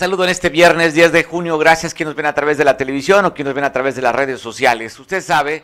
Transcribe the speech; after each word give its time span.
saludo 0.00 0.24
en 0.24 0.30
este 0.30 0.48
viernes 0.48 0.94
10 0.94 1.12
de 1.12 1.24
junio. 1.24 1.58
Gracias 1.58 1.92
quien 1.92 2.06
nos 2.06 2.16
ven 2.16 2.24
a 2.24 2.32
través 2.32 2.56
de 2.56 2.64
la 2.64 2.78
televisión 2.78 3.22
o 3.26 3.34
quien 3.34 3.44
nos 3.44 3.54
ven 3.54 3.64
a 3.64 3.72
través 3.74 3.94
de 3.96 4.00
las 4.00 4.14
redes 4.14 4.40
sociales. 4.40 4.98
Usted 4.98 5.20
sabe, 5.20 5.62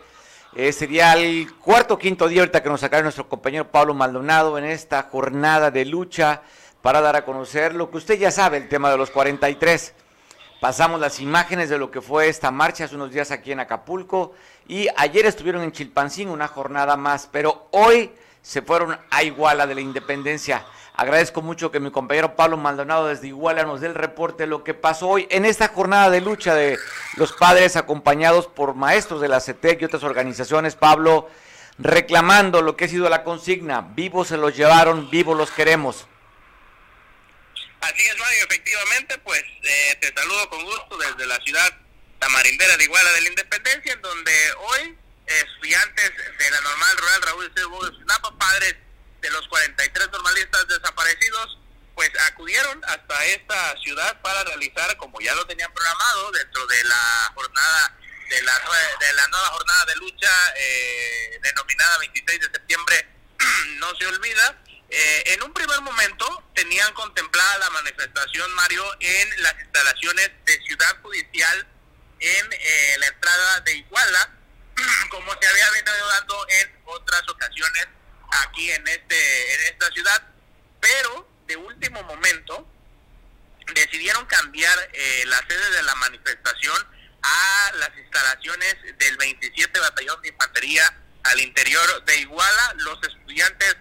eh, 0.55 0.75
sería 0.75 1.15
el 1.15 1.55
cuarto 1.55 1.95
o 1.95 1.99
quinto 1.99 2.29
día 2.29 2.43
ahorita 2.43 2.63
que 2.63 2.69
nos 2.69 2.81
sacaron 2.81 3.05
nuestro 3.05 3.31
compañero 3.31 3.71
Pablo 3.71 3.95
Maldonado 3.95 4.59
en 4.59 4.65
esta 4.65 5.05
jornada 5.05 5.71
de 5.71 5.87
lucha 5.87 6.43
para 6.83 7.01
dar 7.01 7.17
a 7.17 7.25
conocer 7.25 7.75
lo 7.75 7.91
que 7.91 7.97
usted 7.97 8.19
ya 8.19 8.31
sabe, 8.31 8.59
el 8.59 8.69
tema 8.69 8.91
de 8.91 8.99
los 8.99 9.09
43. 9.09 9.95
Pasamos 10.61 11.01
las 11.01 11.19
imágenes 11.19 11.71
de 11.71 11.79
lo 11.79 11.91
que 11.91 12.03
fue 12.03 12.29
esta 12.29 12.51
marcha 12.51 12.85
hace 12.85 12.95
unos 12.95 13.13
días 13.13 13.31
aquí 13.31 13.53
en 13.53 13.61
Acapulco 13.61 14.35
y 14.69 14.87
ayer 14.99 15.25
estuvieron 15.25 15.63
en 15.63 15.73
Chilpancín 15.73 16.29
una 16.29 16.47
jornada 16.47 16.99
más, 16.99 17.27
pero 17.33 17.69
hoy 17.71 18.13
se 18.47 18.63
fueron 18.63 18.97
a 19.11 19.25
Iguala 19.25 19.67
de 19.67 19.75
la 19.75 19.81
Independencia. 19.81 20.65
Agradezco 20.95 21.43
mucho 21.43 21.73
que 21.73 21.81
mi 21.81 21.91
compañero 21.91 22.37
Pablo 22.37 22.57
Maldonado 22.57 23.09
desde 23.09 23.27
Iguala 23.27 23.65
nos 23.65 23.81
dé 23.81 23.89
el 23.89 23.97
reporte 23.97 24.45
de 24.45 24.47
lo 24.47 24.63
que 24.63 24.73
pasó 24.73 25.09
hoy 25.09 25.27
en 25.31 25.45
esta 25.45 25.67
jornada 25.67 26.11
de 26.11 26.21
lucha 26.21 26.55
de 26.55 26.79
los 27.17 27.33
padres 27.33 27.75
acompañados 27.75 28.47
por 28.47 28.75
maestros 28.75 29.21
de 29.21 29.27
la 29.27 29.41
CETEC 29.41 29.83
y 29.83 29.85
otras 29.87 30.05
organizaciones. 30.05 30.77
Pablo, 30.77 31.29
reclamando 31.79 32.63
lo 32.63 32.77
que 32.77 32.85
ha 32.85 32.89
sido 32.89 33.09
la 33.09 33.25
consigna, 33.25 33.81
vivos 33.81 34.29
se 34.29 34.37
los 34.37 34.57
llevaron, 34.57 35.11
vivos 35.11 35.37
los 35.37 35.51
queremos. 35.51 36.07
Así 37.81 38.07
es, 38.07 38.17
Mario, 38.17 38.45
efectivamente, 38.49 39.19
pues 39.25 39.43
eh, 39.65 39.99
te 40.01 40.15
saludo 40.15 40.49
con 40.51 40.63
gusto 40.63 40.97
desde 40.99 41.27
la 41.27 41.37
ciudad 41.41 41.73
tamarindera 42.21 42.77
de 42.77 42.85
Iguala 42.85 43.11
de 43.11 43.21
la 43.23 43.29
Independencia, 43.29 43.93
en 43.93 44.03
donde 44.03 44.33
hoy 44.69 44.97
estudiantes 45.27 46.13
de 46.39 46.51
la 46.51 46.61
normal 46.61 46.97
rural 46.97 47.23
Raúl 47.23 47.53
C. 47.55 47.63
Napa, 48.07 48.37
padres 48.39 48.77
de 49.21 49.31
los 49.31 49.47
43 49.49 50.11
normalistas 50.13 50.69
desaparecidos, 50.69 51.59
pues 51.95 52.11
acudieron 52.29 52.83
hasta 52.85 53.25
esta 53.25 53.77
ciudad 53.79 54.21
para 54.21 54.45
realizar, 54.45 54.97
como 54.99 55.21
ya 55.21 55.35
lo 55.35 55.47
tenían 55.47 55.73
programado, 55.73 56.31
dentro 56.33 56.67
de 56.67 56.85
la 56.85 57.33
jornada 57.35 57.97
de 58.29 58.43
la, 58.43 58.53
de 59.01 59.13
la 59.15 59.29
nueva 59.29 59.47
jornada 59.49 59.85
de 59.87 59.97
lucha 59.97 60.31
eh, 60.57 61.41
denominada 61.43 61.99
26 61.99 62.41
de 62.41 62.47
septiembre, 62.47 63.09
no 63.79 63.95
se 63.97 64.07
olvida, 64.07 64.63
eh, 64.89 65.23
en 65.27 65.43
un 65.43 65.53
primer 65.53 65.81
momento 65.81 66.51
tenían 66.55 66.93
contemplada 66.95 67.59
la 67.59 67.71
manifestación, 67.71 68.53
Mario, 68.55 68.85
en 69.01 69.43
las 69.43 69.55
instalaciones 69.61 70.31
de 70.45 70.61
Ciudad 70.63 71.01
Judicial 71.03 71.67
en 72.21 72.53
eh, 72.53 72.97
la 72.99 73.07
entrada 73.09 73.61
de 73.61 73.77
Iguala, 73.77 74.31
como 75.11 75.33
se 75.41 75.49
había 75.49 75.71
venido 75.71 76.09
dando 76.09 76.47
en 76.49 76.81
otras 76.85 77.29
ocasiones 77.29 77.89
aquí 78.45 78.71
en 78.71 78.87
este 78.89 79.55
en 79.55 79.73
esta 79.73 79.91
ciudad, 79.93 80.23
pero 80.81 81.29
de 81.47 81.57
último 81.57 82.03
momento 82.03 82.67
decidieron 83.75 84.25
cambiar 84.27 84.77
eh, 84.93 85.25
la 85.27 85.39
sede 85.49 85.71
de 85.71 85.83
la 85.83 85.95
manifestación 85.97 86.87
a 87.23 87.73
las 87.75 87.97
instalaciones 87.97 88.77
del 88.99 89.17
27 89.17 89.81
Batallón 89.81 90.23
de 90.23 90.29
Infantería 90.29 90.99
al 91.25 91.41
interior 91.41 92.05
de 92.05 92.17
Iguala. 92.19 92.75
Los 92.77 93.03
estudiantes 93.03 93.77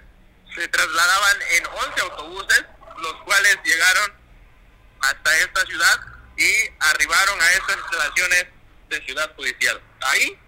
se 0.55 0.67
trasladaban 0.67 1.41
en 1.57 1.65
11 1.67 2.01
autobuses, 2.01 2.65
los 2.97 3.13
cuales 3.23 3.57
llegaron 3.63 4.13
hasta 5.01 5.37
esta 5.37 5.61
ciudad 5.65 5.99
y 6.37 6.51
arribaron 6.79 7.41
a 7.41 7.51
estas 7.51 7.77
instalaciones 7.77 8.45
de 8.89 9.05
Ciudad 9.05 9.35
Judicial. 9.35 9.81
Ahí 10.01 10.39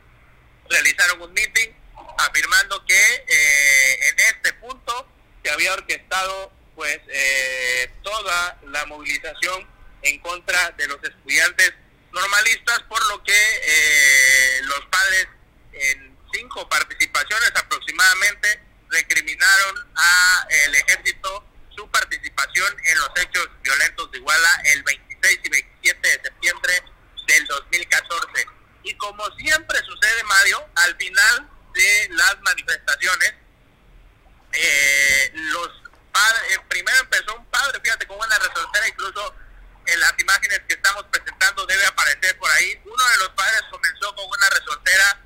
realizaron 0.69 1.21
un 1.21 1.33
meeting 1.33 1.69
afirmando 2.17 2.83
que 2.85 3.25
eh, 3.27 3.99
en 4.09 4.19
este 4.19 4.53
punto 4.53 5.07
se 5.43 5.51
había 5.51 5.73
orquestado 5.73 6.51
pues 6.75 6.99
eh, 7.07 7.91
toda 8.03 8.59
la 8.67 8.85
movilización 8.85 9.67
en 10.03 10.19
contra 10.19 10.71
de 10.71 10.87
los 10.87 11.03
estudiantes 11.03 11.73
normalistas, 12.11 12.79
por 12.83 13.03
lo 13.07 13.23
que 13.23 13.33
eh, 13.33 14.61
los 14.63 14.85
padres 14.85 15.27
en 15.73 16.17
cinco 16.31 16.67
participaciones 16.69 17.51
aproximadamente 17.55 18.59
recriminaron 18.89 19.87
a 19.95 20.47
el 20.65 20.75
ejército 20.75 21.45
su 21.75 21.89
participación 21.91 22.75
en 22.85 22.97
los 22.99 23.09
hechos 23.17 23.49
violentos 23.61 24.11
de 24.11 24.17
Iguala 24.17 24.61
el 24.65 24.83
26 24.83 25.39
y 25.43 25.49
27 25.49 26.07
de 26.07 26.23
septiembre 26.23 26.83
del 27.27 27.45
2014. 27.45 28.56
Y 28.83 28.95
como 28.95 29.25
siempre 29.37 29.77
sucede, 29.79 30.23
Mario, 30.23 30.65
al 30.75 30.95
final 30.97 31.49
de 31.73 32.09
las 32.11 32.39
manifestaciones, 32.41 33.33
eh, 34.53 35.31
los 35.33 35.69
padres, 36.11 36.41
eh, 36.51 36.59
primero 36.67 36.97
empezó 36.99 37.35
un 37.35 37.45
padre, 37.47 37.79
fíjate, 37.81 38.07
con 38.07 38.17
una 38.17 38.37
resoltera, 38.39 38.87
incluso 38.87 39.35
en 39.85 39.99
las 39.99 40.13
imágenes 40.19 40.61
que 40.67 40.73
estamos 40.73 41.05
presentando 41.11 41.65
debe 41.65 41.85
aparecer 41.85 42.37
por 42.37 42.51
ahí. 42.51 42.79
Uno 42.85 43.09
de 43.09 43.17
los 43.17 43.29
padres 43.29 43.61
comenzó 43.71 44.15
con 44.15 44.25
una 44.25 44.49
resoltera 44.49 45.19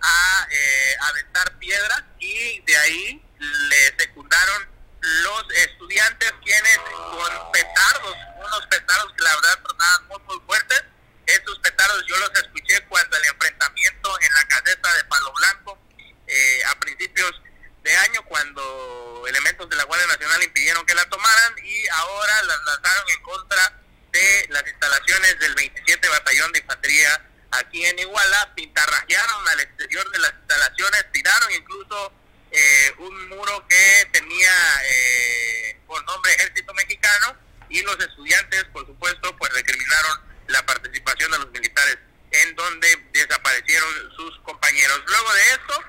a 0.00 0.48
eh, 0.50 0.96
aventar 1.00 1.58
piedras 1.58 2.02
y 2.18 2.60
de 2.60 2.76
ahí 2.76 3.22
le 3.38 3.94
secundaron 3.98 4.68
los 5.00 5.44
estudiantes 5.54 6.32
quienes 6.42 6.78
con 6.78 7.52
petardos, 7.52 8.16
unos 8.36 8.66
petardos 8.66 9.12
que 9.16 9.24
la 9.24 9.34
verdad 9.36 9.58
sonaban 9.68 10.08
muy 10.08 10.18
muy 10.20 10.46
fuertes, 10.46 10.84
estos 11.34 11.58
petardos 11.58 12.04
yo 12.06 12.16
los 12.16 12.30
escuché 12.34 12.80
cuando 12.88 13.16
el 13.16 13.24
enfrentamiento 13.26 14.18
en 14.20 14.32
la 14.34 14.44
caseta 14.48 14.94
de 14.94 15.04
Palo 15.04 15.32
Blanco 15.34 15.78
eh, 16.26 16.62
a 16.64 16.78
principios 16.80 17.42
de 17.82 17.96
año 17.96 18.22
cuando 18.24 19.24
elementos 19.28 19.68
de 19.68 19.76
la 19.76 19.84
Guardia 19.84 20.06
Nacional 20.06 20.42
impidieron 20.42 20.84
que 20.86 20.94
la 20.94 21.08
tomaran 21.08 21.54
y 21.62 21.86
ahora 21.88 22.42
las 22.44 22.58
lanzaron 22.64 23.10
en 23.10 23.22
contra 23.22 23.80
de 24.12 24.46
las 24.50 24.66
instalaciones 24.66 25.38
del 25.38 25.54
27 25.54 26.08
Batallón 26.08 26.52
de 26.52 26.58
Infantería 26.60 27.24
aquí 27.50 27.84
en 27.84 27.98
Iguala, 27.98 28.52
pintarrajearon 28.54 29.48
al 29.48 29.60
exterior 29.60 30.10
de 30.10 30.18
las 30.18 30.32
instalaciones, 30.32 31.12
tiraron 31.12 31.50
incluso 31.52 32.12
eh, 32.50 32.94
un 32.98 33.28
muro 33.28 33.66
que 33.68 34.08
tenía 34.12 34.52
eh, 34.84 35.80
por 35.86 36.04
nombre 36.04 36.32
Ejército 36.32 36.72
Mexicano 36.74 37.36
y 37.68 37.82
los 37.82 37.98
estudiantes, 37.98 38.64
por 38.72 38.86
supuesto, 38.86 39.36
pues 39.36 39.52
recriminaron 39.52 40.27
la 40.48 40.64
participación 40.66 41.30
de 41.30 41.38
los 41.38 41.50
militares 41.50 41.98
en 42.30 42.54
donde 42.54 43.08
desaparecieron 43.12 43.90
sus 44.16 44.38
compañeros. 44.40 45.02
Luego 45.06 45.32
de 45.32 45.50
esto, 45.50 45.82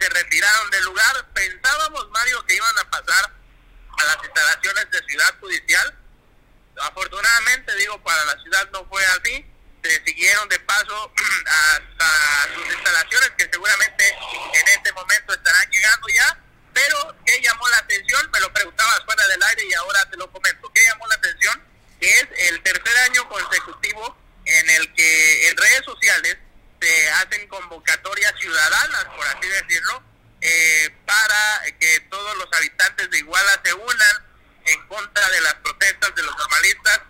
se 0.00 0.08
retiraron 0.08 0.70
del 0.70 0.84
lugar. 0.84 1.28
Pensábamos, 1.34 2.10
Mario, 2.10 2.44
que 2.46 2.54
iban 2.54 2.78
a 2.78 2.90
pasar 2.90 3.32
a 3.98 4.04
las 4.04 4.16
instalaciones 4.24 4.90
de 4.90 4.98
Ciudad 5.06 5.38
Judicial. 5.40 5.98
Afortunadamente, 6.80 7.74
digo, 7.76 8.02
para 8.02 8.24
la 8.24 8.40
ciudad 8.42 8.70
no 8.72 8.86
fue 8.88 9.04
así 9.04 9.52
se 9.82 10.02
siguieron 10.04 10.48
de 10.48 10.58
paso 10.60 11.12
hasta 11.46 12.54
sus 12.54 12.66
instalaciones 12.66 13.30
que 13.36 13.48
seguramente 13.50 14.04
en 14.54 14.68
este 14.68 14.92
momento 14.92 15.34
estarán 15.34 15.70
llegando 15.70 16.08
ya, 16.08 16.38
pero 16.72 17.16
¿qué 17.26 17.40
llamó 17.40 17.68
la 17.68 17.78
atención? 17.78 18.30
Me 18.32 18.40
lo 18.40 18.52
preguntabas 18.52 19.02
fuera 19.04 19.26
del 19.26 19.42
aire 19.42 19.64
y 19.68 19.74
ahora 19.74 20.08
te 20.08 20.16
lo 20.16 20.30
comento. 20.30 20.70
¿Qué 20.72 20.84
llamó 20.86 21.06
la 21.08 21.14
atención? 21.16 21.71
Que 22.02 22.08
es 22.08 22.50
el 22.50 22.60
tercer 22.64 22.96
año 23.10 23.28
consecutivo 23.28 24.16
en 24.44 24.70
el 24.70 24.92
que 24.94 25.48
en 25.48 25.56
redes 25.56 25.84
sociales 25.84 26.36
se 26.80 27.10
hacen 27.12 27.46
convocatorias 27.46 28.34
ciudadanas, 28.40 29.04
por 29.04 29.24
así 29.24 29.46
decirlo, 29.46 30.02
eh, 30.40 30.90
para 31.06 31.62
que 31.78 32.00
todos 32.10 32.36
los 32.38 32.48
habitantes 32.54 33.08
de 33.08 33.18
Iguala 33.18 33.60
se 33.64 33.72
unan 33.72 34.26
en 34.66 34.86
contra 34.88 35.28
de 35.30 35.40
las 35.42 35.54
protestas 35.54 36.12
de 36.16 36.22
los 36.24 36.36
normalistas 36.36 37.02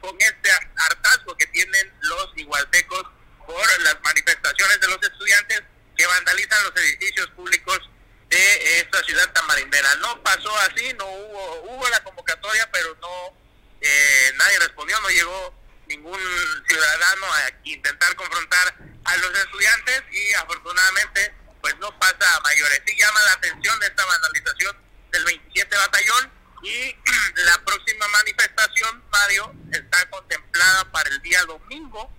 con 0.00 0.16
este 0.18 0.50
hartazgo 0.50 1.36
que 1.36 1.46
tienen 1.48 1.92
los 2.00 2.32
igualtecos 2.36 3.04
por 3.46 3.80
las 3.82 4.00
manifestaciones 4.00 4.80
de 4.80 4.88
los 4.88 5.02
estudiantes 5.02 5.62
que 5.98 6.06
vandalizan 6.06 6.64
los 6.64 6.76
edificios 6.76 7.28
públicos 7.36 7.90
de 8.30 8.80
esta 8.80 9.02
ciudad 9.04 9.30
tamarindera. 9.34 9.96
No 9.96 10.22
pasó 10.22 10.56
así, 10.60 10.94
no 10.94 11.04
hubo, 11.04 11.62
hubo 11.74 11.88
la 11.90 12.02
convocatoria, 12.02 12.66
pero 12.72 12.96
no, 13.02 13.39
eh, 13.80 14.32
nadie 14.36 14.58
respondió, 14.58 15.00
no 15.00 15.08
llegó 15.08 15.54
ningún 15.86 16.20
ciudadano 16.68 17.26
a 17.32 17.50
intentar 17.64 18.14
confrontar 18.14 18.74
a 19.04 19.16
los 19.16 19.38
estudiantes 19.38 20.02
y 20.12 20.32
afortunadamente 20.34 21.34
pues 21.60 21.76
no 21.78 21.98
pasa 21.98 22.36
a 22.36 22.40
mayores. 22.40 22.82
Sí 22.86 22.96
llama 22.96 23.22
la 23.22 23.32
atención 23.32 23.82
esta 23.82 24.04
vandalización 24.04 24.76
del 25.10 25.24
27 25.24 25.76
batallón 25.76 26.32
y 26.62 26.96
la 27.44 27.64
próxima 27.64 28.06
manifestación, 28.08 29.04
Mario, 29.10 29.54
está 29.72 30.08
contemplada 30.10 30.90
para 30.92 31.08
el 31.10 31.20
día 31.22 31.42
domingo 31.44 32.10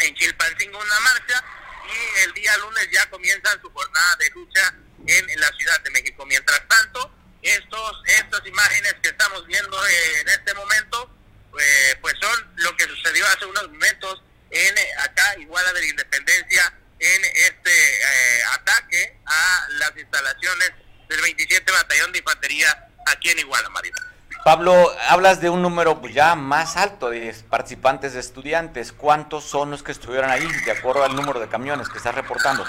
en 0.00 0.14
Chilpancingo 0.14 0.78
una 0.78 1.00
marcha 1.00 1.44
y 1.84 2.20
el 2.20 2.32
día 2.34 2.56
lunes 2.58 2.88
ya 2.92 3.08
comienzan 3.10 3.60
su 3.60 3.70
jornada 3.70 4.16
de 4.16 4.30
lucha 4.30 4.74
en, 5.06 5.40
la 5.40 5.48
Ciudad 5.56 5.80
de 5.82 5.90
México. 5.90 6.24
Mientras 6.26 6.66
tanto, 6.68 7.10
estos 7.42 8.02
estas 8.06 8.46
imágenes 8.46 8.94
que 9.02 9.08
estamos 9.08 9.46
viendo 9.46 9.78
en 9.86 10.28
este 10.28 10.54
momento, 10.54 11.10
eh, 11.58 11.98
pues 12.00 12.14
son 12.20 12.52
lo 12.56 12.76
que 12.76 12.84
sucedió 12.84 13.26
hace 13.26 13.46
unos 13.46 13.68
momentos 13.68 14.22
en 14.50 14.74
acá, 15.00 15.36
Iguala 15.38 15.72
de 15.72 15.80
la 15.80 15.86
Independencia, 15.86 16.74
en 16.98 17.24
este 17.24 17.70
eh, 17.70 18.42
ataque 18.52 19.20
a 19.26 19.66
las 19.78 19.96
instalaciones 19.96 20.72
del 21.08 21.20
27 21.20 21.70
Batallón 21.70 22.12
de 22.12 22.18
Infantería 22.18 22.88
aquí 23.06 23.30
en 23.30 23.38
Iguala, 23.38 23.68
Marina. 23.70 23.96
Pablo, 24.44 24.94
hablas 25.08 25.40
de 25.40 25.50
un 25.50 25.62
número 25.62 26.00
ya 26.08 26.34
más 26.34 26.76
alto 26.76 27.10
de 27.10 27.34
participantes 27.50 28.14
de 28.14 28.20
estudiantes. 28.20 28.92
¿Cuántos 28.92 29.44
son 29.44 29.70
los 29.70 29.82
que 29.82 29.92
estuvieron 29.92 30.30
ahí, 30.30 30.46
de 30.64 30.72
acuerdo 30.72 31.04
al 31.04 31.14
número 31.14 31.40
de 31.40 31.48
camiones 31.48 31.88
que 31.88 31.98
estás 31.98 32.14
reportando? 32.14 32.64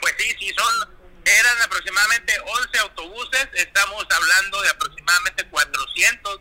Pues 0.00 0.14
sí, 0.18 0.36
sí, 0.38 0.54
son, 0.56 0.94
eran 1.24 1.62
aproximadamente 1.62 2.34
11 2.40 2.78
autobuses, 2.78 3.48
estamos 3.54 4.06
hablando 4.10 4.62
de 4.62 4.68
aproximadamente 4.70 5.46
400 5.48 6.40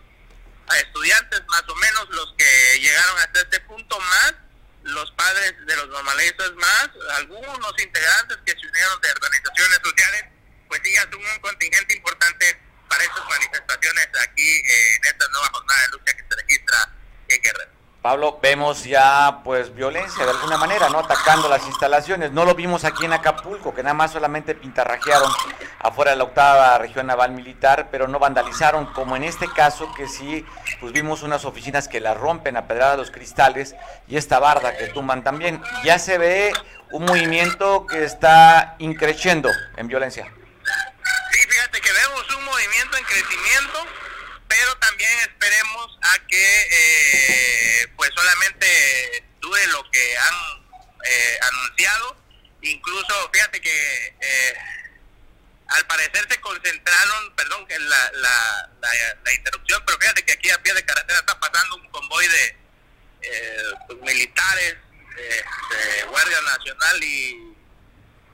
estudiantes 0.80 1.42
más 1.48 1.64
o 1.68 1.76
menos 1.76 2.10
los 2.12 2.34
que 2.38 2.80
llegaron 2.80 3.18
hasta 3.20 3.42
este 3.42 3.60
punto 3.62 4.00
más 4.00 4.34
los 4.84 5.12
padres 5.12 5.54
de 5.66 5.76
los 5.76 5.88
normalistas 5.90 6.52
más, 6.54 6.90
algunos 7.18 7.74
integrantes 7.78 8.38
que 8.46 8.52
se 8.52 8.68
unieron 8.68 9.02
de 9.02 9.12
organizaciones 9.12 9.80
sociales, 9.84 10.26
pues 10.68 10.82
sí, 10.84 10.96
son 10.96 11.16
un 11.16 11.40
contingente 11.40 11.96
importante 11.96 12.60
para 12.90 13.04
estas 13.04 13.26
manifestaciones 13.30 14.08
aquí 14.22 14.50
eh, 14.50 14.96
en 14.96 15.06
esta 15.06 15.28
nueva 15.30 15.50
jornada 15.54 15.82
de 15.82 15.88
lucha 15.90 16.14
que 16.14 16.24
se 16.28 16.42
registra 16.42 16.90
en 17.28 17.42
Guerrero. 17.42 17.81
Pablo, 18.02 18.40
vemos 18.42 18.84
ya 18.84 19.42
pues 19.44 19.76
violencia 19.76 20.26
de 20.26 20.32
alguna 20.32 20.58
manera, 20.58 20.90
¿no? 20.90 20.98
Atacando 20.98 21.48
las 21.48 21.68
instalaciones. 21.68 22.32
No 22.32 22.46
lo 22.46 22.56
vimos 22.56 22.84
aquí 22.84 23.06
en 23.06 23.14
Acapulco, 23.14 23.76
que 23.76 23.84
nada 23.84 23.94
más 23.94 24.12
solamente 24.12 24.56
pintarrajearon 24.56 25.32
afuera 25.78 26.10
de 26.10 26.18
la 26.18 26.24
octava 26.24 26.80
región 26.80 27.06
naval 27.06 27.32
militar, 27.32 27.90
pero 27.92 28.08
no 28.08 28.18
vandalizaron, 28.18 28.88
como 28.88 29.16
en 29.16 29.24
este 29.24 29.48
caso 29.54 29.94
que 29.94 30.08
sí, 30.08 30.44
pues 30.80 30.94
vimos 30.94 31.22
unas 31.22 31.46
oficinas 31.46 31.88
que 31.88 32.00
la 32.00 32.16
rompen 32.16 32.58
a 32.58 32.66
pedrada 32.66 32.98
los 32.98 33.12
cristales 33.12 33.76
y 34.08 34.18
esta 34.18 34.40
barda 34.40 34.76
que 34.76 34.88
tumban 34.88 35.24
también. 35.24 35.62
Ya 35.84 36.00
se 36.00 36.18
ve 36.18 36.54
un 36.92 37.06
movimiento 37.06 37.86
que 37.86 38.04
está 38.04 38.78
increciendo 38.80 39.52
en 39.78 39.88
violencia. 39.88 40.26
Sí, 40.26 41.40
fíjate 41.48 41.80
que 41.80 41.90
vemos 41.92 42.36
un 42.36 42.46
movimiento 42.46 42.98
en 42.98 43.04
crecimiento 43.04 43.86
pero 44.52 44.76
también 44.80 45.18
esperemos 45.20 45.98
a 46.02 46.28
que 46.28 46.68
eh, 46.72 47.88
pues 47.96 48.10
solamente 48.14 49.24
dure 49.40 49.66
lo 49.68 49.90
que 49.90 50.18
han 50.18 50.36
eh, 51.06 51.40
anunciado. 51.54 52.18
Incluso 52.62 53.30
fíjate 53.32 53.62
que 53.62 54.16
eh, 54.20 54.54
al 55.70 55.88
parecer 55.88 56.28
se 56.30 56.42
concentraron 56.42 57.34
perdón 57.38 57.66
que 57.66 57.80
la, 57.80 58.12
la, 58.16 58.70
la, 59.24 59.34
interrupción 59.34 59.82
pero 59.86 59.98
fíjate 60.00 60.26
que 60.26 60.34
aquí 60.34 60.50
a 60.50 60.62
pie 60.62 60.74
de 60.74 60.84
carretera 60.84 61.20
está 61.20 61.40
pasando 61.40 61.78
un 61.78 61.88
convoy 61.90 62.28
de 62.28 62.58
pues, 63.88 64.02
militares 64.02 64.76
de 65.16 66.04
guardia 66.10 66.42
nacional 66.42 67.02
y 67.02 67.56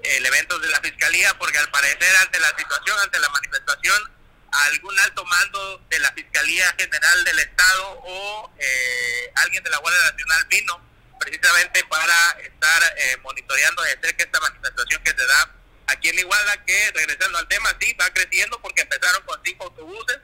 elementos 0.01 0.59
de 0.63 0.67
la 0.69 0.81
fiscalía 0.81 1.37
porque 1.37 1.59
al 1.59 1.69
parecer 1.69 2.15
ante 2.21 2.39
la 2.39 2.55
situación 2.57 2.97
ante 3.01 3.19
la 3.19 3.29
manifestación 3.29 4.16
algún 4.51 4.97
alto 4.99 5.25
mando 5.25 5.85
de 5.89 5.99
la 5.99 6.11
Fiscalía 6.13 6.73
General 6.77 7.23
del 7.23 7.39
Estado 7.39 7.99
o 8.03 8.51
eh, 8.59 9.31
alguien 9.35 9.63
de 9.63 9.69
la 9.69 9.77
Guardia 9.77 10.11
Nacional 10.11 10.45
vino 10.49 10.81
precisamente 11.19 11.83
para 11.85 12.37
estar 12.41 12.95
eh, 12.97 13.17
monitoreando 13.23 13.81
de 13.83 13.99
cerca 14.01 14.23
esta 14.23 14.39
manifestación 14.39 15.03
que 15.03 15.11
se 15.11 15.25
da 15.27 15.55
aquí 15.87 16.09
en 16.09 16.19
Iguala, 16.19 16.63
que 16.65 16.91
regresando 16.93 17.37
al 17.37 17.47
tema, 17.47 17.69
sí, 17.79 17.93
va 17.93 18.09
creciendo 18.11 18.61
porque 18.61 18.81
empezaron 18.81 19.21
con 19.23 19.39
cinco 19.43 19.65
autobuses, 19.65 20.19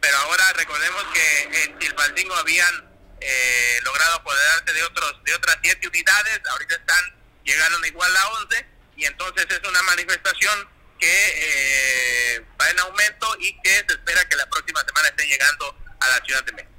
pero 0.00 0.16
ahora 0.18 0.52
recordemos 0.54 1.04
que 1.12 1.64
en 1.64 1.78
Chilpancingo 1.78 2.34
habían 2.36 2.88
eh, 3.20 3.80
logrado 3.82 4.16
apoderarse 4.16 4.72
de 4.72 4.82
otros 4.84 5.24
de 5.24 5.34
otras 5.34 5.58
siete 5.62 5.88
unidades, 5.88 6.40
ahorita 6.50 6.76
están 6.76 7.14
llegando 7.44 7.78
a 7.78 7.88
Iguala 7.88 8.20
a 8.20 8.28
11, 8.28 8.66
y 8.96 9.04
entonces 9.04 9.46
es 9.50 9.68
una 9.68 9.82
manifestación 9.82 10.68
que 10.98 12.36
eh, 12.36 12.44
va 12.60 12.70
en 12.70 12.78
aumento 12.80 13.26
y 13.40 13.60
que 13.60 13.70
se 13.70 13.92
espera 13.92 14.24
que 14.28 14.36
la 14.36 14.46
próxima 14.46 14.80
semana 14.80 15.08
estén 15.08 15.28
llegando 15.28 15.76
a 16.00 16.08
la 16.08 16.24
Ciudad 16.24 16.44
de 16.44 16.52
México. 16.52 16.72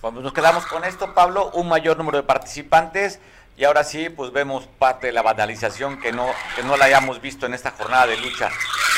Pues 0.00 0.14
nos 0.14 0.32
quedamos 0.32 0.64
con 0.66 0.84
esto, 0.84 1.14
Pablo, 1.14 1.50
un 1.54 1.68
mayor 1.68 1.96
número 1.96 2.18
de 2.18 2.24
participantes 2.24 3.18
y 3.56 3.64
ahora 3.64 3.82
sí, 3.82 4.08
pues 4.08 4.32
vemos 4.32 4.68
parte 4.78 5.08
de 5.08 5.12
la 5.12 5.22
vandalización 5.22 6.00
que 6.00 6.12
no, 6.12 6.32
que 6.54 6.62
no 6.62 6.76
la 6.76 6.84
hayamos 6.84 7.20
visto 7.20 7.46
en 7.46 7.54
esta 7.54 7.72
jornada 7.72 8.06
de 8.06 8.16
lucha. 8.16 8.48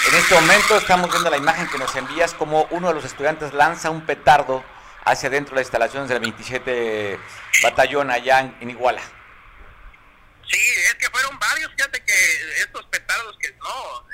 En 0.09 0.15
este 0.15 0.35
momento 0.35 0.77
estamos 0.77 1.11
viendo 1.11 1.31
la 1.31 1.39
imagen 1.39 1.69
que 1.69 1.79
nos 1.79 1.95
envías 1.97 2.35
como 2.35 2.67
uno 2.71 2.89
de 2.89 2.95
los 2.95 3.05
estudiantes 3.05 3.55
lanza 3.55 3.91
un 3.91 4.05
petardo 4.05 4.63
hacia 5.05 5.31
dentro 5.31 5.55
de 5.55 5.61
las 5.61 5.67
instalaciones 5.67 6.11
del 6.11 6.21
27 6.21 7.19
Batallón 7.63 8.11
allá 8.11 8.41
en 8.61 8.71
Iguala. 8.71 9.01
Sí, 10.51 10.59
es 10.85 10.95
que 10.97 11.09
fueron 11.11 11.39
varios, 11.39 11.71
fíjate 11.73 12.03
que 12.05 12.61
estos 12.61 12.85
petardos 12.87 13.37
que 13.41 13.53
no, 13.53 14.07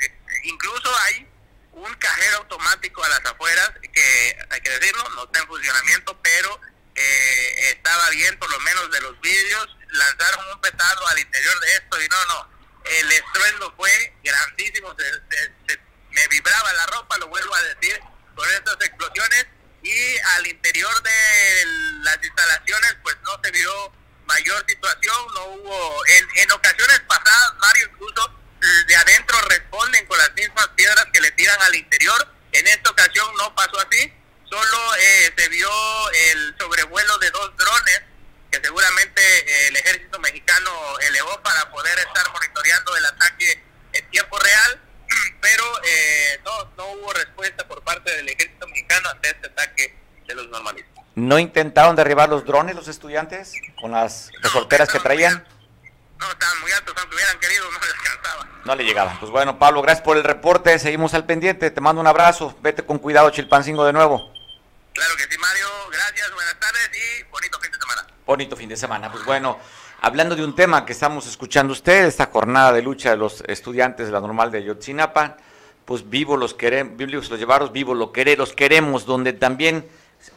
incluso 0.45 0.95
hay 1.05 1.27
un 1.73 1.95
cajero 1.95 2.39
automático 2.39 3.03
a 3.05 3.09
las 3.09 3.25
afueras 3.25 3.71
que, 3.93 4.39
hay 4.51 4.61
que 4.61 4.71
decirlo, 4.71 5.09
no 5.11 5.25
está 5.25 5.41
en 5.41 5.47
funcionamiento, 5.47 6.19
pero 6.23 6.61
eh, 6.95 7.71
estaba 7.71 8.11
bien 8.11 8.39
por 8.39 8.51
lo 8.51 8.61
menos 8.61 8.91
de 8.91 9.01
los 9.01 9.21
vídeos, 9.21 9.77
lanzaron 9.89 10.53
un 10.53 10.61
petardo 10.61 11.07
al 11.09 11.19
interior 11.19 11.61
de 11.61 11.75
esto 11.75 12.03
y 12.03 12.09
no, 12.09 12.25
no, 12.27 12.51
el 12.85 13.13
estruendo 13.13 13.75
fue 13.77 14.15
grandísimo, 14.23 14.95
me 16.11 16.29
vibraba 16.29 16.73
la 16.73 16.87
ropa, 16.87 17.19
lo 17.19 17.29
vuelvo 17.29 17.55
a 17.55 17.63
decir, 17.63 18.01
por 18.35 18.49
estas 18.49 18.77
explosiones 18.81 19.47
y 19.83 20.19
al 20.37 20.47
interior 20.47 21.03
de 21.03 21.65
las 22.03 22.19
instalaciones 22.23 22.97
pues 23.03 23.17
no 23.23 23.41
se 23.43 23.51
vio 23.53 23.93
mayor 24.27 24.65
situación, 24.69 25.17
no 25.35 25.45
hubo, 25.47 26.07
en, 26.07 26.29
en 26.37 26.53
ocasiones 26.53 27.01
pasadas, 27.09 27.55
Mario, 27.59 27.89
incluso 27.93 28.37
de 28.87 28.97
adentro 28.97 29.41
responden 29.49 30.07
con 30.07 30.19
las 30.19 30.33
mismas 30.35 30.69
piedras 30.69 31.07
que 31.13 31.21
le 31.21 31.31
tiran 31.33 31.57
al 31.63 31.75
interior. 31.75 32.35
En 32.53 32.67
esta 32.67 32.91
ocasión 32.91 33.27
no 33.37 33.55
pasó 33.55 33.79
así, 33.79 34.13
solo 34.49 34.95
eh, 34.97 35.33
se 35.37 35.49
vio 35.49 35.71
el 36.31 36.55
sobrevuelo 36.59 37.19
de 37.19 37.31
dos 37.31 37.57
drones 37.57 38.03
que 38.51 38.61
seguramente 38.63 39.21
eh, 39.23 39.69
el 39.69 39.77
ejército 39.77 40.19
mexicano 40.21 40.99
elevó 41.01 41.41
para 41.43 41.71
poder 41.71 41.99
estar 41.99 42.31
monitoreando 42.33 42.97
el 42.97 43.07
ataque 43.07 43.65
en 43.93 44.11
tiempo 44.11 44.39
real, 44.39 44.81
pero 45.41 45.65
eh, 45.85 46.41
no, 46.45 46.73
no 46.77 46.87
hubo 46.93 47.13
respuesta 47.13 47.67
por 47.67 47.83
parte 47.83 48.11
del 48.17 48.29
ejército 48.29 48.67
mexicano 48.69 49.11
ante 49.11 49.31
este 49.31 49.47
ataque 49.49 49.99
de 50.27 50.35
los 50.35 50.49
normalistas. 50.49 51.06
¿No 51.17 51.39
intentaron 51.39 51.97
derribar 51.97 52.29
los 52.29 52.45
drones 52.45 52.77
los 52.77 52.89
estudiantes 52.89 53.55
con 53.81 53.91
las 53.91 54.31
resorteras 54.43 54.91
que 54.91 54.99
traían? 54.99 55.33
No, 56.21 56.31
estaban 56.31 56.61
muy 56.61 56.71
altos, 56.73 56.95
aunque 56.99 57.17
hubieran 57.17 57.39
querido, 57.39 57.65
no 57.73 57.79
les 57.79 57.91
alcanzaba. 57.91 58.49
No 58.67 58.75
le 58.75 58.85
llegaban. 58.85 59.19
Pues 59.19 59.33
bueno, 59.33 59.59
Pablo, 59.59 59.81
gracias 59.81 60.05
por 60.05 60.19
el 60.19 60.25
reporte, 60.25 60.79
seguimos 60.79 61.15
al 61.15 61.25
pendiente, 61.25 61.71
te 61.71 61.81
mando 61.81 62.03
un 62.03 62.07
abrazo, 62.07 62.55
vete 62.61 62.83
con 62.85 62.99
cuidado, 62.99 63.31
Chilpancingo, 63.31 63.87
de 63.87 63.95
nuevo. 63.95 64.31
Claro 64.93 65.17
que 65.17 65.23
sí, 65.23 65.39
Mario, 65.39 65.67
gracias, 65.91 66.35
buenas 66.35 66.61
tardes 66.61 66.91
y 66.93 67.23
bonito 67.31 67.61
fin 67.61 67.73
de 67.73 67.79
semana. 67.79 68.07
Bonito 68.27 68.57
fin 68.57 68.69
de 68.69 68.77
semana, 68.77 69.11
pues 69.11 69.25
bueno, 69.25 69.59
hablando 70.03 70.37
de 70.37 70.45
un 70.45 70.55
tema 70.55 70.85
que 70.85 70.93
estamos 70.93 71.27
escuchando 71.27 71.73
ustedes, 71.73 72.09
esta 72.09 72.27
jornada 72.27 72.73
de 72.73 72.83
lucha 72.83 73.09
de 73.09 73.17
los 73.17 73.43
estudiantes 73.47 74.09
de 74.09 74.13
la 74.13 74.21
normal 74.21 74.51
de 74.51 74.65
Yotzinapa, 74.65 75.39
pues 75.87 76.11
vivo 76.11 76.37
los 76.37 76.53
queremos, 76.53 76.95
vivos 76.99 77.31
los 77.31 77.39
llevaros, 77.39 77.73
vivo 77.73 77.95
lo 77.95 78.13
queremos, 78.13 78.49
los 78.49 78.53
queremos, 78.53 79.07
donde 79.07 79.33
también 79.33 79.89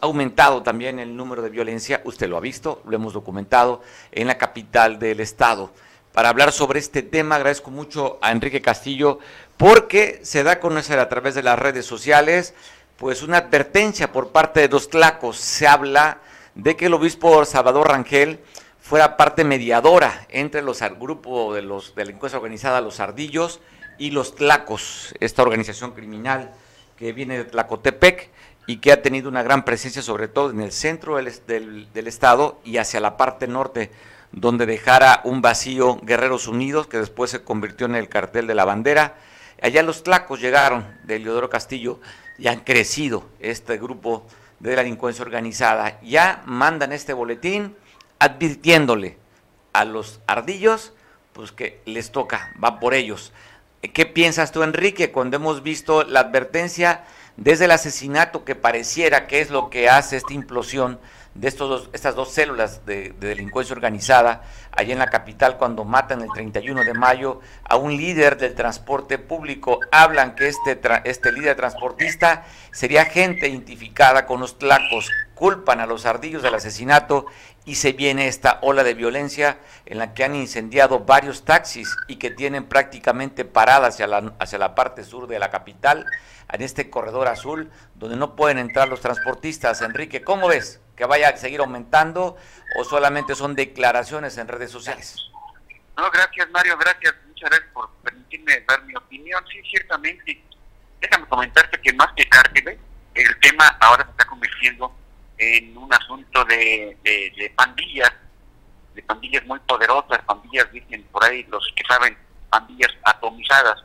ha 0.01 0.05
aumentado 0.05 0.63
también 0.63 0.99
el 0.99 1.15
número 1.15 1.41
de 1.41 1.49
violencia, 1.49 2.01
usted 2.05 2.29
lo 2.29 2.37
ha 2.37 2.41
visto, 2.41 2.81
lo 2.85 2.95
hemos 2.95 3.13
documentado 3.13 3.81
en 4.11 4.27
la 4.27 4.37
capital 4.37 4.99
del 4.99 5.19
estado. 5.19 5.71
Para 6.13 6.29
hablar 6.29 6.51
sobre 6.51 6.79
este 6.79 7.03
tema 7.03 7.35
agradezco 7.35 7.71
mucho 7.71 8.17
a 8.21 8.31
Enrique 8.31 8.61
Castillo 8.61 9.19
porque 9.57 10.19
se 10.23 10.43
da 10.43 10.53
a 10.53 10.59
conocer 10.59 10.99
a 10.99 11.09
través 11.09 11.35
de 11.35 11.43
las 11.43 11.59
redes 11.59 11.85
sociales 11.85 12.53
pues 12.97 13.21
una 13.23 13.37
advertencia 13.37 14.11
por 14.11 14.29
parte 14.29 14.59
de 14.59 14.69
los 14.69 14.89
tlacos. 14.89 15.37
Se 15.37 15.67
habla 15.67 16.19
de 16.55 16.75
que 16.75 16.87
el 16.87 16.93
obispo 16.93 17.45
Salvador 17.45 17.87
Rangel 17.87 18.39
fuera 18.81 19.17
parte 19.17 19.43
mediadora 19.43 20.25
entre 20.29 20.61
los 20.61 20.81
grupos 20.99 21.55
de 21.55 21.61
los 21.61 21.95
delincuencia 21.95 22.37
organizada, 22.37 22.81
los 22.81 22.99
ardillos 22.99 23.59
y 23.97 24.11
los 24.11 24.35
tlacos, 24.35 25.13
esta 25.19 25.43
organización 25.43 25.91
criminal 25.91 26.51
que 26.97 27.13
viene 27.13 27.37
de 27.37 27.45
Tlacotepec 27.45 28.29
y 28.69 28.77
que 28.77 28.91
ha 28.91 29.01
tenido 29.01 29.29
una 29.29 29.41
gran 29.41 29.65
presencia 29.65 30.03
sobre 30.03 30.27
todo 30.27 30.51
en 30.51 30.61
el 30.61 30.71
centro 30.71 31.15
del, 31.15 31.87
del, 31.91 32.07
estado 32.07 32.61
y 32.63 32.77
hacia 32.77 32.99
la 32.99 33.17
parte 33.17 33.47
norte, 33.47 33.89
donde 34.31 34.67
dejara 34.67 35.21
un 35.23 35.41
vacío 35.41 35.99
Guerreros 36.03 36.47
Unidos, 36.47 36.85
que 36.85 36.99
después 36.99 37.31
se 37.31 37.43
convirtió 37.43 37.87
en 37.87 37.95
el 37.95 38.09
cartel 38.09 38.45
de 38.45 38.53
la 38.53 38.65
bandera. 38.65 39.15
Allá 39.59 39.81
los 39.81 40.03
tlacos 40.03 40.39
llegaron 40.39 40.85
de 41.03 41.17
Leodoro 41.17 41.49
Castillo 41.49 41.99
y 42.37 42.47
han 42.47 42.59
crecido 42.59 43.27
este 43.39 43.77
grupo 43.79 44.27
de 44.59 44.75
delincuencia 44.75 45.25
organizada. 45.25 45.99
Ya 46.03 46.43
mandan 46.45 46.91
este 46.91 47.13
boletín 47.13 47.75
advirtiéndole 48.19 49.17
a 49.73 49.83
los 49.83 50.19
ardillos 50.27 50.93
pues 51.33 51.51
que 51.51 51.81
les 51.85 52.11
toca, 52.11 52.53
va 52.63 52.79
por 52.79 52.93
ellos. 52.93 53.33
¿Qué 53.81 54.05
piensas 54.05 54.51
tú, 54.51 54.61
Enrique, 54.61 55.11
cuando 55.11 55.37
hemos 55.37 55.63
visto 55.63 56.03
la 56.03 56.19
advertencia 56.19 57.03
desde 57.39 57.65
el 57.65 57.71
asesinato 57.71 58.43
que 58.43 58.55
pareciera 58.55 59.25
que 59.25 59.39
es 59.39 59.49
lo 59.49 59.69
que 59.69 59.89
hace 59.89 60.17
esta 60.17 60.33
implosión 60.33 60.99
de 61.35 61.47
estos 61.47 61.69
dos, 61.69 61.89
estas 61.93 62.15
dos 62.15 62.33
células 62.33 62.85
de, 62.85 63.13
delincuencia 63.17 63.73
organizada 63.73 64.43
allá 64.71 64.91
en 64.91 64.99
la 64.99 65.07
capital 65.07 65.57
cuando 65.57 65.85
matan 65.85 66.21
el 66.21 66.29
31 66.33 66.83
de 66.83 66.93
mayo 66.93 67.39
a 67.63 67.77
un 67.77 67.95
líder 67.95 68.37
del 68.37 68.55
transporte 68.55 69.17
público. 69.17 69.79
Hablan 69.91 70.35
que 70.35 70.49
este, 70.49 70.79
este 71.05 71.31
líder 71.31 71.55
transportista 71.55 72.43
sería 72.71 73.05
gente 73.05 73.47
identificada 73.47 74.25
con 74.25 74.41
los 74.41 74.57
tlacos, 74.57 75.09
culpan 75.39 75.79
a 75.79 75.85
los 75.85 76.05
ardillos 76.05 76.43
del 76.43 76.53
asesinato 76.53 77.25
y 77.63 77.75
se 77.75 77.93
viene 77.93 78.27
esta 78.27 78.59
ola 78.61 78.83
de 78.83 78.93
violencia 78.93 79.57
en 79.85 79.97
la 79.97 80.13
que 80.13 80.25
han 80.25 80.35
incendiado 80.35 80.99
varios 80.99 81.45
taxis 81.45 81.95
y 82.09 82.17
que 82.17 82.29
tienen 82.29 82.65
prácticamente 82.65 83.45
parada 83.45 83.87
hacia 83.87 84.05
la, 84.05 84.33
hacia 84.37 84.59
la 84.59 84.75
parte 84.75 85.05
sur 85.05 85.27
de 85.27 85.39
la 85.39 85.49
capital, 85.49 86.05
en 86.51 86.61
este 86.61 86.89
corredor 86.89 87.29
azul, 87.29 87.71
donde 87.95 88.17
no 88.17 88.35
pueden 88.35 88.57
entrar 88.57 88.89
los 88.89 88.99
transportistas. 88.99 89.81
Enrique, 89.81 90.21
¿cómo 90.21 90.49
ves? 90.49 90.81
¿Que 90.97 91.05
vaya 91.05 91.29
a 91.29 91.37
seguir 91.37 91.61
aumentando 91.61 92.35
o 92.75 92.83
solamente 92.83 93.33
son 93.33 93.55
declaraciones 93.55 94.37
en 94.37 94.49
redes 94.49 94.71
sociales? 94.71 95.15
No, 95.95 96.11
gracias 96.11 96.49
Mario, 96.51 96.77
gracias, 96.77 97.15
muchas 97.27 97.49
gracias 97.49 97.69
por 97.71 97.89
permitirme 98.03 98.65
dar 98.67 98.83
mi 98.83 98.95
opinión. 98.95 99.41
Sí, 99.49 99.61
ciertamente, 99.69 100.43
déjame 100.99 101.27
comentarte 101.27 101.79
que 101.79 101.93
más 101.93 102.11
que 102.13 102.27
cárteles, 102.27 102.77
el 103.13 103.39
tema 103.39 103.67
ahora 103.79 104.03
se 104.03 104.11
está 104.11 104.25
convirtiendo 104.25 104.93
en 105.39 105.75
un 105.77 105.91
asunto 105.93 106.43
de, 106.45 106.97
de, 107.03 107.53
pandillas, 107.55 108.11
de 108.93 109.01
pandillas 109.03 109.45
muy 109.45 109.57
poderosas, 109.61 110.19
pandillas, 110.25 110.69
dicen 110.71 111.01
por 111.11 111.23
ahí 111.23 111.43
los 111.43 111.65
que 111.75 111.83
saben, 111.87 112.17
pandillas 112.49 112.93
atomizadas, 113.03 113.83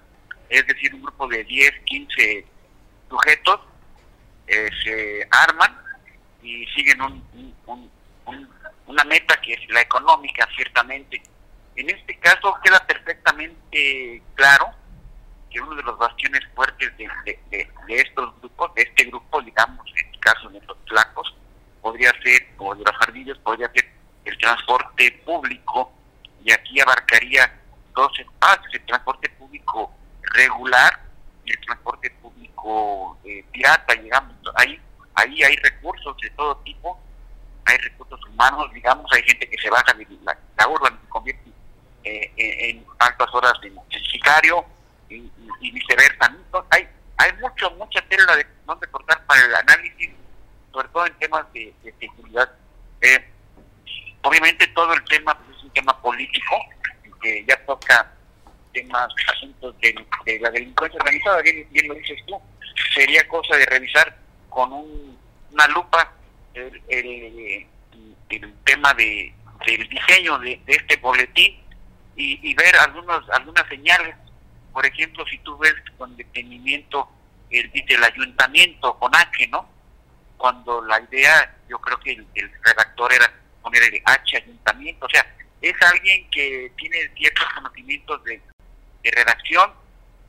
es 0.49 0.67
decir, 0.67 0.93
un 0.95 1.03
grupo 1.03 1.29
de 1.29 1.45
10, 1.45 1.73
15 1.85 2.47
sujetos 3.09 3.61
eh, 4.49 4.69
se 4.83 5.29
arman 5.31 5.79
y 6.43 6.67
siguen 6.67 7.01
un, 7.01 7.91
una 8.87 9.05
meta 9.05 9.41
que 9.41 9.55
es 9.55 9.69
la 9.71 9.81
económica, 9.81 10.47
ciertamente. 10.57 11.23
En 11.77 11.89
este 11.89 12.19
caso 12.19 12.55
queda 12.63 12.85
perfectamente 12.87 14.23
claro 14.35 14.71
que 15.51 15.61
uno 15.61 15.75
de 15.77 15.83
los 15.85 15.97
bastiones 15.99 16.41
fuertes 16.55 16.97
de, 16.99 17.09
de, 17.25 17.71
de 17.87 17.97
estos 18.01 18.39
grupos, 18.41 18.75
de 18.75 18.83
este 18.83 19.05
grupo, 19.05 19.41
digamos, 19.41 19.87
en 19.97 20.07
este 20.07 20.19
caso 20.19 20.49
de 20.51 20.61
los 20.61 20.77
flacos, 20.87 21.35
podría 21.85 22.11
ser, 22.23 22.49
o 22.57 22.75
de 22.75 22.83
los 22.83 22.97
jardines, 22.97 23.37
podría 23.45 23.71
ser 23.75 23.85
el 24.25 24.39
transporte 24.39 25.13
público, 25.23 25.93
y 26.43 26.51
aquí 26.51 26.81
abarcaría 26.81 27.61
dos 27.95 28.11
espacios, 28.19 28.73
el 28.73 28.87
transporte 28.87 29.29
público 29.39 29.93
regular 30.33 30.99
y 31.45 31.51
el 31.51 31.61
transporte 31.61 32.11
público 32.23 33.19
eh, 33.25 33.45
pirata, 33.53 33.95
digamos. 33.97 34.35
Ahí, 34.55 34.81
ahí 35.15 35.43
hay 35.43 35.57
recursos 35.57 36.17
de 36.23 36.31
todo 36.31 36.57
tipo, 36.65 36.99
hay 37.67 37.77
recursos 37.77 38.19
humanos, 38.31 38.73
digamos, 38.73 39.05
hay 39.13 39.23
gente 39.25 39.47
que 39.47 39.59
se 39.59 39.69
baja 39.69 39.93
de 39.93 40.07
la, 40.23 40.39
la 40.57 40.69
urban 40.69 40.95
y 40.95 41.05
se 41.05 41.09
convierte 41.11 41.51
eh, 42.05 42.33
en, 42.37 42.87
altas 42.99 43.29
horas 43.35 43.53
en, 43.63 43.79
sicario 44.11 44.65
y, 45.11 45.31
viceversa. 45.61 46.35
Hay, 46.71 46.89
hay 47.19 47.33
mucho, 47.35 47.71
mucha 47.73 48.01
tela 48.09 48.37
de 48.37 48.47
donde 48.65 48.87
cortar 48.87 49.23
para 49.27 49.45
el 49.45 49.55
análisis 49.55 50.15
sobre 50.75 50.89
todo 50.89 51.07
en 51.07 51.15
temas 51.15 51.51
de, 51.53 51.73
seguridad. 52.01 52.51
Eh, 53.01 53.25
obviamente 54.23 54.67
todo 54.69 54.93
el 54.93 55.05
tema 55.05 55.39
pues, 55.39 55.57
es 55.57 55.65
un 55.65 55.71
tema 55.71 56.03
político, 56.03 56.57
que 57.23 57.45
ya 57.47 57.57
toca 57.65 58.13
temas, 58.73 59.09
asuntos 59.33 59.75
de, 59.81 60.41
la 60.41 60.51
delincuencia 60.51 60.99
organizada, 60.99 61.41
bien, 61.43 61.89
lo 61.89 61.95
dices 61.95 62.19
tú, 62.27 62.37
sería 62.93 63.27
cosa 63.29 63.57
de 63.57 63.67
revisar 63.67 64.19
con 64.51 64.73
una 64.73 65.69
lupa 65.69 66.13
el, 66.55 66.83
el, 66.89 67.67
tema 68.65 68.93
de, 68.95 69.33
del 69.67 69.89
diseño 69.89 70.39
de, 70.41 70.61
este 70.67 70.97
boletín 70.97 71.57
y, 72.17 72.53
ver 72.55 72.77
algunos, 72.77 73.29
algunas 73.31 73.67
señales. 73.69 74.17
Por 74.73 74.85
ejemplo, 74.85 75.25
si 75.27 75.39
tú 75.39 75.57
ves 75.59 75.75
con 75.97 76.17
detenimiento 76.17 77.09
el, 77.51 77.71
el 77.73 78.05
ayuntamiento, 78.05 78.99
con 78.99 79.15
H, 79.15 79.47
¿no? 79.49 79.74
Cuando 80.37 80.83
la 80.83 81.01
idea, 81.01 81.57
yo 81.69 81.79
creo 81.79 81.99
que 82.01 82.13
el, 82.13 82.53
redactor 82.63 83.13
era 83.13 83.33
poner 83.63 83.83
el 83.83 84.03
H 84.05 84.37
ayuntamiento, 84.37 85.07
o 85.07 85.09
sea, 85.09 85.27
es 85.61 85.75
alguien 85.83 86.29
que 86.31 86.73
tiene 86.77 87.11
ciertos 87.17 87.45
conocimientos 87.55 88.23
de, 88.25 88.41
redacción, 89.05 89.71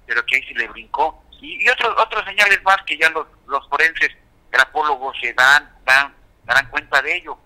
pero 0.06 0.26
que 0.26 0.36
ahí 0.36 0.44
se 0.44 0.54
le 0.54 0.68
brincó. 0.68 1.24
Y, 1.42 1.68
otros 1.70 1.96
otros 1.98 2.26
señales 2.26 2.62
más 2.64 2.78
que 2.86 2.98
ya 2.98 3.10
los, 3.10 3.26
los 3.48 3.68
forenses 3.70 4.10
grafólogos 4.52 5.18
se 5.22 5.34
dan, 5.34 5.74
dan, 5.86 6.14
darán 6.44 6.70
cuenta 6.70 7.02
de 7.02 7.16
ello. 7.16 7.38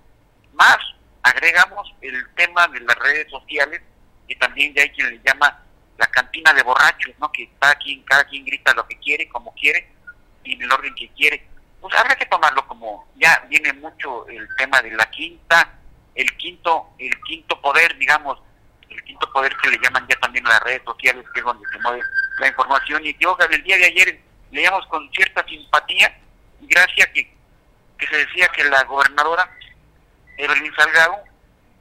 Más 0.54 0.78
agregamos 1.22 1.94
el 2.02 2.28
tema 2.36 2.68
de 2.70 2.80
las 2.82 2.96
redes 2.98 3.30
sociales, 3.30 3.82
que 4.28 4.36
también 4.36 4.74
ya 4.74 4.82
hay 4.84 4.90
quien 4.90 5.10
le 5.10 5.22
llama 5.24 5.64
la 5.98 6.08
cantina 6.08 6.54
de 6.54 6.64
borrachos, 6.64 7.14
¿no? 7.20 7.32
Que 7.32 7.50
cada 7.60 7.76
quien, 7.76 8.02
cada 8.04 8.24
quien 8.26 8.46
grita 8.46 8.74
lo 8.74 8.88
que 8.88 8.98
quiere, 8.98 9.28
como 9.30 9.54
quiere, 9.54 9.88
y 10.44 10.54
en 10.54 10.62
el 10.64 10.72
orden 10.72 10.96
que 10.96 11.10
quiere 11.10 11.48
pues 11.82 11.96
habrá 11.96 12.16
que 12.16 12.26
tomarlo 12.26 12.66
como 12.68 13.08
ya 13.16 13.46
viene 13.50 13.72
mucho 13.74 14.28
el 14.28 14.48
tema 14.58 14.82
de 14.82 14.92
la 14.92 15.10
quinta, 15.10 15.74
el 16.16 16.38
quinto, 16.38 16.90
el 16.98 17.12
quinto 17.22 17.60
poder, 17.62 17.98
digamos, 17.98 18.38
el 18.90 19.04
quinto 19.04 19.32
poder 19.32 19.56
que 19.58 19.70
le 19.70 19.80
llaman 19.80 20.06
ya 20.08 20.20
también 20.20 20.44
las 20.44 20.62
redes 20.62 20.82
sociales, 20.84 21.26
que 21.34 21.40
es 21.40 21.46
donde 21.46 21.68
se 21.72 21.80
mueve 21.80 22.02
la 22.40 22.48
información. 22.48 23.06
Y 23.06 23.16
yo, 23.18 23.38
el 23.50 23.64
día 23.64 23.78
de 23.78 23.86
ayer 23.86 24.22
leíamos 24.52 24.86
con 24.88 25.10
cierta 25.12 25.46
simpatía, 25.48 26.20
gracias 26.62 27.08
que, 27.14 27.34
que 27.98 28.08
se 28.08 28.18
decía 28.18 28.48
que 28.50 28.64
la 28.66 28.84
gobernadora 28.84 29.50
Evelyn 30.38 30.74
Salgado 30.76 31.24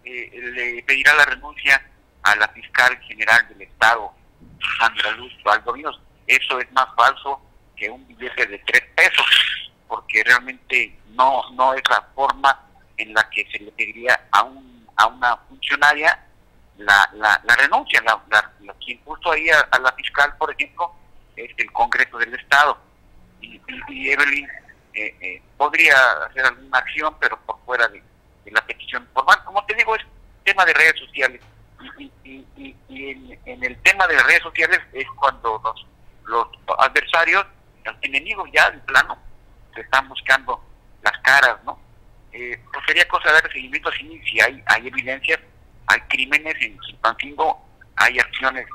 eh, 0.04 0.30
le 0.34 0.82
pedirá 0.84 1.14
la 1.14 1.24
renuncia 1.24 1.82
a 2.22 2.36
la 2.36 2.48
fiscal 2.48 2.96
general 3.02 3.48
del 3.48 3.62
Estado, 3.62 4.12
Sandra 4.78 5.10
Luz 5.12 5.32
Valdovinos. 5.42 6.00
Eso 6.26 6.60
es 6.60 6.70
más 6.72 6.86
falso 6.96 7.40
que 7.76 7.88
un 7.88 8.06
billete 8.06 8.46
de 8.46 8.58
tres 8.58 8.82
pesos 8.94 9.67
porque 9.88 10.22
realmente 10.24 10.98
no 11.10 11.50
no 11.52 11.74
es 11.74 11.82
la 11.90 12.02
forma 12.14 12.66
en 12.96 13.14
la 13.14 13.28
que 13.30 13.46
se 13.50 13.58
le 13.58 13.72
pediría 13.72 14.28
a 14.32 14.42
un 14.44 14.86
a 14.96 15.06
una 15.06 15.36
funcionaria 15.48 16.24
la, 16.78 17.10
la, 17.14 17.40
la 17.44 17.56
renuncia, 17.56 18.00
la, 18.02 18.22
la, 18.30 18.74
quien 18.74 18.98
puso 19.00 19.32
ahí 19.32 19.48
a, 19.50 19.78
la 19.78 19.92
fiscal, 19.92 20.34
por 20.38 20.50
ejemplo, 20.52 20.92
es 21.36 21.50
el 21.56 21.70
Congreso 21.72 22.18
del 22.18 22.34
Estado. 22.34 22.78
Y, 23.40 23.60
Evelyn 24.10 24.48
eh, 24.94 25.16
eh, 25.20 25.42
podría 25.56 25.94
hacer 26.28 26.44
alguna 26.46 26.78
acción, 26.78 27.16
pero 27.20 27.38
por 27.40 27.58
fuera 27.64 27.88
de, 27.88 28.02
la 28.46 28.64
petición 28.64 29.06
formal. 29.12 29.42
Como 29.44 29.64
te 29.66 29.74
digo, 29.74 29.94
es 29.94 30.02
tema 30.44 30.64
de 30.64 30.72
redes 30.72 30.98
sociales. 30.98 31.42
Y, 31.98 32.10
y, 32.24 32.76
y 32.88 33.10
en, 33.10 33.38
en, 33.44 33.64
el 33.64 33.76
tema 33.82 34.06
de 34.06 34.18
redes 34.22 34.42
sociales 34.42 34.80
es 34.92 35.06
cuando 35.16 35.60
los, 35.62 35.86
los 36.24 36.78
adversarios, 36.78 37.44
los 37.84 37.96
enemigos 38.02 38.48
ya 38.52 38.70
de 38.70 38.78
plano, 38.78 39.18
están 39.80 40.08
buscando 40.08 40.62
las 41.02 41.18
caras, 41.18 41.58
¿no? 41.64 41.78
Eh, 42.32 42.60
pues 42.72 42.84
sería 42.86 43.08
cosa 43.08 43.28
de 43.28 43.34
dar 43.34 43.52
seguimiento 43.52 43.88
así, 43.88 44.20
si 44.30 44.40
hay, 44.40 44.62
hay 44.66 44.86
evidencias, 44.86 45.40
hay 45.86 46.00
crímenes 46.02 46.54
en 46.60 46.78
Chilpancingo, 46.80 47.66
hay 47.96 48.18
acciones 48.18 48.66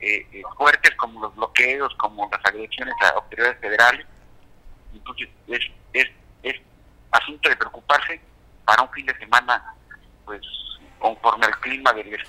eh, 0.00 0.26
eh, 0.32 0.42
fuertes 0.56 0.94
como 0.96 1.20
los 1.20 1.34
bloqueos, 1.36 1.94
como 1.96 2.28
las 2.30 2.44
agresiones 2.44 2.94
a 3.02 3.08
autoridades 3.10 3.58
federales. 3.60 4.06
Entonces, 4.92 5.28
es, 5.46 5.70
es, 6.42 6.60
asunto 7.10 7.48
de 7.48 7.56
preocuparse 7.56 8.20
para 8.64 8.82
un 8.82 8.90
fin 8.90 9.06
de 9.06 9.16
semana, 9.18 9.74
pues, 10.24 10.40
conforme 10.98 11.46
al 11.46 11.58
clima 11.60 11.92
del, 11.92 12.26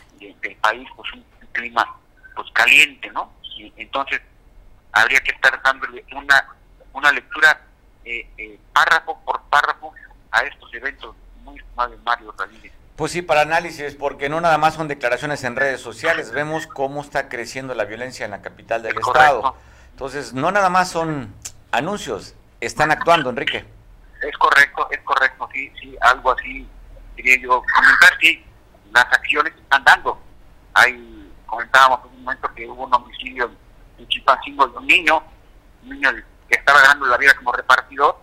país, 0.61 0.87
pues 0.95 1.11
un, 1.13 1.25
clima 1.51 1.97
pues 2.35 2.51
caliente, 2.51 3.09
¿no? 3.11 3.33
Y 3.57 3.73
entonces, 3.77 4.21
habría 4.91 5.19
que 5.21 5.31
estar 5.31 5.59
dándole 5.63 6.05
una, 6.11 6.47
una 6.93 7.11
lectura 7.11 7.65
eh, 8.05 8.27
eh, 8.37 8.59
párrafo 8.71 9.19
por 9.25 9.41
párrafo 9.43 9.93
a 10.31 10.41
estos 10.41 10.73
eventos 10.73 11.15
muy 11.43 11.57
de 11.57 11.97
Mario 12.03 12.33
Ramírez. 12.37 12.71
Pues 12.95 13.11
sí, 13.11 13.21
para 13.21 13.41
análisis, 13.41 13.95
porque 13.95 14.29
no 14.29 14.39
nada 14.39 14.57
más 14.57 14.75
son 14.75 14.87
declaraciones 14.87 15.43
en 15.43 15.55
redes 15.55 15.81
sociales, 15.81 16.31
vemos 16.31 16.65
cómo 16.67 17.01
está 17.01 17.27
creciendo 17.27 17.73
la 17.73 17.83
violencia 17.83 18.23
en 18.23 18.31
la 18.31 18.41
capital 18.41 18.83
del 18.83 18.97
estado. 18.97 19.55
Entonces, 19.91 20.33
no 20.33 20.51
nada 20.51 20.69
más 20.69 20.89
son 20.89 21.33
anuncios, 21.71 22.35
están 22.61 22.91
actuando, 22.91 23.29
Enrique. 23.29 23.65
Es 24.21 24.37
correcto, 24.37 24.87
es 24.91 25.01
correcto, 25.01 25.49
sí, 25.51 25.71
sí, 25.79 25.95
algo 25.99 26.31
así 26.31 26.67
quería 27.17 27.37
yo 27.41 27.61
comentar, 27.75 28.17
sí, 28.21 28.45
las 28.93 29.05
acciones 29.05 29.53
están 29.55 29.83
dando. 29.83 30.17
Hay, 30.73 31.31
comentábamos 31.45 31.99
en 32.05 32.17
un 32.17 32.23
momento 32.23 32.53
que 32.55 32.67
hubo 32.67 32.85
un 32.85 32.93
homicidio 32.93 33.51
en 33.97 34.07
Chipancingo 34.07 34.67
de 34.67 34.77
un 34.77 34.87
niño, 34.87 35.23
un 35.83 35.89
niño 35.89 36.13
de 36.13 36.23
que 36.49 36.55
estaba 36.55 36.81
ganando 36.81 37.05
la 37.07 37.17
vida 37.17 37.33
como 37.35 37.51
repartidor 37.51 38.17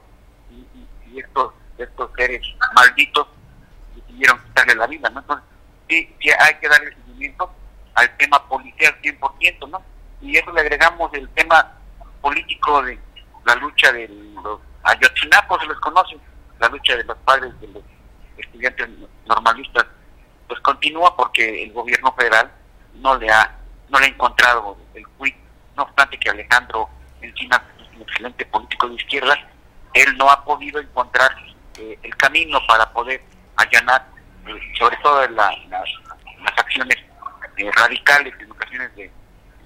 y, 0.51 1.19
estos 1.19 1.53
estos 1.77 2.11
seres 2.17 2.41
malditos 2.75 3.27
decidieron 3.95 4.43
quitarle 4.45 4.75
la 4.77 4.87
vida, 4.87 5.11
¿no? 5.11 5.21
Entonces, 5.21 5.45
sí, 5.89 6.17
sí 6.21 6.31
hay 6.31 6.55
que 6.55 6.69
darle 6.69 6.95
seguimiento 6.95 7.51
al 7.95 8.17
tema 8.17 8.49
policial 8.49 8.95
100%, 9.03 9.69
¿no? 9.69 9.83
Y 10.23 10.37
eso 10.37 10.53
le 10.53 10.61
agregamos 10.61 11.13
el 11.13 11.29
tema 11.31 11.73
político 12.21 12.83
de 12.83 12.99
la 13.45 13.57
lucha 13.57 13.93
de 13.93 14.09
los 14.09 14.61
ayotzinapos, 14.85 15.61
se 15.61 15.67
les 15.67 15.79
conoce, 15.79 16.17
la 16.61 16.69
lucha 16.69 16.97
de 16.97 17.05
los 17.05 17.19
padres 17.19 17.61
de 17.61 17.69
los 17.69 17.83
estudiantes 18.39 18.89
normalistas, 19.27 19.87
pues 20.49 20.61
continúa 20.61 21.17
porque 21.17 21.65
el 21.65 21.73
gobierno 21.73 22.13
federal 22.13 22.51
no 22.95 23.17
le 23.17 23.31
ha 23.31 23.59
no 23.89 23.99
le 23.99 24.07
ha 24.07 24.09
encontrado 24.09 24.77
el 24.95 25.07
quid, 25.19 25.35
no 25.77 25.83
obstante 25.83 26.19
que 26.19 26.31
Alejandro 26.31 26.89
Encina 27.21 27.57
es 27.57 27.63
un 27.72 27.72
excelente 28.03 28.45
político 28.47 28.89
de 28.89 28.95
izquierda, 28.95 29.37
él 29.95 30.17
no 30.17 30.31
ha 30.31 30.45
podido 30.45 30.81
encontrar 30.81 31.31
eh, 31.79 31.99
el 32.03 32.17
camino 32.17 32.59
para 32.67 32.91
poder 32.93 33.23
allanar, 33.57 34.07
eh, 34.47 34.53
sobre 34.79 34.97
todo 34.99 35.27
las, 35.29 35.55
acciones 36.57 36.97
eh, 37.57 37.71
radicales 37.75 38.35
en 38.41 38.51
ocasiones 38.51 38.95
de 38.97 39.11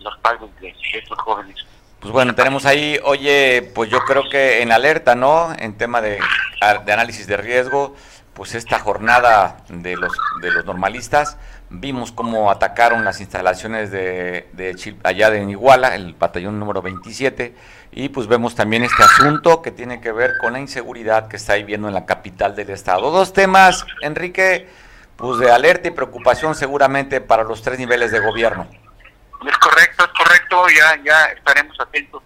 los 0.01 0.17
padres 0.19 0.49
de, 0.61 0.75
estos 0.95 1.19
jóvenes. 1.19 1.57
Pues 2.01 2.13
bueno, 2.13 2.35
tenemos 2.35 2.67
ahí, 2.67 2.99
oye, 3.05 3.71
pues 3.75 3.91
yo 3.91 4.01
creo 4.01 4.29
que 4.29 4.63
en 4.63 4.71
alerta, 4.71 5.15
¿no? 5.15 5.53
En 5.59 5.77
tema 5.77 6.01
de, 6.01 6.21
análisis 6.61 7.27
de 7.27 7.37
riesgo, 7.37 7.97
pues 8.35 8.55
esta 8.55 8.79
jornada 8.79 9.65
de 9.69 9.97
los, 9.97 10.13
de 10.43 10.51
los 10.51 10.65
normalistas, 10.65 11.39
vimos 11.71 12.13
cómo 12.13 12.51
atacaron 12.51 13.05
las 13.05 13.21
instalaciones 13.21 13.91
de, 13.91 14.49
de 14.53 14.97
allá 15.03 15.31
de 15.31 15.43
Iguala, 15.43 15.95
el 15.95 16.15
batallón 16.15 16.61
número 16.61 16.83
27, 16.83 17.55
y 17.97 18.11
pues 18.11 18.27
vemos 18.27 18.55
también 18.55 18.85
este 18.85 19.03
asunto 19.03 19.63
que 19.63 19.71
tiene 19.71 20.03
que 20.03 20.13
ver 20.13 20.37
con 20.39 20.53
la 20.53 20.61
inseguridad 20.61 21.29
que 21.29 21.37
está 21.37 21.55
viviendo 21.55 21.89
en 21.89 21.95
la 21.95 22.05
capital 22.05 22.55
del 22.55 22.69
estado. 22.69 23.11
Dos 23.11 23.33
temas, 23.33 23.87
Enrique, 24.03 24.69
pues 25.17 25.39
de 25.39 25.51
alerta 25.51 25.89
y 25.89 25.93
preocupación 25.93 26.55
seguramente 26.55 27.23
para 27.23 27.43
los 27.43 27.63
tres 27.63 27.79
niveles 27.79 28.13
de 28.13 28.21
gobierno. 28.21 28.69
Es 29.49 29.57
correcto, 29.57 30.05
es 30.05 30.11
correcto, 30.11 30.67
ya, 30.77 31.03
ya 31.03 31.25
estaremos 31.33 31.75
atentos 31.81 32.23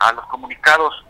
a 0.00 0.12
los 0.14 0.26
comunicados 0.26 1.04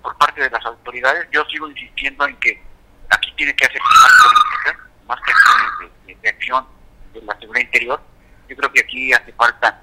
por 0.00 0.16
parte 0.16 0.42
de 0.42 0.50
las 0.50 0.64
autoridades. 0.64 1.26
Yo 1.32 1.44
sigo 1.46 1.68
insistiendo 1.68 2.28
en 2.28 2.36
que 2.36 2.62
aquí 3.08 3.32
tiene 3.36 3.52
que 3.56 3.64
hacer 3.64 3.80
más 3.80 4.12
política, 4.22 4.88
más 5.08 5.20
que 5.22 5.32
acciones 5.32 5.92
de, 6.06 6.14
de 6.22 6.28
acción 6.28 6.66
de 7.14 7.22
la 7.22 7.36
seguridad 7.40 7.64
interior. 7.64 8.00
Yo 8.48 8.56
creo 8.56 8.72
que 8.72 8.80
aquí 8.82 9.12
hace 9.12 9.32
falta 9.32 9.80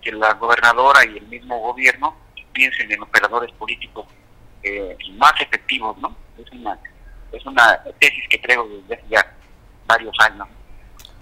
que 0.00 0.10
la 0.10 0.32
gobernadora 0.32 1.04
y 1.04 1.18
el 1.18 1.26
mismo 1.26 1.58
gobierno 1.58 2.29
piensen 2.52 2.90
en 2.90 3.02
operadores 3.02 3.50
políticos 3.52 4.06
eh, 4.62 4.96
más 5.16 5.32
efectivos, 5.40 5.96
¿no? 5.98 6.16
Es 6.38 6.50
una, 6.52 6.78
es 7.32 7.44
una 7.46 7.82
tesis 7.98 8.24
que 8.28 8.40
creo 8.40 8.66
desde 8.68 8.94
hace 8.94 9.04
ya 9.08 9.34
varios 9.86 10.14
años. 10.20 10.48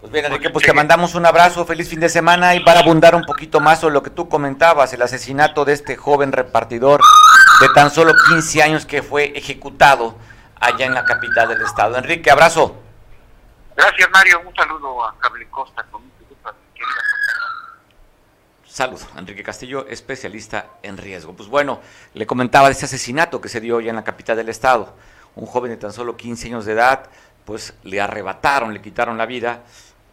Pues 0.01 0.13
bien, 0.13 0.27
Enrique, 0.27 0.51
pues 0.51 0.65
te 0.65 0.73
mandamos 0.73 1.17
un 1.17 1.27
abrazo, 1.27 1.67
feliz 1.67 1.89
fin 1.89 1.99
de 1.99 2.09
semana 2.09 2.55
y 2.55 2.61
para 2.61 2.81
abundar 2.81 3.17
un 3.17 3.25
poquito 3.25 3.59
más 3.59 3.81
sobre 3.81 3.95
lo 3.95 4.03
que 4.03 4.11
tú 4.11 4.29
comentabas, 4.29 4.93
el 4.93 5.03
asesinato 5.03 5.65
de 5.65 5.73
este 5.73 5.97
joven 5.97 6.31
repartidor 6.31 7.01
de 7.61 7.69
tan 7.75 7.91
solo 7.91 8.13
15 8.29 8.63
años 8.63 8.87
que 8.87 9.03
fue 9.03 9.33
ejecutado 9.37 10.17
allá 10.61 10.87
en 10.87 10.95
la 10.95 11.05
capital 11.05 11.49
del 11.49 11.63
estado. 11.63 11.97
Enrique, 11.97 12.31
abrazo. 12.31 12.81
Gracias, 13.77 14.09
Mario. 14.11 14.41
Un 14.47 14.55
saludo 14.55 15.05
a 15.05 15.19
Cable 15.19 15.49
Costa. 15.51 15.85
Con 15.91 16.03
Saludo, 18.79 19.09
Enrique 19.17 19.43
Castillo, 19.43 19.89
especialista 19.89 20.75
en 20.85 20.99
riesgo. 20.99 21.33
Pues 21.33 21.49
bueno, 21.49 21.81
le 22.15 22.29
comentaba 22.29 22.69
de 22.69 22.75
este 22.75 22.85
asesinato 22.85 23.41
que 23.41 23.49
se 23.49 23.61
dio 23.61 23.81
ya 23.81 23.91
en 23.91 23.97
la 23.97 24.05
capital 24.05 24.37
del 24.37 24.49
estado. 24.51 24.95
Un 25.35 25.47
joven 25.47 25.73
de 25.73 25.77
tan 25.79 25.93
solo 25.93 26.17
15 26.17 26.47
años 26.47 26.65
de 26.65 26.75
edad, 26.75 27.07
pues 27.45 27.75
le 27.83 28.01
arrebataron, 28.01 28.73
le 28.73 28.81
quitaron 28.81 29.19
la 29.19 29.27
vida. 29.27 29.65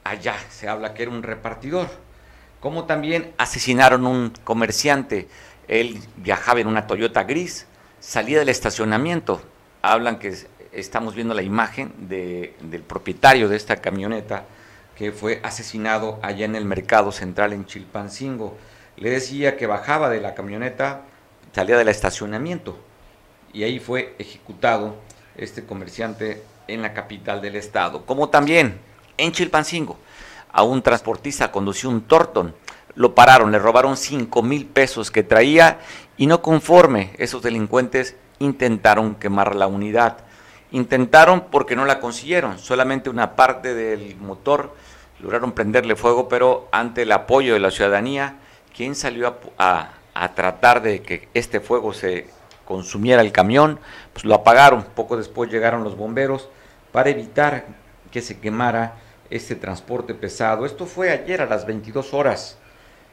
Allá 0.03 0.33
se 0.49 0.67
habla 0.67 0.95
que 0.95 1.03
era 1.03 1.11
un 1.11 1.21
repartidor. 1.21 1.87
Como 2.59 2.85
también 2.85 3.33
asesinaron 3.37 4.07
un 4.07 4.33
comerciante. 4.43 5.27
Él 5.67 6.01
viajaba 6.17 6.59
en 6.59 6.65
una 6.65 6.87
Toyota 6.87 7.23
gris, 7.23 7.67
salía 7.99 8.39
del 8.39 8.49
estacionamiento. 8.49 9.43
Hablan 9.83 10.17
que 10.17 10.35
estamos 10.71 11.13
viendo 11.13 11.35
la 11.35 11.43
imagen 11.43 11.93
del 12.09 12.81
propietario 12.81 13.47
de 13.47 13.57
esta 13.57 13.75
camioneta 13.75 14.45
que 14.95 15.11
fue 15.11 15.39
asesinado 15.43 16.19
allá 16.21 16.45
en 16.45 16.55
el 16.55 16.65
mercado 16.65 17.11
central 17.11 17.53
en 17.53 17.65
Chilpancingo. 17.65 18.57
Le 18.97 19.09
decía 19.09 19.57
que 19.57 19.67
bajaba 19.67 20.09
de 20.09 20.21
la 20.21 20.35
camioneta, 20.35 21.01
salía 21.53 21.77
del 21.77 21.89
estacionamiento 21.89 22.77
y 23.53 23.63
ahí 23.63 23.79
fue 23.79 24.15
ejecutado 24.19 24.95
este 25.37 25.65
comerciante 25.65 26.43
en 26.67 26.81
la 26.81 26.93
capital 26.93 27.41
del 27.41 27.55
estado. 27.55 28.05
Como 28.05 28.29
también 28.29 28.79
en 29.17 29.31
Chilpancingo, 29.31 29.97
a 30.51 30.63
un 30.63 30.81
transportista 30.81 31.51
condució 31.51 31.89
un 31.89 32.01
Torton, 32.01 32.55
lo 32.95 33.13
pararon, 33.13 33.51
le 33.51 33.59
robaron 33.59 33.97
5 33.97 34.41
mil 34.41 34.65
pesos 34.65 35.11
que 35.11 35.23
traía 35.23 35.79
y 36.17 36.27
no 36.27 36.41
conforme, 36.41 37.13
esos 37.17 37.41
delincuentes 37.41 38.15
intentaron 38.39 39.15
quemar 39.15 39.55
la 39.55 39.67
unidad. 39.67 40.24
Intentaron 40.75 41.45
porque 41.51 41.73
no 41.77 41.85
la 41.85 42.01
consiguieron, 42.01 42.59
solamente 42.59 43.09
una 43.09 43.37
parte 43.37 43.73
del 43.73 44.17
motor 44.17 44.75
lograron 45.21 45.53
prenderle 45.53 45.95
fuego, 45.95 46.27
pero 46.27 46.67
ante 46.69 47.03
el 47.03 47.13
apoyo 47.13 47.53
de 47.53 47.61
la 47.61 47.71
ciudadanía, 47.71 48.39
quien 48.75 48.93
salió 48.93 49.37
a, 49.57 49.91
tratar 50.35 50.81
de 50.81 51.01
que 51.01 51.29
este 51.33 51.61
fuego 51.61 51.93
se 51.93 52.27
consumiera 52.65 53.21
el 53.21 53.31
camión, 53.31 53.79
pues 54.11 54.25
lo 54.25 54.35
apagaron. 54.35 54.83
Poco 54.83 55.15
después 55.15 55.49
llegaron 55.49 55.85
los 55.85 55.95
bomberos 55.95 56.49
para 56.91 57.09
evitar 57.09 57.67
que 58.11 58.21
se 58.21 58.41
quemara 58.41 58.95
este 59.29 59.55
transporte 59.55 60.13
pesado. 60.13 60.65
Esto 60.65 60.85
fue 60.85 61.09
ayer 61.09 61.41
a 61.41 61.45
las 61.45 61.65
22 61.65 62.13
horas 62.13 62.57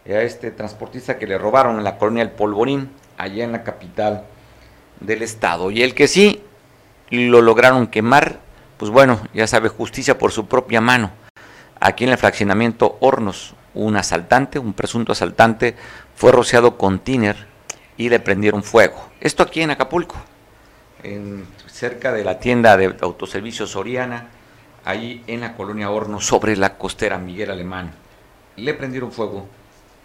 a 0.05 0.21
este 0.23 0.51
transportista 0.51 1.17
que 1.17 1.29
le 1.29 1.39
robaron 1.39 1.79
en 1.79 1.85
la 1.85 1.97
colonia 1.97 2.25
El 2.25 2.33
Polvorín, 2.33 2.91
allá 3.19 3.45
en 3.45 3.53
la 3.53 3.63
capital 3.63 4.25
del 4.99 5.23
estado. 5.23 5.71
Y 5.71 5.85
el 5.85 5.95
que 5.95 6.09
sí 6.09 6.43
lo 7.13 7.43
lograron 7.43 7.87
quemar, 7.87 8.41
pues 8.79 8.91
bueno, 8.91 9.21
ya 9.35 9.47
sabe, 9.47 9.69
justicia 9.69 10.19
por 10.19 10.33
su 10.33 10.47
propia 10.47 10.81
mano. 10.81 11.11
Aquí 11.79 12.05
en 12.05 12.11
el 12.11 12.19
fraccionamiento 12.19 12.97
Hornos, 13.01 13.55
un 13.75 13.97
asaltante, 13.97 14.59
un 14.59 14.73
presunto 14.73 15.13
asaltante, 15.13 15.77
fue 16.15 16.33
rociado 16.33 16.79
con 16.79 16.99
tiner 16.99 17.47
y 17.97 18.09
le 18.09 18.21
prendieron 18.21 18.63
fuego. 18.63 19.11
Esto 19.21 19.43
aquí 19.43 19.63
en 19.63 19.71
Acapulco, 19.71 20.17
en, 21.03 21.47
cerca 21.67 22.13
de 22.13 22.25
la 22.25 22.39
tienda 22.39 22.77
de 22.77 22.95
autoservicio 23.01 23.67
Soriana, 23.67 24.29
ahí 24.85 25.23
en 25.27 25.41
la 25.41 25.55
colonia 25.55 25.91
Hornos, 25.91 26.27
sobre 26.27 26.57
la 26.57 26.79
costera 26.79 27.19
Miguel 27.19 27.51
Alemán. 27.51 27.93
Le 28.57 28.75
prendieron 28.75 29.13
fuego 29.13 29.49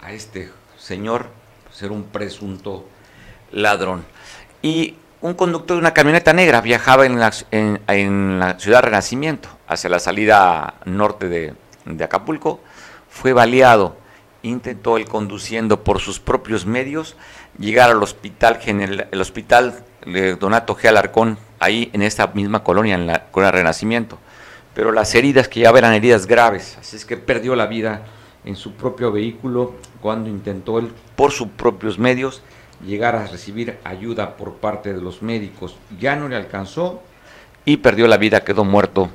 a 0.02 0.12
este 0.12 0.52
señor, 0.78 1.30
ser 1.72 1.92
un 1.92 2.04
presunto 2.04 2.86
ladrón. 3.52 4.06
Y 4.62 4.96
un 5.22 5.34
conductor 5.34 5.78
de 5.78 5.82
una 5.82 5.94
camioneta 5.94 6.34
negra 6.34 6.62
viajaba 6.62 7.06
en 7.06 7.20
la, 7.20 7.32
ciudad 8.60 8.84
Renacimiento, 8.84 9.50
hacia 9.68 9.90
la 9.90 10.00
salida 10.00 10.76
norte 10.86 11.28
de, 11.28 12.04
Acapulco, 12.04 12.60
fue 13.10 13.34
baleado. 13.34 13.98
Intentó 14.44 14.98
él 14.98 15.06
conduciendo 15.06 15.84
por 15.84 16.00
sus 16.00 16.20
propios 16.20 16.66
medios 16.66 17.16
llegar 17.58 17.90
al 17.90 18.02
hospital, 18.04 18.60
el 18.66 19.22
hospital 19.22 19.84
Donato 20.40 20.78
G. 20.78 20.88
Alarcón, 20.88 21.38
ahí 21.60 21.90
en 21.94 22.04
esta 22.04 22.28
misma 22.28 22.64
colonia, 22.64 22.96
en 22.96 23.08
la 23.08 23.26
colonia 23.26 23.52
Renacimiento. 23.52 24.20
Pero 24.76 24.92
las 24.92 25.14
heridas 25.16 25.48
que 25.48 25.62
ya 25.62 25.72
eran 25.72 25.94
heridas 25.94 26.28
graves, 26.28 26.78
así 26.80 26.96
es 26.96 27.06
que 27.06 27.18
perdió 27.18 27.56
la 27.56 27.66
vida 27.66 28.04
en 28.46 28.56
su 28.56 28.74
propio 28.74 29.12
vehículo 29.12 29.74
cuando 30.00 30.30
intentó 30.30 30.78
él 30.78 30.92
por 31.16 31.32
sus 31.32 31.48
propios 31.50 31.98
medios 31.98 32.44
llegar 32.86 33.16
a 33.16 33.28
recibir 33.28 33.78
ayuda 33.84 34.38
por 34.38 34.56
parte 34.56 34.94
de 34.94 35.02
los 35.02 35.22
médicos. 35.22 35.78
Ya 36.00 36.16
no 36.16 36.28
le 36.28 36.36
alcanzó 36.36 37.02
y 37.66 37.78
perdió 37.78 38.08
la 38.08 38.18
vida, 38.18 38.44
quedó 38.44 38.64
muerto 38.64 39.10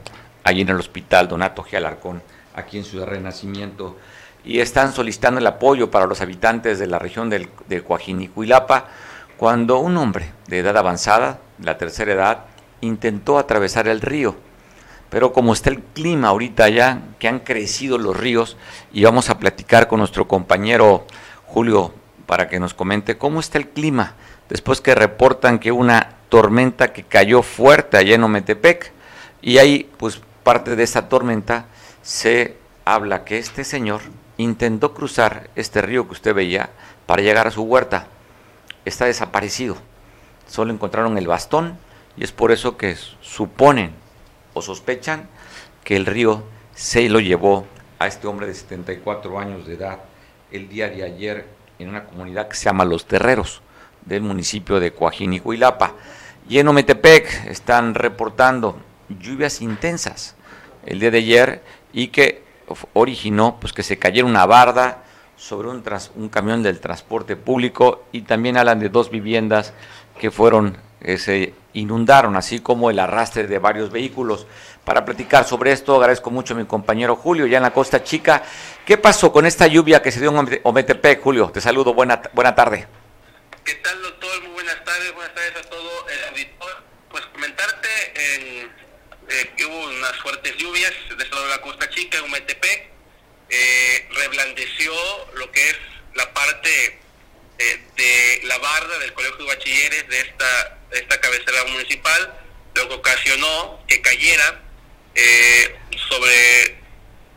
allí 0.44 0.62
en 0.62 0.70
el 0.70 0.76
hospital 0.76 1.28
Donato 1.28 1.64
G. 1.64 1.76
Alarcón, 1.76 2.22
aquí 2.54 2.78
en 2.78 2.84
Ciudad 2.84 3.06
Renacimiento. 3.06 3.96
Y 4.44 4.58
están 4.58 4.92
solicitando 4.92 5.40
el 5.40 5.46
apoyo 5.46 5.90
para 5.90 6.06
los 6.06 6.20
habitantes 6.20 6.78
de 6.78 6.86
la 6.86 6.98
región 6.98 7.30
del, 7.30 7.48
de 7.68 7.82
Coajinicuilapa, 7.82 8.88
cuando 9.36 9.78
un 9.78 9.96
hombre 9.96 10.32
de 10.48 10.58
edad 10.58 10.76
avanzada, 10.76 11.38
la 11.60 11.78
tercera 11.78 12.12
edad, 12.12 12.44
intentó 12.80 13.38
atravesar 13.38 13.88
el 13.88 14.00
río. 14.00 14.36
Pero 15.10 15.32
como 15.32 15.52
está 15.52 15.70
el 15.70 15.80
clima 15.80 16.28
ahorita 16.28 16.68
ya, 16.68 17.02
que 17.18 17.28
han 17.28 17.40
crecido 17.40 17.98
los 17.98 18.16
ríos, 18.16 18.56
y 18.92 19.04
vamos 19.04 19.30
a 19.30 19.38
platicar 19.38 19.86
con 19.86 19.98
nuestro 20.00 20.26
compañero 20.26 21.06
Julio 21.46 21.92
para 22.32 22.48
que 22.48 22.58
nos 22.58 22.72
comente 22.72 23.18
cómo 23.18 23.40
está 23.40 23.58
el 23.58 23.68
clima 23.68 24.14
después 24.48 24.80
que 24.80 24.94
reportan 24.94 25.58
que 25.58 25.70
una 25.70 26.14
tormenta 26.30 26.90
que 26.90 27.02
cayó 27.02 27.42
fuerte 27.42 27.98
allá 27.98 28.14
en 28.14 28.24
Ometepec 28.24 28.90
y 29.42 29.58
ahí 29.58 29.90
pues 29.98 30.18
parte 30.42 30.74
de 30.74 30.82
esa 30.82 31.10
tormenta 31.10 31.66
se 32.00 32.56
habla 32.86 33.24
que 33.24 33.36
este 33.36 33.64
señor 33.64 34.00
intentó 34.38 34.94
cruzar 34.94 35.50
este 35.56 35.82
río 35.82 36.06
que 36.06 36.12
usted 36.12 36.34
veía 36.34 36.70
para 37.04 37.20
llegar 37.20 37.46
a 37.48 37.50
su 37.50 37.64
huerta. 37.64 38.06
Está 38.86 39.04
desaparecido. 39.04 39.76
Solo 40.48 40.72
encontraron 40.72 41.18
el 41.18 41.26
bastón 41.26 41.76
y 42.16 42.24
es 42.24 42.32
por 42.32 42.50
eso 42.50 42.78
que 42.78 42.96
suponen 43.20 43.92
o 44.54 44.62
sospechan 44.62 45.28
que 45.84 45.96
el 45.96 46.06
río 46.06 46.44
se 46.74 47.10
lo 47.10 47.20
llevó 47.20 47.66
a 47.98 48.06
este 48.06 48.26
hombre 48.26 48.46
de 48.46 48.54
74 48.54 49.38
años 49.38 49.66
de 49.66 49.74
edad 49.74 49.98
el 50.50 50.70
día 50.70 50.88
de 50.88 51.04
ayer 51.04 51.61
en 51.82 51.90
una 51.90 52.04
comunidad 52.04 52.48
que 52.48 52.56
se 52.56 52.64
llama 52.64 52.84
Los 52.84 53.06
Terreros, 53.06 53.62
del 54.04 54.22
municipio 54.22 54.80
de 54.80 54.92
Coajín 54.92 55.32
y 55.34 55.40
Huilapa. 55.40 55.94
Y 56.48 56.58
en 56.58 56.68
Ometepec 56.68 57.46
están 57.46 57.94
reportando 57.94 58.76
lluvias 59.08 59.60
intensas 59.60 60.34
el 60.86 60.98
día 61.00 61.10
de 61.10 61.18
ayer 61.18 61.62
y 61.92 62.08
que 62.08 62.42
originó 62.94 63.58
pues 63.60 63.72
que 63.72 63.82
se 63.82 63.98
cayera 63.98 64.26
una 64.26 64.46
barda 64.46 65.04
sobre 65.36 65.68
un, 65.68 65.82
un 66.16 66.28
camión 66.28 66.62
del 66.62 66.80
transporte 66.80 67.36
público 67.36 68.04
y 68.12 68.22
también 68.22 68.56
hablan 68.56 68.80
de 68.80 68.88
dos 68.88 69.10
viviendas 69.10 69.72
que 70.18 70.30
fueron 70.30 70.76
eh, 71.02 71.18
se 71.18 71.54
inundaron, 71.72 72.36
así 72.36 72.60
como 72.60 72.90
el 72.90 72.98
arrastre 72.98 73.46
de 73.46 73.58
varios 73.58 73.90
vehículos. 73.90 74.46
Para 74.84 75.04
platicar 75.04 75.44
sobre 75.44 75.72
esto, 75.72 75.96
agradezco 75.96 76.30
mucho 76.30 76.54
a 76.54 76.56
mi 76.56 76.64
compañero 76.64 77.16
Julio, 77.16 77.46
ya 77.46 77.58
en 77.58 77.62
la 77.62 77.72
Costa 77.72 78.02
Chica. 78.02 78.42
¿Qué 78.84 78.96
pasó 78.96 79.32
con 79.32 79.46
esta 79.46 79.66
lluvia 79.66 80.02
que 80.02 80.10
se 80.10 80.20
dio 80.20 80.30
en 80.30 80.60
Ometepec, 80.62 81.22
Julio? 81.22 81.50
Te 81.52 81.60
saludo, 81.60 81.94
buena, 81.94 82.20
buena 82.32 82.54
tarde. 82.54 82.86
¿Qué 83.64 83.74
tal, 83.76 84.02
doctor? 84.02 84.42
Muy 84.42 84.52
buenas 84.52 84.82
tardes, 84.84 85.14
buenas 85.14 85.34
tardes 85.34 85.56
a 85.56 85.70
todo 85.70 86.08
el 86.08 86.28
auditor. 86.30 86.82
Pues 87.10 87.24
comentarte 87.26 87.88
eh, 88.14 88.70
que 89.56 89.66
hubo 89.66 89.84
unas 89.84 90.16
fuertes 90.20 90.56
lluvias 90.56 90.92
de 91.10 91.16
de 91.16 91.48
la 91.48 91.60
Costa 91.62 91.88
Chica, 91.88 92.18
en 92.18 92.24
Ometepec, 92.24 92.90
eh, 93.48 94.08
reblandeció 94.10 94.92
lo 95.34 95.50
que 95.50 95.70
es 95.70 95.76
la 96.14 96.32
parte 96.32 97.01
eh, 97.58 97.80
de 97.96 98.40
la 98.44 98.58
barda 98.58 98.98
del 98.98 99.12
Colegio 99.12 99.36
de 99.38 99.44
Bachilleres 99.44 100.08
de 100.08 100.20
esta, 100.20 100.78
de 100.90 100.98
esta 100.98 101.20
cabecera 101.20 101.64
municipal, 101.64 102.40
lo 102.74 102.88
que 102.88 102.94
ocasionó 102.94 103.84
que 103.86 104.00
cayera 104.00 104.62
eh, 105.14 105.76
sobre 106.08 106.80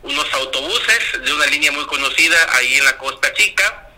unos 0.02 0.32
autobuses 0.34 1.22
de 1.22 1.32
una 1.32 1.46
línea 1.46 1.70
muy 1.72 1.84
conocida 1.86 2.36
ahí 2.56 2.74
en 2.74 2.84
la 2.84 2.96
Costa 2.98 3.32
Chica. 3.34 3.90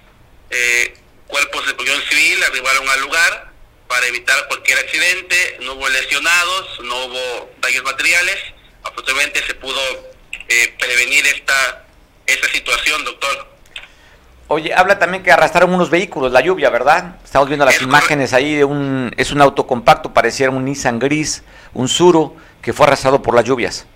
Eh, 0.51 0.95
cuerpos 1.27 1.67
de 1.67 1.75
protección 1.75 2.09
civil 2.09 2.43
arribaron 2.43 2.89
al 2.89 3.01
lugar 3.01 3.53
para 3.87 4.07
evitar 4.07 4.49
cualquier 4.49 4.79
accidente, 4.79 5.59
no 5.61 5.75
hubo 5.75 5.89
lesionados, 5.89 6.81
no 6.81 7.05
hubo 7.05 7.55
daños 7.61 7.85
materiales, 7.85 8.37
afortunadamente 8.83 9.47
se 9.47 9.55
pudo 9.55 9.81
prevenir 10.79 11.27
esta, 11.27 11.87
esta 12.27 12.49
situación, 12.51 13.05
doctor. 13.05 13.58
Oye, 14.51 14.73
habla 14.73 14.99
también 14.99 15.23
que 15.23 15.31
arrastraron 15.31 15.75
unos 15.75 15.91
vehículos, 15.91 16.33
la 16.33 16.41
lluvia, 16.41 16.71
¿verdad? 16.71 17.17
Estamos 17.23 17.49
viendo 17.49 17.67
las 17.67 17.83
imágenes 17.83 18.33
ahí 18.33 18.55
de 18.55 18.65
un, 18.65 19.13
es 19.19 19.31
un 19.31 19.43
auto 19.43 19.67
compacto, 19.67 20.15
pareciera 20.15 20.51
un 20.51 20.65
Nissan 20.65 20.99
gris, 20.99 21.45
un 21.75 21.87
Suro, 21.87 22.35
que 22.63 22.73
fue 22.73 22.87
arrastrado 22.87 23.21
por 23.21 23.35
las 23.35 23.45
lluvias. 23.45 23.87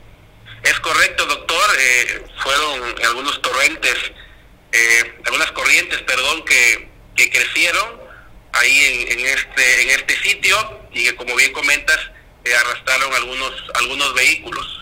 Es 0.63 0.79
correcto, 0.81 1.25
doctor. 1.25 1.71
Eh, 1.81 2.25
fueron 2.43 2.95
algunos 3.09 3.41
torrentes, 3.41 3.97
eh, 4.73 5.15
algunas 5.25 5.51
corrientes, 5.53 6.03
perdón, 6.03 6.45
que, 6.45 6.89
que 7.17 7.31
crecieron 7.31 8.03
ahí 8.53 9.07
en, 9.09 9.21
este 9.21 9.83
en 9.83 9.91
este 9.91 10.17
sitio 10.17 10.57
y 10.93 11.05
que, 11.05 11.17
como 11.17 11.35
bien 11.35 11.53
comentas, 11.55 11.99
eh, 12.45 12.51
arrastraron 12.55 13.15
algunos 13.15 13.53
algunos 13.81 14.15
vehículos. 14.15 14.82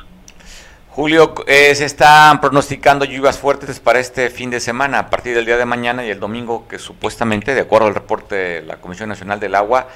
Julio, 0.93 1.35
eh, 1.47 1.73
se 1.77 1.85
están 1.85 2.41
pronosticando 2.41 3.05
lluvias 3.05 3.39
fuertes 3.39 3.79
para 3.79 4.01
este 4.01 4.29
fin 4.29 4.51
de 4.51 4.59
semana, 4.59 4.99
a 4.99 5.09
partir 5.09 5.37
del 5.37 5.47
día 5.47 5.57
de 5.57 5.65
mañana 5.65 6.05
y 6.05 6.11
el 6.11 6.19
domingo, 6.19 6.67
que 6.67 6.81
supuestamente, 6.81 7.55
de 7.55 7.61
acuerdo 7.61 7.87
al 7.87 7.95
reporte 7.95 8.35
de 8.35 8.63
la 8.63 8.79
Comisión 8.79 9.09
Nacional 9.09 9.39
del 9.39 9.55
Agua, 9.55 9.87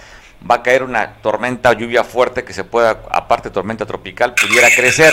va 0.48 0.56
a 0.56 0.62
caer 0.62 0.84
una 0.84 1.14
tormenta 1.14 1.70
o 1.70 1.72
lluvia 1.72 2.04
fuerte 2.04 2.44
que 2.44 2.52
se 2.52 2.62
pueda, 2.62 3.02
aparte 3.10 3.50
tormenta 3.50 3.86
tropical, 3.86 4.34
pudiera 4.34 4.68
crecer. 4.72 5.12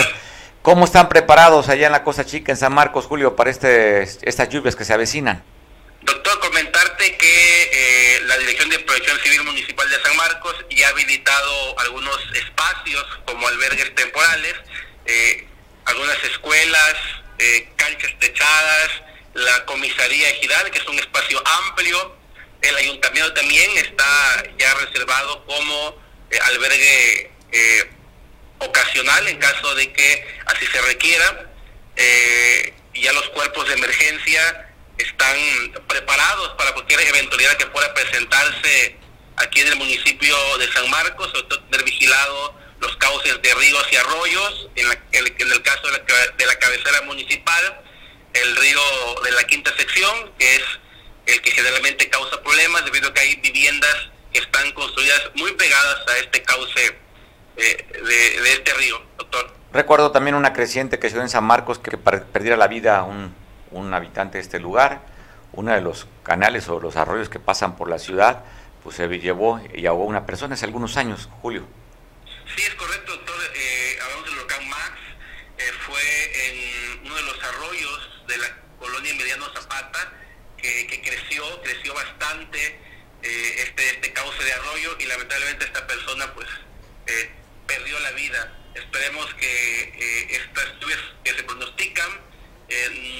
¿Cómo 0.62 0.84
están 0.84 1.08
preparados 1.08 1.68
allá 1.68 1.86
en 1.86 1.92
la 1.92 2.04
Costa 2.04 2.24
Chica, 2.24 2.52
en 2.52 2.58
San 2.58 2.72
Marcos, 2.72 3.06
Julio, 3.06 3.34
para 3.34 3.50
este, 3.50 4.02
estas 4.02 4.48
lluvias 4.48 4.76
que 4.76 4.84
se 4.84 4.92
avecinan? 4.92 5.42
Doctor, 6.02 6.38
comentarte 6.38 7.16
que 7.16 7.62
eh, 7.72 8.20
la 8.26 8.38
Dirección 8.38 8.70
de 8.70 8.78
Protección 8.78 9.18
Civil 9.18 9.42
Municipal 9.42 9.90
de 9.90 10.00
San 10.00 10.16
Marcos 10.16 10.54
ya 10.70 10.86
ha 10.86 10.90
habilitado 10.90 11.80
algunos 11.80 12.16
espacios 12.34 13.04
como 13.26 13.48
albergues 13.48 13.92
temporales. 13.96 14.54
Eh, 15.06 15.48
algunas 15.84 16.22
escuelas, 16.24 16.94
eh, 17.38 17.68
canchas 17.76 18.12
techadas, 18.18 18.90
la 19.34 19.64
comisaría 19.64 20.30
ejidal, 20.30 20.70
que 20.70 20.78
es 20.78 20.86
un 20.86 20.98
espacio 20.98 21.42
amplio. 21.64 22.16
El 22.60 22.76
ayuntamiento 22.76 23.32
también 23.34 23.70
está 23.78 24.44
ya 24.58 24.74
reservado 24.74 25.44
como 25.46 26.00
eh, 26.30 26.38
albergue 26.44 27.32
eh, 27.52 27.90
ocasional 28.58 29.26
en 29.28 29.38
caso 29.38 29.74
de 29.74 29.92
que 29.92 30.38
así 30.46 30.66
se 30.66 30.80
requiera. 30.82 31.48
ya 32.94 33.12
los 33.12 33.28
cuerpos 33.30 33.66
de 33.68 33.74
emergencia 33.74 34.68
están 34.98 35.36
preparados 35.88 36.50
para 36.56 36.72
cualquier 36.72 37.00
eventualidad 37.00 37.56
que 37.56 37.66
pueda 37.66 37.92
presentarse 37.94 38.96
aquí 39.36 39.60
en 39.60 39.68
el 39.68 39.76
municipio 39.76 40.36
de 40.58 40.70
San 40.72 40.88
Marcos, 40.90 41.30
sobre 41.32 41.48
todo 41.48 41.64
tener 41.64 41.84
vigilado 41.84 42.61
los 42.82 42.96
cauces 42.96 43.40
de 43.40 43.54
ríos 43.54 43.86
y 43.92 43.96
arroyos, 43.96 44.68
en, 44.74 44.86
el 44.90 45.62
caso 45.62 45.86
de 45.86 45.92
la, 45.92 46.36
de 46.36 46.46
la, 46.46 46.58
cabecera 46.58 47.02
municipal, 47.02 47.80
el 48.34 48.56
río 48.56 48.80
de 49.24 49.30
la 49.30 49.44
quinta 49.44 49.74
sección, 49.76 50.32
que 50.36 50.56
es 50.56 50.62
el 51.26 51.40
que 51.40 51.52
generalmente 51.52 52.10
causa 52.10 52.42
problemas 52.42 52.84
debido 52.84 53.08
a 53.08 53.14
que 53.14 53.20
hay 53.20 53.36
viviendas 53.36 54.10
que 54.32 54.40
están 54.40 54.72
construidas 54.72 55.22
muy 55.36 55.52
pegadas 55.52 56.08
a 56.08 56.18
este 56.18 56.42
cauce 56.42 56.98
eh, 57.56 57.86
de, 58.04 58.52
este 58.52 58.74
río, 58.74 59.00
doctor. 59.16 59.54
Recuerdo 59.72 60.10
también 60.10 60.34
una 60.34 60.52
creciente 60.52 60.98
que 60.98 61.08
se 61.08 61.14
dio 61.14 61.22
en 61.22 61.28
San 61.28 61.44
Marcos 61.44 61.78
que 61.78 61.96
perdiera 61.96 62.56
la 62.56 62.66
vida 62.66 63.04
un, 63.04 63.32
un 63.70 63.94
habitante 63.94 64.38
de 64.38 64.42
este 64.42 64.58
lugar, 64.58 65.02
uno 65.52 65.72
de 65.72 65.80
los 65.80 66.08
canales 66.24 66.68
o 66.68 66.80
los 66.80 66.96
arroyos 66.96 67.28
que 67.28 67.38
pasan 67.38 67.76
por 67.76 67.88
la 67.88 68.00
ciudad, 68.00 68.42
pues 68.82 68.96
se 68.96 69.06
llevó 69.06 69.60
y 69.72 69.86
ahogó 69.86 70.04
una 70.04 70.26
persona 70.26 70.54
hace 70.54 70.64
algunos 70.64 70.96
años, 70.96 71.28
Julio. 71.42 71.64
Sí, 72.56 72.62
es 72.62 72.74
correcto, 72.74 73.12
doctor. 73.12 73.52
Eh, 73.54 73.98
hablamos 74.02 74.26
del 74.26 74.38
huracán 74.38 74.68
Max. 74.68 74.98
Eh, 75.58 75.72
fue 75.86 76.48
en 76.48 77.06
uno 77.06 77.14
de 77.14 77.22
los 77.22 77.42
arroyos 77.42 78.26
de 78.26 78.36
la 78.36 78.56
colonia 78.78 79.14
Mediano 79.14 79.50
Zapata 79.54 80.12
que, 80.58 81.00
creció, 81.02 81.62
creció 81.62 81.94
bastante 81.94 82.78
eh, 83.22 83.54
este, 83.58 83.90
este 83.90 84.12
cauce 84.12 84.44
de 84.44 84.52
arroyo 84.52 84.96
y 84.98 85.06
lamentablemente 85.06 85.64
esta 85.64 85.86
persona 85.86 86.32
pues 86.34 86.48
eh, 87.06 87.30
perdió 87.66 87.98
la 88.00 88.10
vida. 88.12 88.58
Esperemos 88.74 89.32
que 89.34 90.28
estas 90.30 90.80
lluvias 90.80 91.00
que 91.24 91.34
se 91.34 91.42
pronostican 91.42 92.10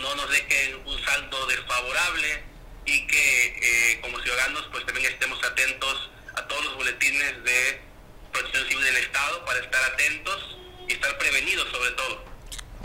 no 0.01 0.15
nos 0.15 0.31
dejen 0.31 0.77
un 0.87 1.05
saldo 1.05 1.47
desfavorable 1.47 2.43
y 2.87 3.07
que 3.07 3.99
como 4.01 4.19
ciudadanos 4.21 4.67
pues 4.73 4.87
también 4.87 5.13
estemos 5.13 5.43
atentos 5.45 6.11
a 6.35 6.49
todos 6.49 6.65
los 6.65 6.77
boletines 6.77 7.45
de 7.45 7.92
Protección 8.33 8.67
Civil 8.69 8.85
del 8.85 8.97
Estado 8.97 9.45
para 9.45 9.59
estar 9.61 9.81
atentos 9.93 10.59
y 10.89 10.93
estar 10.95 11.19
prevenidos 11.19 11.69
sobre 11.71 11.91
todo. 11.93 12.33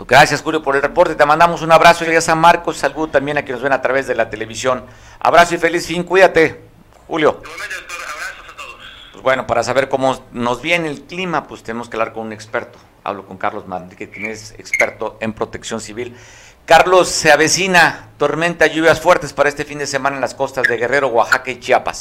Gracias 0.06 0.42
Julio 0.42 0.62
por 0.62 0.76
el 0.76 0.82
reporte, 0.82 1.14
te 1.14 1.26
mandamos 1.26 1.62
un 1.62 1.72
abrazo 1.72 2.10
y 2.10 2.14
a 2.14 2.20
San 2.20 2.38
Marcos, 2.38 2.78
saludo 2.78 3.08
también 3.08 3.38
a 3.38 3.42
quienes 3.42 3.62
ven 3.62 3.72
a 3.72 3.82
través 3.82 4.06
de 4.06 4.14
la 4.14 4.30
televisión. 4.30 4.84
Abrazo 5.18 5.56
y 5.56 5.58
feliz 5.58 5.86
fin, 5.86 6.04
cuídate, 6.04 6.60
Julio. 7.08 7.40
Igualmente, 7.42 7.74
doctor, 7.74 7.96
abrazos 8.02 8.52
a 8.52 8.56
todos. 8.56 8.76
Pues 9.12 9.22
bueno, 9.22 9.46
para 9.46 9.62
saber 9.64 9.88
cómo 9.88 10.24
nos 10.32 10.62
viene 10.62 10.88
el 10.88 11.02
clima, 11.02 11.46
pues 11.48 11.62
tenemos 11.62 11.88
que 11.88 11.96
hablar 11.96 12.12
con 12.12 12.26
un 12.26 12.32
experto. 12.32 12.78
Hablo 13.02 13.26
con 13.26 13.38
Carlos 13.38 13.66
Manrique, 13.66 14.10
quien 14.10 14.26
es 14.26 14.52
experto 14.52 15.18
en 15.20 15.32
protección 15.32 15.80
civil. 15.80 16.16
Carlos, 16.64 17.08
se 17.08 17.32
avecina 17.32 18.10
tormenta, 18.18 18.66
lluvias 18.66 19.00
fuertes 19.00 19.32
para 19.32 19.48
este 19.48 19.64
fin 19.64 19.78
de 19.78 19.86
semana 19.86 20.16
en 20.16 20.20
las 20.20 20.34
costas 20.34 20.68
de 20.68 20.76
Guerrero, 20.76 21.08
Oaxaca 21.08 21.50
y 21.50 21.58
Chiapas. 21.58 22.00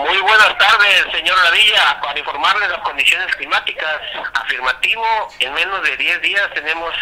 Muy 0.00 0.18
buenas 0.20 0.56
tardes, 0.56 1.04
señor 1.12 1.36
Ladilla. 1.44 2.00
Para 2.00 2.18
informarle 2.18 2.66
las 2.68 2.78
condiciones 2.78 3.36
climáticas, 3.36 4.00
afirmativo, 4.32 5.04
en 5.40 5.52
menos 5.52 5.82
de 5.82 5.94
10 5.94 6.22
días 6.22 6.48
tenemos 6.54 6.94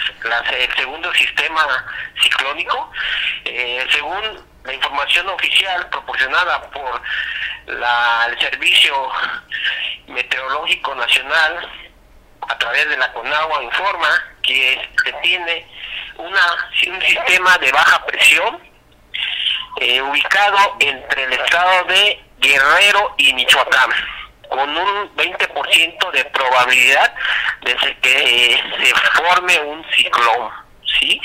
el 0.51 0.75
segundo 0.75 1.13
sistema 1.15 1.87
ciclónico. 2.21 2.91
Eh, 3.45 3.87
según 3.93 4.45
la 4.65 4.75
información 4.75 5.29
oficial 5.29 5.89
proporcionada 5.91 6.61
por 6.73 7.01
el 7.69 8.41
Servicio 8.41 9.13
Meteorológico 10.09 10.93
Nacional, 10.97 11.71
a 12.49 12.59
través 12.59 12.89
de 12.89 12.97
la 12.97 13.13
CONAGUA, 13.13 13.63
informa 13.63 14.25
que 14.43 14.91
se 15.05 15.13
tiene 15.23 15.69
una, 16.17 16.69
un 16.89 17.03
sistema 17.03 17.59
de 17.59 17.71
baja 17.71 18.05
presión 18.07 18.61
eh, 19.81 20.03
ubicado 20.03 20.77
entre 20.81 21.23
el 21.23 21.33
estado 21.35 21.85
de 21.85 22.28
Guerrero 22.39 23.15
y 23.19 23.33
Michoacán, 23.35 23.91
con 24.49 24.77
un 24.77 25.17
20% 25.17 26.11
de 26.13 26.25
probabilidad 26.27 27.15
de 27.63 27.77
que 28.01 28.63
se 28.81 28.95
forme 29.23 29.59
un 29.61 29.85
ciclón. 29.93 30.51
¿sí? 30.99 31.21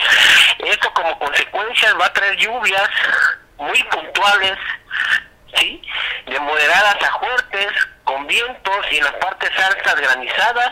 Esto 0.59 0.93
como 0.93 1.17
consecuencia 1.19 1.93
va 1.95 2.07
a 2.07 2.13
traer 2.13 2.35
lluvias 2.37 2.89
muy 3.57 3.81
puntuales, 3.83 4.57
¿sí? 5.55 5.81
de 6.25 6.39
moderadas 6.39 6.97
a 7.03 7.19
fuertes, 7.19 7.71
con 8.03 8.27
vientos 8.27 8.85
y 8.91 8.97
en 8.97 9.03
las 9.05 9.13
partes 9.13 9.51
altas 9.57 9.95
granizadas 9.95 10.71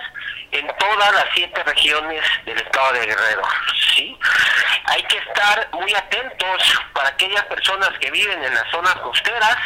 en 0.52 0.68
todas 0.78 1.14
las 1.14 1.26
siete 1.34 1.64
regiones 1.64 2.24
del 2.46 2.58
estado 2.58 2.94
de 2.94 3.06
Guerrero. 3.06 3.44
¿sí? 3.96 4.18
Hay 4.86 5.04
que 5.04 5.18
estar 5.18 5.70
muy 5.72 5.94
atentos 5.94 6.82
para 6.94 7.10
aquellas 7.10 7.44
personas 7.46 7.90
que 8.00 8.12
viven 8.12 8.44
en 8.44 8.54
las 8.54 8.70
zonas 8.70 8.96
costeras 8.96 9.58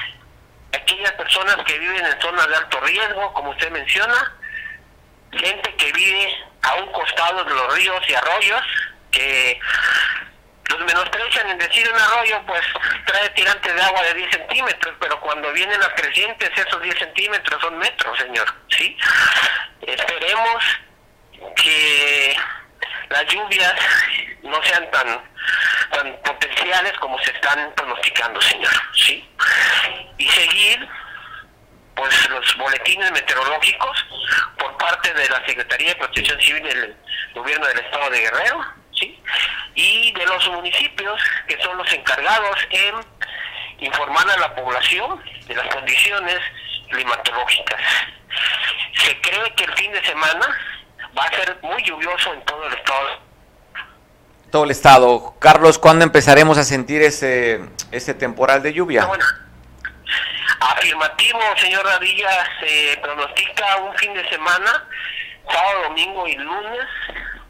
aquellas 0.75 1.11
personas 1.13 1.57
que 1.65 1.79
viven 1.79 2.05
en 2.05 2.21
zonas 2.21 2.47
de 2.47 2.55
alto 2.55 2.79
riesgo, 2.81 3.33
como 3.33 3.51
usted 3.51 3.71
menciona, 3.71 4.33
gente 5.31 5.75
que 5.75 5.91
vive 5.91 6.35
a 6.61 6.75
un 6.75 6.91
costado 6.91 7.43
de 7.43 7.53
los 7.53 7.75
ríos 7.75 8.01
y 8.07 8.13
arroyos, 8.13 8.61
que 9.11 9.59
los 10.69 10.79
menosprecian 10.79 11.49
en 11.49 11.57
decir 11.57 11.89
un 11.89 11.99
arroyo, 11.99 12.41
pues 12.47 12.61
trae 13.05 13.29
tirantes 13.29 13.73
de 13.73 13.81
agua 13.81 14.01
de 14.03 14.13
10 14.15 14.31
centímetros, 14.31 14.95
pero 14.99 15.19
cuando 15.21 15.51
vienen 15.53 15.79
las 15.79 15.93
crecientes, 15.93 16.49
esos 16.55 16.81
10 16.81 16.97
centímetros 16.97 17.61
son 17.61 17.77
metros, 17.77 18.17
señor. 18.17 18.53
¿sí? 18.69 18.97
Esperemos 19.81 20.63
que 21.55 22.35
las 23.09 23.25
lluvias 23.27 23.73
no 24.43 24.61
sean 24.63 24.89
tan 24.91 25.21
tan 25.91 26.15
potenciales 26.23 26.93
como 26.99 27.17
se 27.19 27.31
están 27.31 27.71
pronosticando, 27.75 28.41
señor. 28.41 28.71
¿sí? 28.93 29.27
Y 30.17 30.27
seguir 30.27 30.87
pues 31.95 32.29
los 32.29 32.57
boletines 32.57 33.11
meteorológicos 33.11 34.05
por 34.57 34.77
parte 34.77 35.13
de 35.13 35.29
la 35.29 35.45
Secretaría 35.45 35.89
de 35.89 35.95
Protección 35.95 36.39
Civil 36.41 36.63
del 36.63 36.95
Gobierno 37.33 37.65
del 37.67 37.79
Estado 37.79 38.09
de 38.09 38.19
Guerrero, 38.19 38.65
¿sí? 38.93 39.21
Y 39.75 40.11
de 40.11 40.25
los 40.25 40.47
municipios 40.49 41.21
que 41.47 41.57
son 41.61 41.77
los 41.77 41.91
encargados 41.93 42.67
en 42.69 42.95
informar 43.79 44.29
a 44.29 44.37
la 44.37 44.55
población 44.55 45.23
de 45.47 45.55
las 45.55 45.73
condiciones 45.73 46.39
climatológicas. 46.89 47.81
Se 48.95 49.21
cree 49.21 49.53
que 49.55 49.63
el 49.63 49.73
fin 49.75 49.91
de 49.91 50.05
semana 50.05 50.57
va 51.17 51.23
a 51.23 51.29
ser 51.35 51.57
muy 51.61 51.81
lluvioso 51.83 52.33
en 52.33 52.43
todo 52.45 52.65
el 52.67 52.73
estado. 52.73 53.07
Todo 54.51 54.63
el 54.63 54.71
estado. 54.71 55.35
Carlos, 55.39 55.77
¿cuándo 55.77 56.05
empezaremos 56.05 56.57
a 56.57 56.63
sentir 56.63 57.01
ese, 57.01 57.61
ese 57.91 58.13
temporal 58.13 58.61
de 58.61 58.73
lluvia? 58.73 59.07
Afirmativo, 60.59 61.39
señor 61.57 61.85
Radilla, 61.85 62.29
se 62.59 62.97
pronostica 63.01 63.77
un 63.77 63.95
fin 63.95 64.13
de 64.13 64.27
semana, 64.29 64.87
sábado, 65.51 65.83
domingo 65.89 66.27
y 66.27 66.35
lunes, 66.35 66.87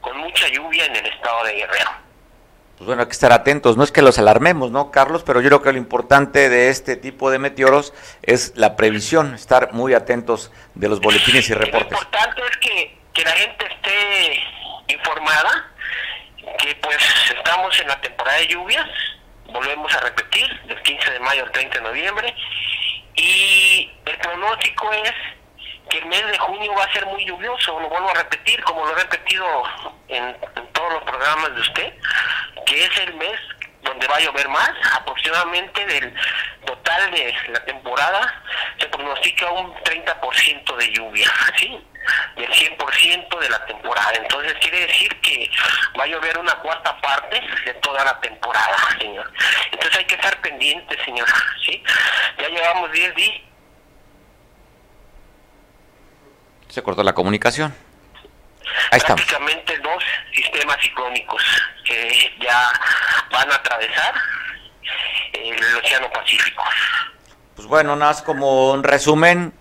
con 0.01 0.17
mucha 0.17 0.47
lluvia 0.49 0.86
en 0.86 0.95
el 0.95 1.06
estado 1.06 1.43
de 1.45 1.54
Guerrero. 1.54 2.06
Pues 2.78 2.88
bueno, 2.88 3.04
hay 3.04 3.08
que 3.08 3.13
estar 3.13 3.32
atentos, 3.32 3.78
no 3.78 3.86
es 3.86 3.91
que 3.93 4.01
los 4.01 4.19
alarmemos, 4.19 4.69
¿no, 4.69 4.91
Carlos? 4.91 5.23
Pero 5.23 5.39
yo 5.39 5.47
creo 5.47 5.62
que 5.62 5.71
lo 5.71 5.78
importante 5.78 6.49
de 6.49 6.69
este 6.69 6.97
tipo 6.97 7.32
de 7.32 7.39
meteoros 7.39 7.93
es 8.21 8.51
la 8.58 8.75
previsión, 8.75 9.34
estar 9.34 9.71
muy 9.71 9.93
atentos 9.93 10.51
de 10.73 10.89
los 10.89 10.99
boletines 10.99 11.49
y 11.49 11.54
reportes. 11.54 11.91
Lo 11.91 11.97
importante 11.97 12.41
es 12.51 12.58
que, 12.58 12.97
que 13.15 13.23
la 13.23 13.32
gente 13.32 13.65
esté 13.65 14.43
informada, 14.93 15.71
que 16.60 16.75
pues 16.75 16.97
estamos 17.36 17.80
en 17.80 17.88
la 17.88 17.99
temporada 18.01 18.38
de 18.39 18.47
lluvias, 18.47 18.88
volvemos 19.45 19.91
a 19.95 20.01
repetir, 20.01 20.62
del 20.63 20.82
15 20.82 21.12
de 21.12 21.19
mayo 21.21 21.43
al 21.43 21.51
30 21.51 21.78
de 21.80 21.84
noviembre, 21.84 22.36
y 23.15 23.89
el 24.06 24.17
pronóstico 24.17 24.91
es 24.91 25.13
que 25.89 25.99
el 25.99 26.06
mes 26.08 26.28
de 26.28 26.38
junio 26.38 26.73
va 26.73 26.84
a 26.84 26.93
ser 26.93 27.06
muy 27.06 27.23
lluvioso, 27.25 27.80
lo 27.80 27.88
vuelvo 27.88 28.10
a 28.10 28.15
repetir, 28.15 28.62
como 28.63 28.86
lo 28.86 28.91
he 28.91 29.04
repetido 29.04 29.63
en, 30.10 30.36
todos 30.73 30.93
los 30.93 31.04
programas 31.04 31.56
de 31.56 31.62
usted, 31.62 31.93
que 32.65 32.84
es 32.84 32.97
el 32.99 33.13
mes 33.15 33.39
donde 33.86 34.08
va 34.08 34.17
a 34.17 34.19
llover 34.19 34.50
más, 34.50 34.71
aproximadamente 34.93 35.86
del 35.86 36.13
total 36.65 37.12
de 37.12 37.34
la 37.50 37.63
temporada 37.65 38.43
se 38.80 38.88
pronostica 38.88 39.50
un 39.52 39.74
30% 39.76 40.76
de 40.76 40.91
lluvia, 40.91 41.32
¿sí? 41.58 41.80
Del 42.36 42.50
100% 42.50 43.39
de 43.39 43.50
la 43.50 43.65
temporada. 43.65 44.13
Entonces 44.15 44.54
quiere 44.60 44.88
decir 44.88 45.19
que 45.21 45.50
va 45.98 46.04
a 46.04 46.08
llover 46.08 46.38
una 46.38 46.56
cuarta 46.56 47.00
parte 47.00 47.41
de 47.65 47.74
toda 47.76 48.04
la 48.04 48.19
temporada, 48.19 48.78
señor. 49.00 49.32
Entonces 49.71 49.98
hay 49.98 50.06
que 50.06 50.15
estar 50.15 50.41
pendiente, 50.41 50.98
señor, 51.06 51.28
¿sí? 51.65 51.82
Ya 52.38 52.50
llevamos 52.50 52.91
10 52.91 53.15
días. 53.15 53.41
Se 56.69 56.84
cortó 56.84 57.04
la 57.04 57.13
comunicación. 57.13 57.85
Ahí 58.91 58.99
Prácticamente 58.99 59.78
dos 59.80 60.04
sistemas 60.34 60.78
ciclónicos 60.82 61.43
que 61.84 62.34
ya 62.41 62.71
van 63.32 63.51
a 63.51 63.56
atravesar 63.56 64.13
el 65.34 65.75
Océano 65.78 66.10
Pacífico. 66.12 66.63
Pues 67.56 67.67
bueno, 67.67 67.95
nada 67.95 68.12
más 68.12 68.21
como 68.21 68.71
un 68.71 68.84
resumen, 68.84 69.54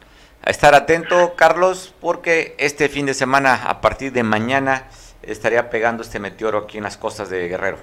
a 0.42 0.50
estar 0.50 0.74
atento, 0.74 1.36
Carlos, 1.36 1.94
porque 2.00 2.54
este 2.58 2.88
fin 2.88 3.06
de 3.06 3.14
semana, 3.14 3.62
a 3.66 3.80
partir 3.80 4.12
de 4.12 4.22
mañana, 4.22 4.88
estaría 5.22 5.70
pegando 5.70 6.02
este 6.02 6.18
meteoro 6.18 6.58
aquí 6.58 6.78
en 6.78 6.84
las 6.84 6.96
costas 6.96 7.30
de 7.30 7.48
Guerrero. 7.48 7.78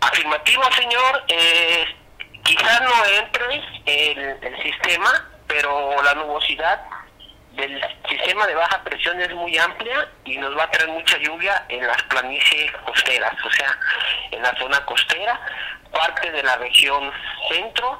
Afirmativo, 0.00 0.62
señor. 0.72 1.24
Eh, 1.28 1.86
quizás 2.42 2.82
no 2.82 3.04
entre 3.18 3.64
el, 3.86 4.38
el 4.42 4.62
sistema, 4.62 5.10
pero 5.46 6.02
la 6.02 6.14
nubosidad 6.14 6.82
del 7.56 7.82
sistema 8.08 8.46
de 8.46 8.54
baja 8.54 8.82
presión 8.84 9.20
es 9.20 9.32
muy 9.34 9.56
amplia 9.58 10.08
y 10.24 10.36
nos 10.38 10.56
va 10.56 10.64
a 10.64 10.70
traer 10.70 10.88
mucha 10.90 11.16
lluvia 11.18 11.64
en 11.68 11.86
las 11.86 12.02
planicies 12.04 12.70
costeras, 12.84 13.34
o 13.44 13.50
sea, 13.50 13.78
en 14.30 14.42
la 14.42 14.54
zona 14.56 14.84
costera, 14.84 15.40
parte 15.92 16.30
de 16.30 16.42
la 16.42 16.56
región 16.56 17.10
centro, 17.50 17.98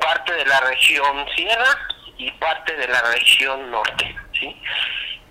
parte 0.00 0.32
de 0.34 0.44
la 0.44 0.60
región 0.60 1.26
sierra 1.34 1.78
y 2.18 2.30
parte 2.32 2.76
de 2.76 2.88
la 2.88 3.00
región 3.02 3.70
norte, 3.70 4.16
¿sí? 4.38 4.60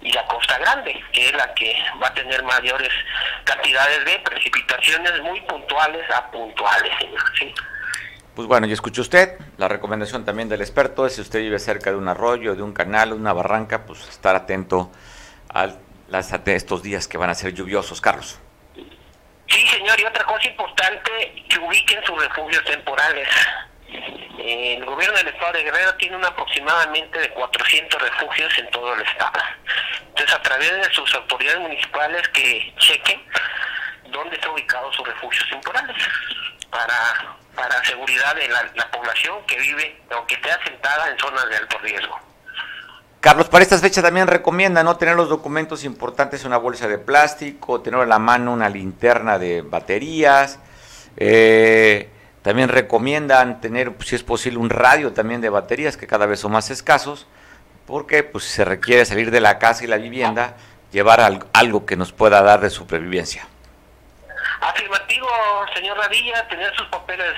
Y 0.01 0.11
la 0.11 0.25
costa 0.25 0.57
grande, 0.57 1.03
que 1.11 1.25
es 1.25 1.33
la 1.33 1.53
que 1.53 1.75
va 2.01 2.07
a 2.07 2.13
tener 2.13 2.41
mayores 2.43 2.91
cantidades 3.43 4.05
de 4.05 4.19
precipitaciones 4.19 5.21
muy 5.21 5.41
puntuales 5.41 6.09
a 6.11 6.31
puntuales, 6.31 6.93
¿sí? 7.37 7.53
Pues 8.37 8.47
bueno, 8.47 8.67
ya 8.67 8.75
escuchó 8.75 9.01
usted 9.01 9.39
la 9.57 9.67
recomendación 9.67 10.23
también 10.23 10.47
del 10.47 10.61
experto 10.61 11.07
es 11.07 11.15
si 11.15 11.21
usted 11.21 11.39
vive 11.39 11.57
cerca 11.57 11.89
de 11.89 11.95
un 11.95 12.07
arroyo, 12.07 12.53
de 12.53 12.61
un 12.61 12.71
canal, 12.71 13.11
una 13.13 13.33
barranca, 13.33 13.87
pues 13.87 14.07
estar 14.07 14.35
atento 14.35 14.91
a 15.51 15.69
las, 16.07 16.31
estos 16.31 16.83
días 16.83 17.07
que 17.07 17.17
van 17.17 17.31
a 17.31 17.33
ser 17.33 17.55
lluviosos, 17.55 17.99
Carlos. 17.99 18.39
Sí, 18.75 19.67
señor, 19.69 19.99
y 19.99 20.05
otra 20.05 20.23
cosa 20.23 20.47
importante, 20.49 21.09
que 21.49 21.57
ubiquen 21.57 21.99
sus 22.05 22.15
refugios 22.23 22.63
temporales. 22.65 23.27
El 24.37 24.85
gobierno 24.85 25.17
del 25.17 25.29
estado 25.29 25.53
de 25.53 25.63
Guerrero 25.63 25.95
tiene 25.95 26.15
un 26.17 26.25
aproximadamente 26.25 27.17
de 27.17 27.31
400 27.31 27.99
refugios 27.99 28.59
en 28.59 28.69
todo 28.69 28.93
el 28.93 29.01
estado. 29.01 29.39
Entonces, 30.09 30.35
a 30.35 30.41
través 30.43 30.71
de 30.73 30.93
sus 30.93 31.11
autoridades 31.15 31.61
municipales 31.61 32.27
que 32.29 32.71
chequen 32.77 33.19
dónde 34.11 34.35
están 34.35 34.51
ubicados 34.51 34.95
sus 34.95 35.07
refugios 35.07 35.49
temporales 35.49 35.97
para 36.69 37.35
para 37.57 37.83
seguridad 37.83 38.35
de 38.35 38.47
la, 38.47 38.91
población 38.91 39.35
que 39.47 39.59
vive 39.59 39.99
o 40.17 40.25
que 40.27 40.35
esté 40.35 40.51
asentada 40.51 41.09
en 41.09 41.17
zonas 41.17 41.49
de 41.49 41.57
alto 41.57 41.77
riesgo. 41.79 42.15
Carlos, 43.19 43.49
para 43.49 43.63
estas 43.63 43.81
fechas 43.81 44.03
también 44.03 44.27
recomienda 44.27 44.83
no 44.83 44.95
tener 44.95 45.15
los 45.15 45.27
documentos 45.27 45.83
importantes 45.83 46.41
en 46.41 46.47
una 46.47 46.57
bolsa 46.57 46.87
de 46.87 46.99
plástico, 46.99 47.81
tener 47.81 47.99
en 47.99 48.09
la 48.09 48.19
mano 48.19 48.53
una 48.53 48.69
linterna 48.69 49.39
de 49.39 49.63
baterías. 49.63 50.59
Eh, 51.17 52.09
también 52.43 52.69
recomiendan 52.69 53.59
tener, 53.59 53.93
si 54.05 54.15
es 54.15 54.23
posible, 54.23 54.59
un 54.59 54.69
radio 54.69 55.11
también 55.11 55.41
de 55.41 55.49
baterías, 55.49 55.97
que 55.97 56.05
cada 56.07 56.27
vez 56.27 56.39
son 56.39 56.51
más 56.51 56.69
escasos, 56.69 57.25
porque 57.87 58.23
pues, 58.23 58.43
se 58.45 58.63
requiere 58.63 59.03
salir 59.03 59.31
de 59.31 59.41
la 59.41 59.57
casa 59.57 59.83
y 59.83 59.87
la 59.87 59.97
vivienda, 59.97 60.55
llevar 60.91 61.19
algo 61.53 61.85
que 61.85 61.97
nos 61.97 62.13
pueda 62.13 62.41
dar 62.43 62.61
de 62.61 62.69
supervivencia. 62.69 63.47
Afirmativo, 64.61 65.27
señor 65.73 65.97
Radilla, 65.97 66.47
tener 66.47 66.75
sus 66.75 66.87
papeles 66.87 67.33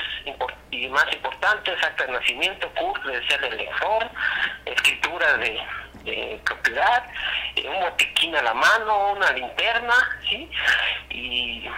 y 0.72 0.88
más 0.88 1.06
importantes, 1.14 1.84
acta 1.84 2.06
de 2.06 2.14
nacimiento, 2.14 2.70
CUR, 2.76 3.00
credencial 3.02 3.42
del 3.42 3.58
lector, 3.58 4.10
escritura 4.66 5.38
de, 5.38 6.40
propiedad, 6.46 7.04
eh, 7.56 7.68
un 7.68 7.82
botiquín 7.82 8.36
a 8.36 8.42
la 8.42 8.54
mano, 8.54 9.12
una 9.12 9.32
linterna, 9.32 9.94
¿sí? 10.30 10.50
Y 11.10 11.70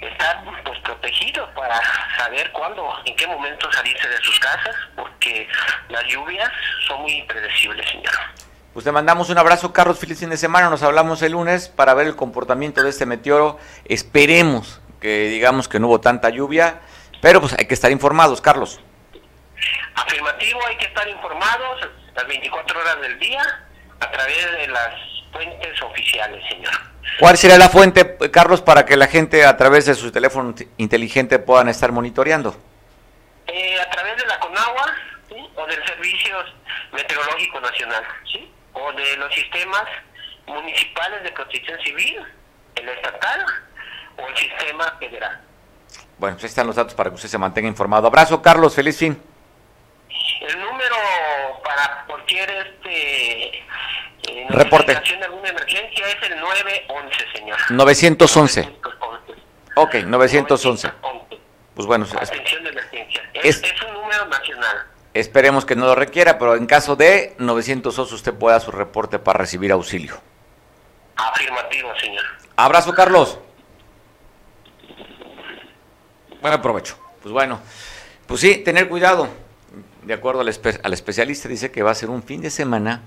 estar 0.00 0.44
pues 0.64 0.78
protegidos 0.80 1.48
para 1.50 1.80
saber 2.16 2.50
cuándo, 2.52 2.92
en 3.04 3.14
qué 3.16 3.26
momento 3.26 3.70
salirse 3.72 4.08
de 4.08 4.18
sus 4.18 4.38
casas, 4.40 4.76
porque 4.96 5.48
las 5.88 6.04
lluvias 6.06 6.50
son 6.86 7.02
muy 7.02 7.12
impredecibles, 7.12 7.88
señor. 7.88 8.14
Pues 8.74 8.84
te 8.84 8.92
mandamos 8.92 9.30
un 9.30 9.38
abrazo, 9.38 9.72
Carlos, 9.72 9.98
feliz 9.98 10.18
fin 10.18 10.30
de 10.30 10.36
semana, 10.36 10.70
nos 10.70 10.82
hablamos 10.82 11.22
el 11.22 11.32
lunes 11.32 11.68
para 11.68 11.94
ver 11.94 12.06
el 12.06 12.16
comportamiento 12.16 12.82
de 12.82 12.90
este 12.90 13.06
meteoro. 13.06 13.58
Esperemos 13.86 14.80
que 15.00 15.28
digamos 15.28 15.68
que 15.68 15.78
no 15.78 15.88
hubo 15.88 16.00
tanta 16.00 16.30
lluvia, 16.30 16.80
pero 17.20 17.40
pues 17.40 17.54
hay 17.58 17.66
que 17.66 17.74
estar 17.74 17.90
informados, 17.90 18.40
Carlos. 18.40 18.80
Afirmativo, 19.94 20.60
hay 20.66 20.76
que 20.76 20.86
estar 20.86 21.08
informados 21.08 21.88
las 22.14 22.26
24 22.26 22.80
horas 22.80 23.00
del 23.00 23.18
día 23.18 23.42
a 24.00 24.10
través 24.10 24.52
de 24.52 24.68
las 24.68 24.94
fuentes 25.32 25.82
oficiales, 25.82 26.42
señor. 26.48 26.72
¿Cuál 27.18 27.36
sería 27.36 27.58
la 27.58 27.68
fuente, 27.68 28.16
Carlos, 28.30 28.60
para 28.60 28.84
que 28.84 28.96
la 28.96 29.06
gente 29.06 29.44
a 29.44 29.56
través 29.56 29.86
de 29.86 29.94
su 29.94 30.12
teléfono 30.12 30.54
inteligente 30.76 31.38
puedan 31.38 31.68
estar 31.68 31.90
monitoreando? 31.90 32.56
Eh, 33.46 33.80
a 33.80 33.90
través 33.90 34.16
de 34.18 34.26
la 34.26 34.38
CONAGUA 34.38 34.94
o 35.56 35.66
del 35.66 35.84
Servicio 35.86 36.36
Meteorológico 36.92 37.60
Nacional, 37.60 38.04
¿sí? 38.30 38.50
o 38.72 38.92
de 38.92 39.16
los 39.16 39.34
sistemas 39.34 39.84
municipales 40.46 41.22
de 41.24 41.32
protección 41.32 41.78
civil, 41.80 42.20
el 42.76 42.88
estatal 42.88 43.44
o 44.18 44.28
el 44.28 44.36
sistema 44.36 44.96
federal. 44.98 45.40
Bueno, 46.18 46.36
pues 46.36 46.44
ahí 46.44 46.48
están 46.48 46.66
los 46.66 46.76
datos 46.76 46.94
para 46.94 47.10
que 47.10 47.16
usted 47.16 47.28
se 47.28 47.38
mantenga 47.38 47.68
informado. 47.68 48.06
Abrazo, 48.08 48.42
Carlos, 48.42 48.74
feliz 48.74 48.98
fin. 48.98 49.20
El 50.40 50.60
número 50.60 50.96
para 51.62 52.04
cualquier 52.06 52.50
este 52.50 53.58
eh, 53.58 54.46
Reporte. 54.48 54.96
alguna 54.96 55.48
emergencia 55.48 56.06
es 56.08 56.30
el 56.30 56.40
911, 56.40 57.16
señor. 57.34 57.58
911. 57.70 58.78
Ok, 59.76 59.94
911. 60.06 60.92
Pues 61.74 61.86
bueno, 61.86 62.04
atención 62.04 62.64
de 62.64 62.70
emergencia. 62.70 63.22
Es, 63.34 63.62
es, 63.62 63.82
un 63.82 63.94
número 63.94 64.26
nacional. 64.26 64.86
Esperemos 65.14 65.64
que 65.64 65.76
no 65.76 65.86
lo 65.86 65.94
requiera, 65.94 66.38
pero 66.38 66.56
en 66.56 66.66
caso 66.66 66.96
de 66.96 67.36
911 67.38 68.14
usted 68.14 68.34
pueda 68.34 68.58
su 68.58 68.72
reporte 68.72 69.20
para 69.20 69.38
recibir 69.38 69.70
auxilio. 69.70 70.20
Afirmativo, 71.16 71.90
señor. 72.00 72.24
Abrazo, 72.56 72.92
Carlos. 72.94 73.38
Buen 76.40 76.62
provecho. 76.62 76.96
Pues 77.20 77.32
bueno, 77.32 77.58
pues 78.26 78.40
sí, 78.40 78.56
tener 78.58 78.88
cuidado. 78.88 79.28
De 80.04 80.14
acuerdo 80.14 80.40
al, 80.40 80.48
al 80.82 80.92
especialista, 80.92 81.48
dice 81.48 81.70
que 81.70 81.82
va 81.82 81.90
a 81.90 81.94
ser 81.94 82.10
un 82.10 82.22
fin 82.22 82.40
de 82.40 82.50
semana 82.50 83.02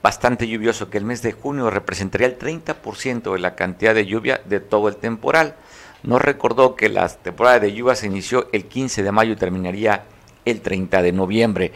bastante 0.00 0.46
lluvioso, 0.46 0.88
que 0.88 0.98
el 0.98 1.04
mes 1.04 1.20
de 1.22 1.32
junio 1.32 1.70
representaría 1.70 2.28
el 2.28 2.38
30% 2.38 3.32
de 3.32 3.38
la 3.40 3.56
cantidad 3.56 3.94
de 3.94 4.06
lluvia 4.06 4.40
de 4.44 4.60
todo 4.60 4.88
el 4.88 4.96
temporal. 4.96 5.56
Nos 6.04 6.22
recordó 6.22 6.76
que 6.76 6.88
la 6.88 7.08
temporada 7.08 7.58
de 7.58 7.72
lluvia 7.72 7.96
se 7.96 8.06
inició 8.06 8.48
el 8.52 8.66
15 8.66 9.02
de 9.02 9.12
mayo 9.12 9.32
y 9.32 9.36
terminaría 9.36 10.04
el 10.44 10.60
30 10.60 11.02
de 11.02 11.12
noviembre. 11.12 11.72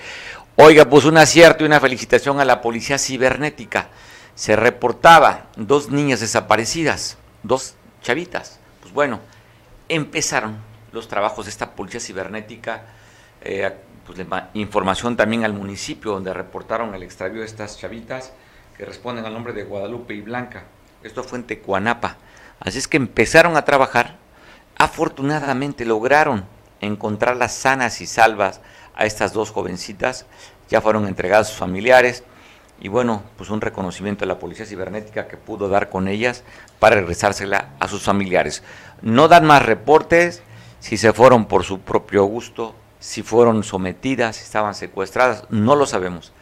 Oiga, 0.55 0.85
pues 0.85 1.05
un 1.05 1.17
acierto 1.17 1.65
y 1.65 1.67
una 1.67 1.81
felicitación 1.81 2.39
a 2.39 2.45
la 2.45 2.61
policía 2.61 2.97
cibernética. 2.97 3.89
Se 4.37 4.55
reportaba 4.55 5.47
dos 5.57 5.91
niñas 5.91 6.21
desaparecidas, 6.21 7.19
dos 7.43 7.75
chavitas. 8.03 8.61
Pues 8.81 8.95
bueno, 8.95 9.19
empezaron 9.89 10.72
los 10.93 11.09
trabajos 11.09 11.47
de 11.47 11.51
esta 11.51 11.73
policía 11.73 12.01
cibernética, 12.01 12.83
eh, 13.41 13.73
pues 14.07 14.19
información 14.55 15.17
también 15.17 15.45
al 15.45 15.53
municipio 15.53 16.13
donde 16.13 16.33
reportaron 16.35 16.95
el 16.95 17.03
extravío 17.03 17.41
de 17.41 17.47
estas 17.47 17.79
chavitas 17.79 18.33
que 18.77 18.85
responden 18.85 19.25
al 19.25 19.33
nombre 19.33 19.53
de 19.53 19.65
Guadalupe 19.65 20.15
y 20.15 20.21
Blanca. 20.21 20.65
Esto 21.03 21.25
fue 21.25 21.39
en 21.39 21.45
Tecuanapa. 21.45 22.17
Así 22.61 22.79
es 22.79 22.89
que 22.89 22.97
empezaron 22.97 23.57
a 23.57 23.65
trabajar. 23.65 24.17
Afortunadamente 24.77 25.85
lograron 25.85 26.45
encontrarlas 26.81 27.55
sanas 27.55 28.01
y 28.01 28.07
salvas 28.07 28.61
a 28.95 29.07
estas 29.07 29.33
dos 29.33 29.51
jovencitas. 29.51 30.27
Ya 30.69 30.81
fueron 30.81 31.07
entregadas 31.07 31.49
a 31.49 31.51
sus 31.51 31.59
familiares. 31.59 32.25
Y 32.81 32.89
bueno, 32.89 33.23
pues 33.37 33.51
un 33.51 33.61
reconocimiento 33.61 34.25
a 34.25 34.29
la 34.29 34.39
Policía 34.39 34.67
Cibernética 34.67 35.29
que 35.29 35.37
pudo 35.37 35.69
dar 35.69 35.89
con 35.89 36.09
ellas 36.09 36.43
para 36.81 36.97
regresársela 36.97 37.71
a 37.79 37.87
sus 37.87 38.03
familiares. 38.03 38.63
No 39.03 39.29
dan 39.29 39.45
más 39.45 39.65
reportes 39.65 40.43
si 40.83 40.97
se 40.97 41.13
fueron 41.13 41.47
por 41.47 41.63
su 41.63 41.79
propio 41.79 42.25
gusto, 42.25 42.75
si 42.99 43.23
fueron 43.23 43.63
sometidas, 43.63 44.35
si 44.35 44.43
estaban 44.43 44.75
secuestradas, 44.75 45.45
no 45.49 45.77
lo 45.77 45.87
sabemos. 45.87 46.33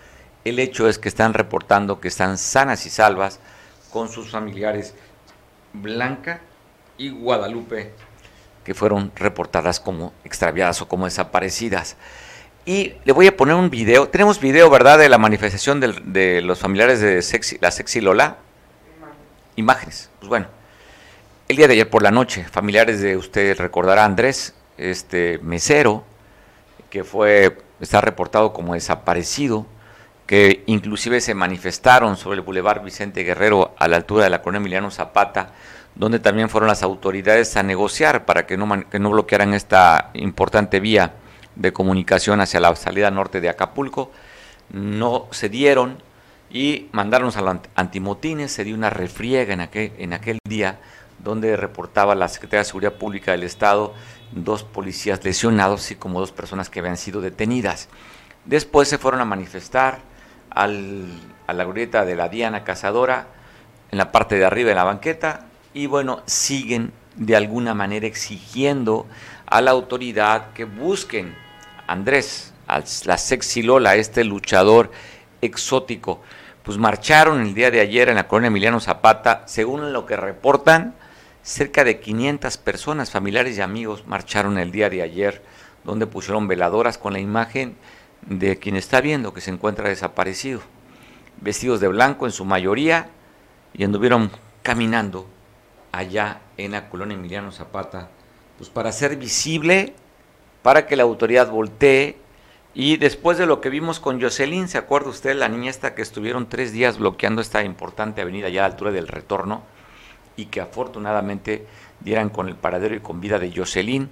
El 0.46 0.58
hecho 0.58 0.88
es 0.88 0.98
que 0.98 1.10
están 1.10 1.34
reportando 1.34 2.00
que 2.00 2.08
están 2.08 2.38
sanas 2.38 2.86
y 2.86 2.90
salvas 2.90 3.38
con 3.92 4.08
sus 4.08 4.30
familiares 4.30 4.94
Blanca 5.74 6.40
y 6.96 7.10
Guadalupe, 7.10 7.92
que 8.64 8.72
fueron 8.72 9.12
reportadas 9.14 9.78
como 9.78 10.14
extraviadas 10.24 10.80
o 10.80 10.88
como 10.88 11.04
desaparecidas. 11.04 11.96
Y 12.64 12.94
le 13.04 13.12
voy 13.12 13.26
a 13.26 13.36
poner 13.36 13.56
un 13.56 13.68
video. 13.68 14.08
Tenemos 14.08 14.40
video, 14.40 14.70
¿verdad?, 14.70 14.98
de 14.98 15.10
la 15.10 15.18
manifestación 15.18 15.80
de, 15.80 16.40
los 16.40 16.60
familiares 16.60 17.00
de 17.00 17.20
sexy, 17.20 17.58
la 17.60 17.70
Sexy 17.70 18.00
Lola. 18.00 18.38
Imágenes. 19.56 20.08
Pues 20.18 20.30
bueno, 20.30 20.46
el 21.50 21.56
día 21.56 21.66
de 21.66 21.74
ayer 21.74 21.90
por 21.90 22.04
la 22.04 22.12
noche, 22.12 22.44
familiares 22.44 23.00
de 23.00 23.16
usted 23.16 23.58
recordará 23.58 24.04
Andrés, 24.04 24.54
este 24.78 25.40
mesero, 25.42 26.04
que 26.90 27.02
fue, 27.02 27.58
está 27.80 28.00
reportado 28.00 28.52
como 28.52 28.74
desaparecido, 28.74 29.66
que 30.26 30.62
inclusive 30.66 31.20
se 31.20 31.34
manifestaron 31.34 32.16
sobre 32.16 32.36
el 32.36 32.42
Boulevard 32.42 32.84
Vicente 32.84 33.24
Guerrero 33.24 33.74
a 33.78 33.88
la 33.88 33.96
altura 33.96 34.22
de 34.22 34.30
la 34.30 34.42
colonia 34.42 34.60
Emiliano 34.60 34.92
Zapata, 34.92 35.50
donde 35.96 36.20
también 36.20 36.50
fueron 36.50 36.68
las 36.68 36.84
autoridades 36.84 37.56
a 37.56 37.64
negociar 37.64 38.26
para 38.26 38.46
que 38.46 38.56
no, 38.56 38.88
que 38.88 39.00
no 39.00 39.10
bloquearan 39.10 39.52
esta 39.52 40.10
importante 40.14 40.78
vía 40.78 41.14
de 41.56 41.72
comunicación 41.72 42.40
hacia 42.40 42.60
la 42.60 42.76
salida 42.76 43.10
norte 43.10 43.40
de 43.40 43.48
Acapulco. 43.48 44.12
No 44.72 45.26
se 45.32 45.48
dieron 45.48 46.00
y 46.48 46.86
mandaron 46.92 47.32
a 47.34 47.40
los 47.40 47.56
antimotines, 47.74 48.52
se 48.52 48.62
dio 48.62 48.76
una 48.76 48.90
refriega 48.90 49.52
en 49.52 49.62
aquel, 49.62 49.92
en 49.98 50.12
aquel 50.12 50.38
día 50.48 50.78
donde 51.22 51.56
reportaba 51.56 52.14
la 52.14 52.28
Secretaría 52.28 52.60
de 52.60 52.64
Seguridad 52.64 52.94
Pública 52.94 53.32
del 53.32 53.42
Estado 53.42 53.94
dos 54.32 54.62
policías 54.62 55.24
lesionados, 55.24 55.80
así 55.84 55.96
como 55.96 56.20
dos 56.20 56.32
personas 56.32 56.70
que 56.70 56.80
habían 56.80 56.96
sido 56.96 57.20
detenidas. 57.20 57.88
Después 58.44 58.88
se 58.88 58.98
fueron 58.98 59.20
a 59.20 59.24
manifestar 59.24 60.00
al, 60.50 61.06
a 61.46 61.52
la 61.52 61.64
grieta 61.64 62.04
de 62.04 62.16
la 62.16 62.28
Diana 62.28 62.64
Cazadora, 62.64 63.28
en 63.90 63.98
la 63.98 64.12
parte 64.12 64.36
de 64.36 64.44
arriba 64.44 64.68
de 64.68 64.76
la 64.76 64.84
banqueta, 64.84 65.46
y 65.74 65.86
bueno, 65.86 66.22
siguen 66.26 66.92
de 67.16 67.36
alguna 67.36 67.74
manera 67.74 68.06
exigiendo 68.06 69.06
a 69.46 69.60
la 69.60 69.72
autoridad 69.72 70.52
que 70.52 70.64
busquen 70.64 71.34
a 71.86 71.92
Andrés, 71.92 72.54
a 72.68 72.82
la 73.04 73.18
sexy 73.18 73.62
Lola, 73.62 73.96
este 73.96 74.24
luchador 74.24 74.92
exótico. 75.42 76.22
Pues 76.62 76.78
marcharon 76.78 77.40
el 77.40 77.54
día 77.54 77.70
de 77.70 77.80
ayer 77.80 78.08
en 78.08 78.14
la 78.14 78.28
colonia 78.28 78.48
Emiliano 78.48 78.78
Zapata, 78.78 79.42
según 79.46 79.92
lo 79.92 80.06
que 80.06 80.16
reportan, 80.16 80.94
Cerca 81.42 81.84
de 81.84 82.00
500 82.00 82.58
personas, 82.58 83.10
familiares 83.10 83.56
y 83.56 83.62
amigos, 83.62 84.06
marcharon 84.06 84.58
el 84.58 84.72
día 84.72 84.90
de 84.90 85.00
ayer, 85.00 85.42
donde 85.84 86.06
pusieron 86.06 86.48
veladoras 86.48 86.98
con 86.98 87.14
la 87.14 87.18
imagen 87.18 87.76
de 88.22 88.58
quien 88.58 88.76
está 88.76 89.00
viendo 89.00 89.32
que 89.32 89.40
se 89.40 89.50
encuentra 89.50 89.88
desaparecido, 89.88 90.60
vestidos 91.40 91.80
de 91.80 91.88
blanco 91.88 92.26
en 92.26 92.32
su 92.32 92.44
mayoría, 92.44 93.08
y 93.72 93.84
anduvieron 93.84 94.30
caminando 94.62 95.26
allá 95.92 96.42
en 96.58 96.72
la 96.72 96.90
colonia 96.90 97.16
Emiliano 97.16 97.52
Zapata, 97.52 98.10
pues 98.58 98.68
para 98.68 98.92
ser 98.92 99.16
visible, 99.16 99.94
para 100.62 100.86
que 100.86 100.96
la 100.96 101.04
autoridad 101.04 101.50
voltee, 101.50 102.18
y 102.74 102.98
después 102.98 103.38
de 103.38 103.46
lo 103.46 103.62
que 103.62 103.70
vimos 103.70 103.98
con 103.98 104.20
Jocelyn, 104.20 104.68
¿se 104.68 104.76
acuerda 104.76 105.08
usted 105.08 105.34
la 105.34 105.48
niña 105.48 105.70
esta 105.70 105.94
que 105.94 106.02
estuvieron 106.02 106.50
tres 106.50 106.72
días 106.72 106.98
bloqueando 106.98 107.40
esta 107.40 107.64
importante 107.64 108.20
avenida 108.20 108.48
allá 108.48 108.66
a 108.66 108.68
la 108.68 108.74
altura 108.74 108.92
del 108.92 109.08
retorno? 109.08 109.62
Y 110.40 110.46
que 110.46 110.60
afortunadamente 110.60 111.66
dieran 112.00 112.30
con 112.30 112.48
el 112.48 112.56
paradero 112.56 112.94
y 112.94 113.00
con 113.00 113.20
vida 113.20 113.38
de 113.38 113.52
Jocelyn, 113.54 114.08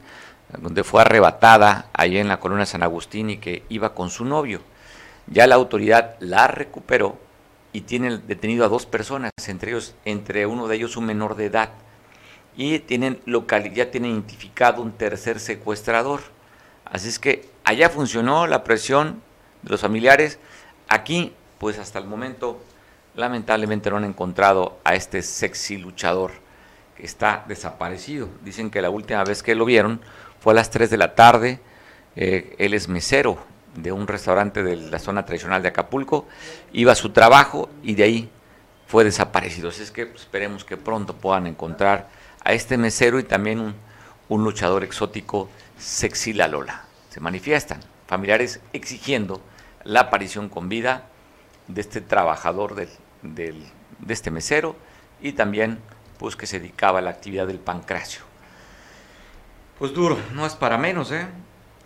donde 0.60 0.84
fue 0.84 1.00
arrebatada 1.00 1.88
allá 1.94 2.20
en 2.20 2.28
la 2.28 2.38
colonia 2.38 2.66
San 2.66 2.82
Agustín 2.82 3.30
y 3.30 3.38
que 3.38 3.64
iba 3.70 3.94
con 3.94 4.10
su 4.10 4.24
novio. 4.24 4.60
Ya 5.26 5.46
la 5.46 5.54
autoridad 5.54 6.16
la 6.20 6.46
recuperó 6.46 7.18
y 7.72 7.82
tiene 7.82 8.18
detenido 8.18 8.64
a 8.64 8.68
dos 8.68 8.84
personas, 8.84 9.30
entre 9.46 9.70
ellos, 9.70 9.94
entre 10.04 10.46
uno 10.46 10.68
de 10.68 10.76
ellos 10.76 10.96
un 10.96 11.06
menor 11.06 11.34
de 11.34 11.46
edad, 11.46 11.70
y 12.56 12.80
tienen 12.80 13.20
local, 13.24 13.72
ya 13.72 13.90
tienen 13.90 14.12
identificado 14.12 14.82
un 14.82 14.92
tercer 14.92 15.38
secuestrador. 15.38 16.20
Así 16.84 17.08
es 17.08 17.18
que 17.18 17.48
allá 17.64 17.88
funcionó 17.88 18.46
la 18.46 18.64
presión 18.64 19.22
de 19.62 19.70
los 19.70 19.80
familiares. 19.80 20.38
Aquí, 20.88 21.32
pues 21.58 21.78
hasta 21.78 21.98
el 21.98 22.06
momento 22.06 22.60
lamentablemente 23.18 23.90
no 23.90 23.96
han 23.96 24.04
encontrado 24.04 24.78
a 24.84 24.94
este 24.94 25.22
sexy 25.22 25.76
luchador 25.76 26.30
que 26.96 27.04
está 27.04 27.44
desaparecido. 27.48 28.28
Dicen 28.44 28.70
que 28.70 28.80
la 28.80 28.90
última 28.90 29.24
vez 29.24 29.42
que 29.42 29.56
lo 29.56 29.64
vieron 29.64 30.00
fue 30.40 30.52
a 30.52 30.56
las 30.56 30.70
3 30.70 30.88
de 30.88 30.96
la 30.96 31.16
tarde. 31.16 31.60
Eh, 32.14 32.54
él 32.58 32.74
es 32.74 32.88
mesero 32.88 33.38
de 33.74 33.90
un 33.90 34.06
restaurante 34.06 34.62
de 34.62 34.76
la 34.76 35.00
zona 35.00 35.26
tradicional 35.26 35.62
de 35.62 35.68
Acapulco. 35.68 36.26
Iba 36.72 36.92
a 36.92 36.94
su 36.94 37.10
trabajo 37.10 37.68
y 37.82 37.96
de 37.96 38.04
ahí 38.04 38.30
fue 38.86 39.02
desaparecido. 39.02 39.70
Así 39.70 39.82
es 39.82 39.90
que 39.90 40.02
esperemos 40.02 40.64
que 40.64 40.76
pronto 40.76 41.16
puedan 41.16 41.48
encontrar 41.48 42.08
a 42.44 42.52
este 42.52 42.78
mesero 42.78 43.18
y 43.18 43.24
también 43.24 43.58
un, 43.58 43.74
un 44.28 44.44
luchador 44.44 44.84
exótico, 44.84 45.48
Sexy 45.76 46.34
La 46.34 46.46
Lola. 46.46 46.84
Se 47.10 47.18
manifiestan 47.18 47.80
familiares 48.06 48.60
exigiendo 48.72 49.40
la 49.82 50.02
aparición 50.02 50.48
con 50.48 50.68
vida 50.68 51.08
de 51.66 51.80
este 51.80 52.00
trabajador 52.00 52.76
del 52.76 52.88
del, 53.22 53.62
de 53.98 54.14
este 54.14 54.30
mesero 54.30 54.76
y 55.20 55.32
también 55.32 55.80
pues 56.18 56.36
que 56.36 56.46
se 56.46 56.60
dedicaba 56.60 56.98
a 56.98 57.02
la 57.02 57.10
actividad 57.10 57.46
del 57.46 57.58
pancracio. 57.58 58.22
Pues 59.78 59.92
duro, 59.94 60.18
no 60.34 60.44
es 60.44 60.54
para 60.54 60.76
menos, 60.78 61.12
¿eh? 61.12 61.26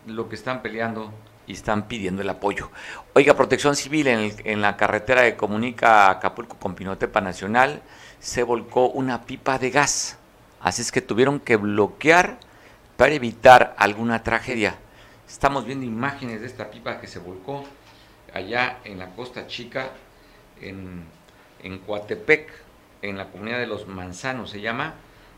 Lo 0.06 0.28
que 0.28 0.34
están 0.34 0.62
peleando 0.62 1.12
y 1.46 1.52
están 1.52 1.88
pidiendo 1.88 2.22
el 2.22 2.30
apoyo. 2.30 2.70
Oiga, 3.12 3.34
Protección 3.34 3.76
Civil 3.76 4.06
en, 4.06 4.34
en 4.44 4.62
la 4.62 4.76
carretera 4.76 5.24
que 5.24 5.36
comunica 5.36 6.10
Acapulco 6.10 6.56
con 6.56 6.74
Pinotepa 6.74 7.20
Nacional 7.20 7.82
se 8.20 8.42
volcó 8.42 8.88
una 8.88 9.22
pipa 9.22 9.58
de 9.58 9.70
gas. 9.70 10.16
Así 10.60 10.80
es 10.80 10.92
que 10.92 11.02
tuvieron 11.02 11.40
que 11.40 11.56
bloquear 11.56 12.38
para 12.96 13.14
evitar 13.14 13.74
alguna 13.76 14.22
tragedia. 14.22 14.76
Estamos 15.28 15.66
viendo 15.66 15.84
imágenes 15.84 16.40
de 16.40 16.46
esta 16.46 16.70
pipa 16.70 17.00
que 17.00 17.08
se 17.08 17.18
volcó 17.18 17.64
allá 18.32 18.78
en 18.84 18.98
la 18.98 19.10
Costa 19.10 19.46
Chica, 19.46 19.90
en 20.60 21.04
en 21.62 21.78
Coatepec, 21.78 22.48
en 23.02 23.18
la 23.18 23.30
comunidad 23.30 23.58
de 23.58 23.66
Los 23.66 23.86
Manzanos 23.86 24.50
se 24.50 24.60
llama, 24.60 24.94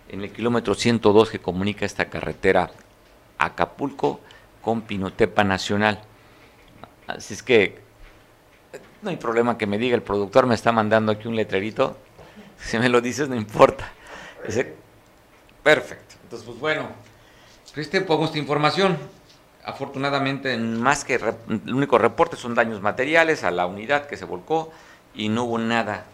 en 0.09 0.21
el 0.23 0.33
kilómetro 0.33 0.75
102 0.75 1.31
que 1.31 1.39
comunica 1.39 1.87
esta 1.87 2.07
carretera 2.07 2.71
Acapulco 3.39 4.21
con 4.61 4.83
Pinotepa 4.83 5.45
Nacional. 5.45 6.01
Así 7.07 7.35
es 7.35 7.43
que 7.43 7.83
No 9.03 9.11
hay 9.11 9.17
problema 9.17 9.59
que 9.59 9.67
me 9.67 9.77
diga, 9.77 9.95
el 9.95 10.03
productor 10.03 10.47
me 10.47 10.55
está 10.55 10.73
mandando 10.73 11.13
aquí 11.13 11.29
un 11.29 11.37
letrerito. 11.37 11.97
Si 12.57 12.79
me 12.79 12.89
lo 12.89 13.03
dices, 13.03 13.29
no 13.29 13.35
importa. 13.35 13.93
Perfecto. 15.63 16.15
Entonces, 16.23 16.47
pues 16.47 16.59
bueno, 16.59 16.89
este 17.77 18.01
pongo 18.01 18.25
esta 18.25 18.39
información. 18.39 18.97
Afortunadamente, 19.65 20.57
más 20.57 21.05
que 21.05 21.17
el 21.17 21.75
único 21.75 21.99
reporte 21.99 22.37
son 22.37 22.55
daños 22.55 22.81
materiales 22.81 23.45
a 23.45 23.51
la 23.51 23.67
unidad 23.67 24.07
que 24.07 24.17
se 24.17 24.25
volcó 24.25 24.73
y 25.15 25.29
no 25.29 25.45
hubo 25.45 25.59
nada 25.59 26.05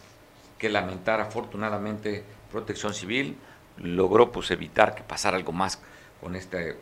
que 0.61 0.69
lamentar. 0.69 1.21
Afortunadamente, 1.21 2.23
Protección 2.53 2.95
Civil 2.95 3.37
logró 3.79 4.31
pues 4.31 4.51
evitar 4.53 4.95
que 4.95 5.03
pasara 5.03 5.37
algo 5.37 5.53
más 5.53 5.81
con 6.21 6.37
este 6.37 6.79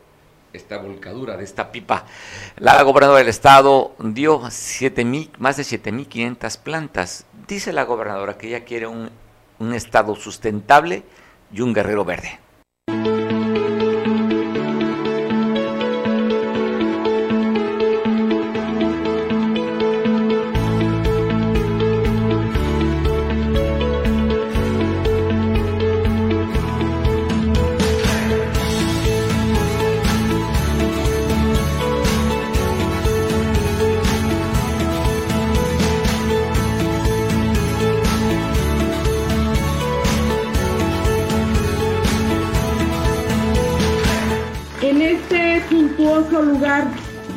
esta 0.53 0.79
volcadura 0.79 1.37
de 1.37 1.45
esta 1.45 1.71
pipa. 1.71 2.05
La 2.57 2.83
gobernadora 2.83 3.19
del 3.19 3.29
estado 3.29 3.95
dio 3.99 4.43
siete 4.51 5.05
mil, 5.05 5.31
más 5.39 5.59
de 5.59 5.63
7.500 5.63 6.59
plantas. 6.59 7.27
Dice 7.47 7.73
la 7.73 7.85
gobernadora 7.85 8.39
que 8.39 8.49
ella 8.49 8.65
quiere 8.65 8.87
un, 8.87 9.11
un 9.59 9.75
estado 9.75 10.17
sustentable 10.17 11.05
y 11.53 11.61
un 11.61 11.75
guerrero 11.75 12.05
verde. 12.05 12.41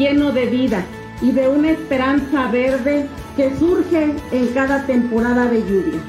Lleno 0.02 0.32
de 0.32 0.48
vida 0.48 0.84
y 1.22 1.32
de 1.32 1.48
una 1.48 1.72
esperanza 1.72 2.50
verde 2.52 3.06
que 3.38 3.56
surge 3.58 4.16
en 4.32 4.48
cada 4.48 4.88
temporada 4.88 5.46
de 5.46 5.60
lluvia. 5.60 6.02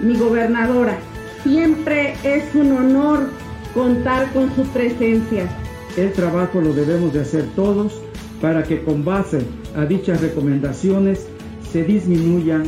Mi 0.00 0.16
gobernadora, 0.16 0.98
siempre 1.42 2.14
es 2.22 2.54
un 2.54 2.72
honor 2.72 3.30
contar 3.72 4.30
con 4.32 4.54
su 4.54 4.62
presencia. 4.64 5.48
El 5.96 6.12
trabajo 6.12 6.60
lo 6.60 6.74
debemos 6.74 7.14
de 7.14 7.22
hacer 7.22 7.46
todos 7.56 8.02
para 8.42 8.62
que 8.62 8.82
con 8.82 9.02
base 9.02 9.40
a 9.74 9.86
dichas 9.86 10.20
recomendaciones 10.20 11.26
se 11.72 11.84
disminuyan 11.84 12.64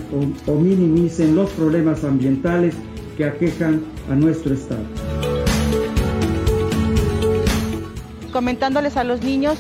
o, 0.46 0.52
o 0.52 0.54
minimicen 0.56 1.36
los 1.36 1.50
problemas 1.50 2.04
ambientales 2.04 2.74
que 3.18 3.26
aquejan 3.26 3.82
a 4.10 4.14
nuestro 4.14 4.54
estado. 4.54 4.84
Comentándoles 8.32 8.96
a 8.96 9.04
los 9.04 9.22
niños 9.22 9.58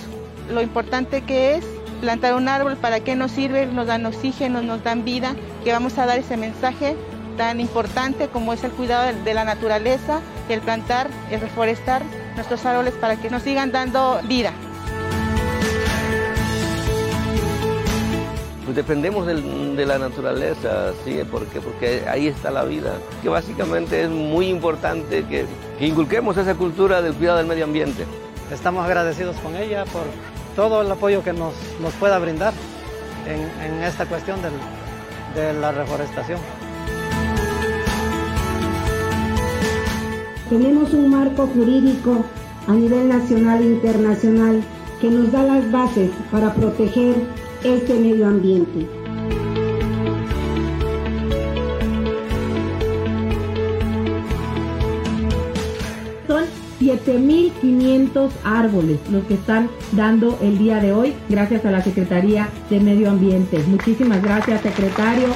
lo 0.50 0.62
importante 0.62 1.22
que 1.22 1.54
es 1.54 1.64
plantar 2.00 2.34
un 2.34 2.48
árbol, 2.48 2.76
para 2.76 3.00
qué 3.00 3.14
nos 3.14 3.30
sirve, 3.30 3.66
nos 3.66 3.86
dan 3.86 4.06
oxígeno, 4.06 4.62
nos 4.62 4.82
dan 4.82 5.04
vida, 5.04 5.34
que 5.64 5.72
vamos 5.72 5.98
a 5.98 6.06
dar 6.06 6.18
ese 6.18 6.36
mensaje 6.36 6.96
tan 7.36 7.60
importante 7.60 8.28
como 8.28 8.52
es 8.52 8.64
el 8.64 8.70
cuidado 8.72 9.12
de 9.24 9.34
la 9.34 9.44
naturaleza, 9.44 10.20
el 10.48 10.60
plantar, 10.60 11.08
el 11.30 11.40
reforestar 11.40 12.02
nuestros 12.34 12.64
árboles 12.66 12.94
para 12.94 13.16
que 13.16 13.30
nos 13.30 13.42
sigan 13.42 13.70
dando 13.72 14.20
vida. 14.24 14.52
Pues 18.64 18.76
dependemos 18.76 19.26
de 19.26 19.86
la 19.86 19.98
naturaleza, 19.98 20.92
sí, 21.04 21.20
porque, 21.30 21.60
porque 21.60 22.04
ahí 22.08 22.28
está 22.28 22.50
la 22.50 22.64
vida, 22.64 22.92
que 23.22 23.28
básicamente 23.28 24.04
es 24.04 24.08
muy 24.08 24.46
importante 24.46 25.24
que, 25.24 25.44
que 25.78 25.86
inculquemos 25.86 26.36
esa 26.36 26.54
cultura 26.54 27.02
del 27.02 27.14
cuidado 27.14 27.38
del 27.38 27.46
medio 27.46 27.64
ambiente. 27.64 28.04
Estamos 28.52 28.84
agradecidos 28.84 29.36
con 29.36 29.56
ella 29.56 29.84
por 29.86 30.02
todo 30.56 30.82
el 30.82 30.90
apoyo 30.90 31.22
que 31.22 31.32
nos, 31.32 31.54
nos 31.80 31.94
pueda 31.94 32.18
brindar 32.18 32.52
en, 33.26 33.82
esta 33.82 34.06
cuestión 34.06 34.40
de 35.34 35.52
la 35.54 35.72
reforestación. 35.72 36.40
Tenemos 40.50 40.92
un 40.94 41.10
marco 41.10 41.46
jurídico 41.46 42.24
a 42.66 42.72
nivel 42.72 43.08
nacional 43.08 43.62
e 43.62 43.66
internacional 43.66 44.62
que 45.00 45.08
nos 45.08 45.30
da 45.30 45.44
las 45.44 45.70
bases 45.70 46.10
para 46.32 46.52
proteger 46.52 47.14
este 47.62 47.94
medio 47.94 48.26
ambiente. 48.26 48.99
7.500 56.90 58.30
árboles 58.42 58.98
los 59.10 59.24
que 59.24 59.34
están 59.34 59.70
dando 59.92 60.36
el 60.42 60.58
día 60.58 60.80
de 60.80 60.92
hoy 60.92 61.14
gracias 61.28 61.64
a 61.64 61.70
la 61.70 61.82
Secretaría 61.82 62.48
de 62.68 62.80
Medio 62.80 63.10
Ambiente. 63.10 63.62
Muchísimas 63.68 64.20
gracias, 64.22 64.60
secretario. 64.62 65.28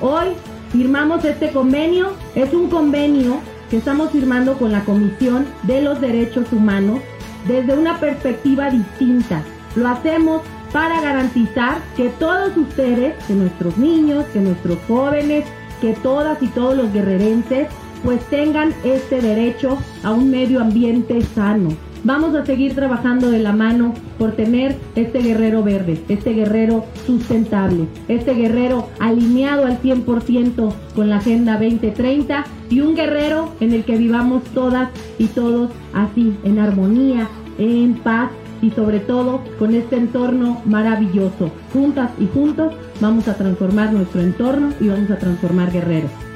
Hoy 0.00 0.28
firmamos 0.70 1.24
este 1.24 1.50
convenio. 1.50 2.12
Es 2.36 2.54
un 2.54 2.70
convenio 2.70 3.40
que 3.68 3.78
estamos 3.78 4.10
firmando 4.10 4.56
con 4.58 4.70
la 4.70 4.84
Comisión 4.84 5.46
de 5.64 5.82
los 5.82 6.00
Derechos 6.00 6.52
Humanos 6.52 7.00
desde 7.48 7.74
una 7.74 7.98
perspectiva 7.98 8.70
distinta. 8.70 9.42
Lo 9.74 9.88
hacemos 9.88 10.42
para 10.72 11.00
garantizar 11.00 11.78
que 11.96 12.10
todos 12.10 12.56
ustedes, 12.56 13.14
que 13.24 13.34
nuestros 13.34 13.76
niños, 13.76 14.24
que 14.32 14.38
nuestros 14.38 14.78
jóvenes, 14.86 15.44
que 15.80 15.94
todas 15.94 16.40
y 16.42 16.46
todos 16.48 16.76
los 16.76 16.92
guerrerenses 16.92 17.66
pues 18.02 18.20
tengan 18.28 18.72
este 18.84 19.20
derecho 19.20 19.78
a 20.02 20.12
un 20.12 20.30
medio 20.30 20.60
ambiente 20.60 21.20
sano. 21.22 21.70
Vamos 22.02 22.34
a 22.34 22.46
seguir 22.46 22.74
trabajando 22.74 23.30
de 23.30 23.40
la 23.40 23.52
mano 23.52 23.92
por 24.18 24.32
tener 24.32 24.78
este 24.94 25.20
guerrero 25.20 25.62
verde, 25.62 26.02
este 26.08 26.32
guerrero 26.32 26.86
sustentable, 27.04 27.88
este 28.08 28.32
guerrero 28.32 28.88
alineado 28.98 29.66
al 29.66 29.82
100% 29.82 30.72
con 30.94 31.10
la 31.10 31.16
Agenda 31.16 31.58
2030 31.58 32.46
y 32.70 32.80
un 32.80 32.94
guerrero 32.94 33.52
en 33.60 33.74
el 33.74 33.84
que 33.84 33.98
vivamos 33.98 34.42
todas 34.54 34.88
y 35.18 35.26
todos 35.26 35.70
así, 35.92 36.34
en 36.42 36.58
armonía, 36.58 37.28
en 37.58 37.94
paz 37.96 38.30
y 38.62 38.70
sobre 38.70 39.00
todo 39.00 39.42
con 39.58 39.74
este 39.74 39.96
entorno 39.96 40.62
maravilloso. 40.64 41.50
Juntas 41.74 42.10
y 42.18 42.26
juntos 42.26 42.72
vamos 43.00 43.28
a 43.28 43.34
transformar 43.34 43.92
nuestro 43.92 44.22
entorno 44.22 44.72
y 44.80 44.88
vamos 44.88 45.10
a 45.10 45.18
transformar 45.18 45.70
guerreros. 45.70 46.29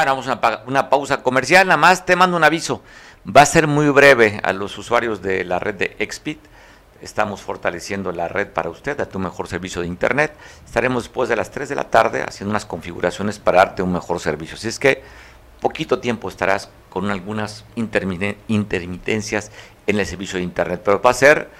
Bueno, 0.00 0.16
vamos 0.16 0.28
a 0.28 0.62
una, 0.66 0.88
pausa 0.88 1.22
comercial. 1.22 1.66
Nada 1.66 1.76
más 1.76 2.06
te 2.06 2.16
mando 2.16 2.34
un 2.34 2.42
aviso. 2.42 2.82
Va 3.28 3.42
a 3.42 3.46
ser 3.46 3.66
muy 3.66 3.90
breve 3.90 4.40
a 4.42 4.54
los 4.54 4.78
usuarios 4.78 5.20
de 5.20 5.44
la 5.44 5.58
red 5.58 5.74
de 5.74 5.94
Expit. 5.98 6.40
Estamos 7.02 7.42
fortaleciendo 7.42 8.10
la 8.10 8.26
red 8.26 8.48
para 8.48 8.70
usted, 8.70 8.98
a 8.98 9.10
tu 9.10 9.18
mejor 9.18 9.46
servicio 9.46 9.82
de 9.82 9.88
Internet. 9.88 10.34
Estaremos 10.64 11.02
después 11.02 11.28
de 11.28 11.36
las 11.36 11.50
3 11.50 11.68
de 11.68 11.74
la 11.74 11.90
tarde 11.90 12.24
haciendo 12.26 12.50
unas 12.50 12.64
configuraciones 12.64 13.38
para 13.38 13.58
darte 13.58 13.82
un 13.82 13.92
mejor 13.92 14.20
servicio. 14.20 14.56
Así 14.56 14.68
es 14.68 14.78
que 14.78 15.02
poquito 15.60 15.98
tiempo 15.98 16.30
estarás 16.30 16.70
con 16.88 17.10
algunas 17.10 17.66
intermitencias 17.76 19.52
en 19.86 19.98
el 19.98 20.06
servicio 20.06 20.38
de 20.38 20.44
Internet, 20.44 20.80
pero 20.82 21.02
va 21.02 21.10
a 21.10 21.12
ser 21.12 21.50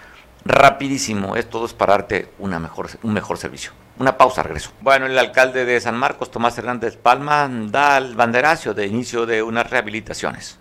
rapidísimo. 0.46 1.36
Es 1.36 1.50
todo 1.50 1.66
es 1.66 1.74
para 1.74 1.92
darte 1.92 2.30
una 2.38 2.58
mejor, 2.58 2.88
un 3.02 3.12
mejor 3.12 3.36
servicio. 3.36 3.72
Una 4.00 4.16
pausa, 4.16 4.42
regreso. 4.42 4.72
Bueno, 4.80 5.04
el 5.04 5.18
alcalde 5.18 5.66
de 5.66 5.78
San 5.78 5.94
Marcos, 5.94 6.30
Tomás 6.30 6.56
Hernández 6.56 6.96
Palma, 6.96 7.46
da 7.50 7.98
el 7.98 8.14
banderacio 8.14 8.72
de 8.72 8.86
inicio 8.86 9.26
de 9.26 9.42
unas 9.42 9.68
rehabilitaciones. 9.68 10.58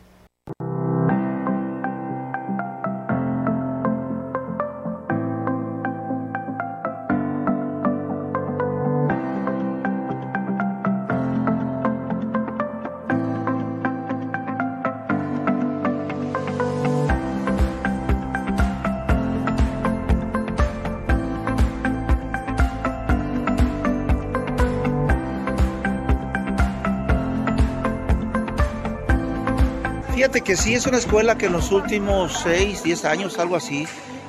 Que 30.50 30.58
sí 30.58 30.74
es 30.74 30.88
una 30.88 30.98
escuela 30.98 31.38
que 31.38 31.46
en 31.46 31.54
los 31.54 31.72
últimos 31.72 32.40
6, 32.42 32.82
10 32.82 33.06
años, 33.06 33.38
algo 33.38 33.56
así, 33.56 33.86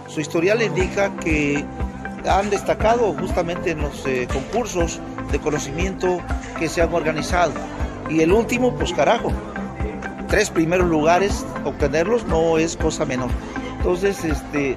Su 0.06 0.20
historial 0.20 0.60
indica 0.60 1.16
que 1.16 1.64
han 2.28 2.50
destacado 2.50 3.14
justamente 3.14 3.70
en 3.70 3.80
los 3.80 4.04
eh, 4.04 4.28
concursos 4.30 5.00
de 5.32 5.38
conocimiento 5.38 6.20
que 6.58 6.68
se 6.68 6.82
han 6.82 6.92
organizado. 6.92 7.52
Y 8.10 8.20
el 8.20 8.32
último, 8.32 8.74
pues 8.74 8.92
carajo, 8.92 9.32
tres 10.28 10.50
primeros 10.50 10.90
lugares, 10.90 11.46
obtenerlos 11.64 12.26
no 12.26 12.58
es 12.58 12.76
cosa 12.76 13.06
menor. 13.06 13.30
Entonces, 13.78 14.22
este, 14.22 14.76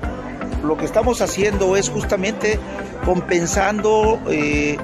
lo 0.63 0.77
que 0.77 0.85
estamos 0.85 1.21
haciendo 1.21 1.75
es 1.75 1.89
justamente 1.89 2.57
compensando, 3.03 4.17
eh, 4.29 4.77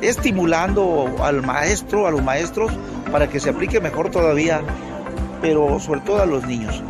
estimulando 0.00 1.16
al 1.20 1.42
maestro, 1.42 2.06
a 2.06 2.10
los 2.10 2.22
maestros, 2.22 2.72
para 3.12 3.28
que 3.28 3.40
se 3.40 3.50
aplique 3.50 3.78
mejor 3.78 4.10
todavía, 4.10 4.62
pero 5.40 5.78
sobre 5.80 6.00
todo 6.00 6.22
a 6.22 6.26
los 6.26 6.46
niños. 6.46 6.82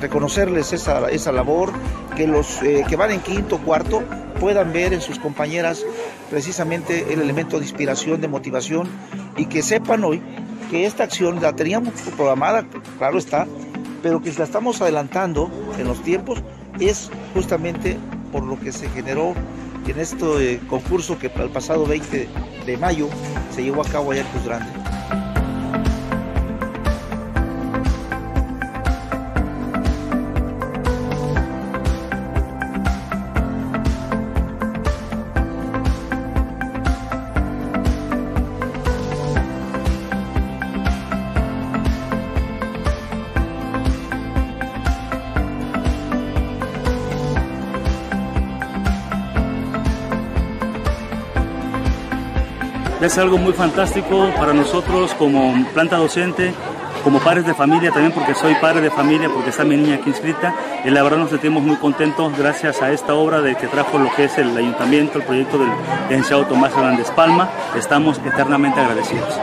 Reconocerles 0.00 0.72
esa, 0.72 1.08
esa 1.10 1.32
labor, 1.32 1.72
que 2.16 2.26
los 2.26 2.62
eh, 2.62 2.84
que 2.88 2.96
van 2.96 3.10
en 3.10 3.20
quinto, 3.20 3.58
cuarto, 3.58 4.02
puedan 4.40 4.72
ver 4.72 4.92
en 4.92 5.00
sus 5.00 5.18
compañeras 5.18 5.84
precisamente 6.30 7.12
el 7.12 7.20
elemento 7.20 7.58
de 7.58 7.64
inspiración, 7.64 8.20
de 8.20 8.28
motivación 8.28 8.88
y 9.36 9.46
que 9.46 9.62
sepan 9.62 10.04
hoy 10.04 10.22
que 10.70 10.86
esta 10.86 11.04
acción 11.04 11.40
la 11.40 11.54
teníamos 11.54 11.94
programada, 12.16 12.66
claro 12.98 13.18
está, 13.18 13.46
pero 14.02 14.20
que 14.20 14.32
la 14.32 14.44
estamos 14.44 14.80
adelantando 14.80 15.50
en 15.78 15.86
los 15.86 16.02
tiempos 16.02 16.42
es 16.80 17.10
justamente 17.34 17.96
por 18.32 18.44
lo 18.44 18.58
que 18.58 18.72
se 18.72 18.88
generó 18.90 19.34
en 19.86 20.00
este 20.00 20.60
concurso 20.68 21.18
que 21.18 21.26
el 21.26 21.50
pasado 21.50 21.86
20 21.86 22.28
de 22.66 22.76
mayo 22.76 23.08
se 23.54 23.62
llevó 23.62 23.82
a 23.82 23.88
cabo 23.88 24.12
allá 24.12 24.22
en 24.22 24.26
Cruz 24.28 24.44
Grande. 24.44 24.85
Es 53.06 53.18
algo 53.18 53.38
muy 53.38 53.52
fantástico 53.52 54.32
para 54.36 54.52
nosotros 54.52 55.14
como 55.14 55.54
planta 55.72 55.96
docente, 55.96 56.52
como 57.04 57.20
padres 57.20 57.46
de 57.46 57.54
familia 57.54 57.92
también, 57.92 58.10
porque 58.12 58.34
soy 58.34 58.56
padre 58.56 58.80
de 58.80 58.90
familia, 58.90 59.30
porque 59.32 59.50
está 59.50 59.64
mi 59.64 59.76
niña 59.76 59.94
aquí 59.96 60.10
inscrita, 60.10 60.52
y 60.84 60.90
la 60.90 61.04
verdad 61.04 61.18
nos 61.18 61.30
sentimos 61.30 61.62
muy 61.62 61.76
contentos 61.76 62.36
gracias 62.36 62.82
a 62.82 62.90
esta 62.90 63.14
obra 63.14 63.40
de 63.42 63.54
que 63.54 63.68
trajo 63.68 63.98
lo 63.98 64.12
que 64.12 64.24
es 64.24 64.36
el 64.38 64.56
ayuntamiento, 64.56 65.18
el 65.18 65.24
proyecto 65.24 65.56
del 65.56 65.68
licenciado 66.08 66.46
Tomás 66.46 66.72
Hernández 66.72 67.08
Palma, 67.12 67.48
estamos 67.76 68.18
eternamente 68.18 68.80
agradecidos. 68.80 69.38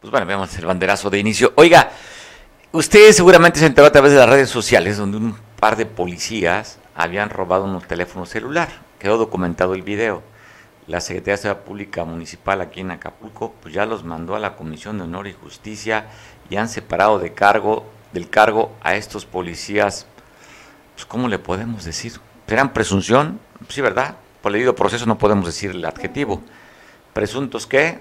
Pues 0.00 0.10
bueno, 0.10 0.26
vemos 0.26 0.58
el 0.58 0.66
banderazo 0.66 1.08
de 1.08 1.18
inicio. 1.18 1.54
Oiga, 1.56 1.88
usted 2.72 3.12
seguramente 3.12 3.60
se 3.60 3.66
enteró 3.66 3.86
a 3.86 3.92
través 3.92 4.12
de 4.12 4.18
las 4.18 4.28
redes 4.28 4.50
sociales, 4.50 4.98
donde 4.98 5.16
un 5.16 5.49
par 5.60 5.76
de 5.76 5.86
policías 5.86 6.78
habían 6.94 7.30
robado 7.30 7.64
unos 7.64 7.86
teléfonos 7.86 8.30
celular. 8.30 8.68
Quedó 8.98 9.18
documentado 9.18 9.74
el 9.74 9.82
video. 9.82 10.22
La 10.86 11.00
Secretaría 11.00 11.34
de 11.34 11.42
Seguridad 11.42 11.64
Pública 11.64 12.04
Municipal 12.04 12.60
aquí 12.60 12.80
en 12.80 12.90
Acapulco 12.90 13.54
pues 13.62 13.72
ya 13.72 13.86
los 13.86 14.02
mandó 14.02 14.34
a 14.34 14.40
la 14.40 14.56
Comisión 14.56 14.98
de 14.98 15.04
Honor 15.04 15.28
y 15.28 15.32
Justicia 15.32 16.06
y 16.48 16.56
han 16.56 16.68
separado 16.68 17.18
de 17.18 17.32
cargo 17.32 17.84
del 18.12 18.28
cargo 18.28 18.72
a 18.82 18.96
estos 18.96 19.26
policías. 19.26 20.06
Pues 20.94 21.04
¿cómo 21.06 21.28
le 21.28 21.38
podemos 21.38 21.84
decir? 21.84 22.14
¿Serán 22.48 22.72
presunción? 22.72 23.38
Sí, 23.68 23.80
¿verdad? 23.80 24.16
Por 24.42 24.52
debido 24.52 24.74
proceso 24.74 25.06
no 25.06 25.18
podemos 25.18 25.46
decir 25.46 25.70
el 25.70 25.84
adjetivo. 25.84 26.42
¿Presuntos 27.12 27.66
qué? 27.66 28.00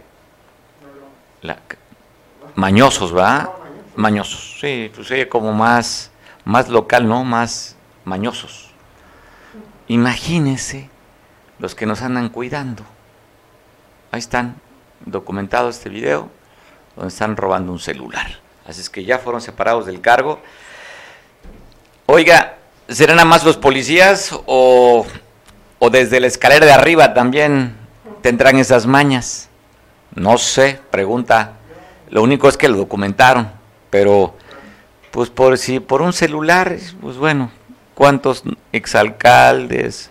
mañosos, 2.55 3.13
¿verdad? 3.13 3.49
Mañosos. 3.95 4.57
Sí, 4.59 4.91
pues 4.93 5.27
como 5.27 5.53
más 5.53 6.08
más 6.49 6.67
local, 6.67 7.07
¿no? 7.07 7.23
Más 7.23 7.75
mañosos. 8.05 8.71
Imagínense 9.87 10.89
los 11.59 11.75
que 11.75 11.85
nos 11.85 12.01
andan 12.01 12.29
cuidando. 12.29 12.83
Ahí 14.11 14.19
están, 14.19 14.55
documentado 15.05 15.69
este 15.69 15.89
video, 15.89 16.31
donde 16.95 17.09
están 17.09 17.37
robando 17.37 17.71
un 17.71 17.77
celular. 17.77 18.39
Así 18.65 18.81
es 18.81 18.89
que 18.89 19.05
ya 19.05 19.19
fueron 19.19 19.41
separados 19.41 19.85
del 19.85 20.01
cargo. 20.01 20.39
Oiga, 22.07 22.57
¿serán 22.87 23.17
nada 23.17 23.29
más 23.29 23.43
los 23.43 23.57
policías 23.57 24.31
o, 24.47 25.05
o 25.77 25.89
desde 25.91 26.19
la 26.19 26.25
escalera 26.25 26.65
de 26.65 26.71
arriba 26.71 27.13
también 27.13 27.77
tendrán 28.23 28.57
esas 28.57 28.87
mañas? 28.87 29.49
No 30.15 30.39
sé, 30.39 30.79
pregunta. 30.89 31.53
Lo 32.09 32.23
único 32.23 32.49
es 32.49 32.57
que 32.57 32.69
lo 32.69 32.77
documentaron, 32.77 33.51
pero 33.91 34.35
pues 35.11 35.29
por 35.29 35.57
si 35.57 35.79
por 35.79 36.01
un 36.01 36.13
celular, 36.13 36.77
pues 37.01 37.17
bueno, 37.17 37.51
cuántos 37.95 38.43
exalcaldes, 38.71 40.09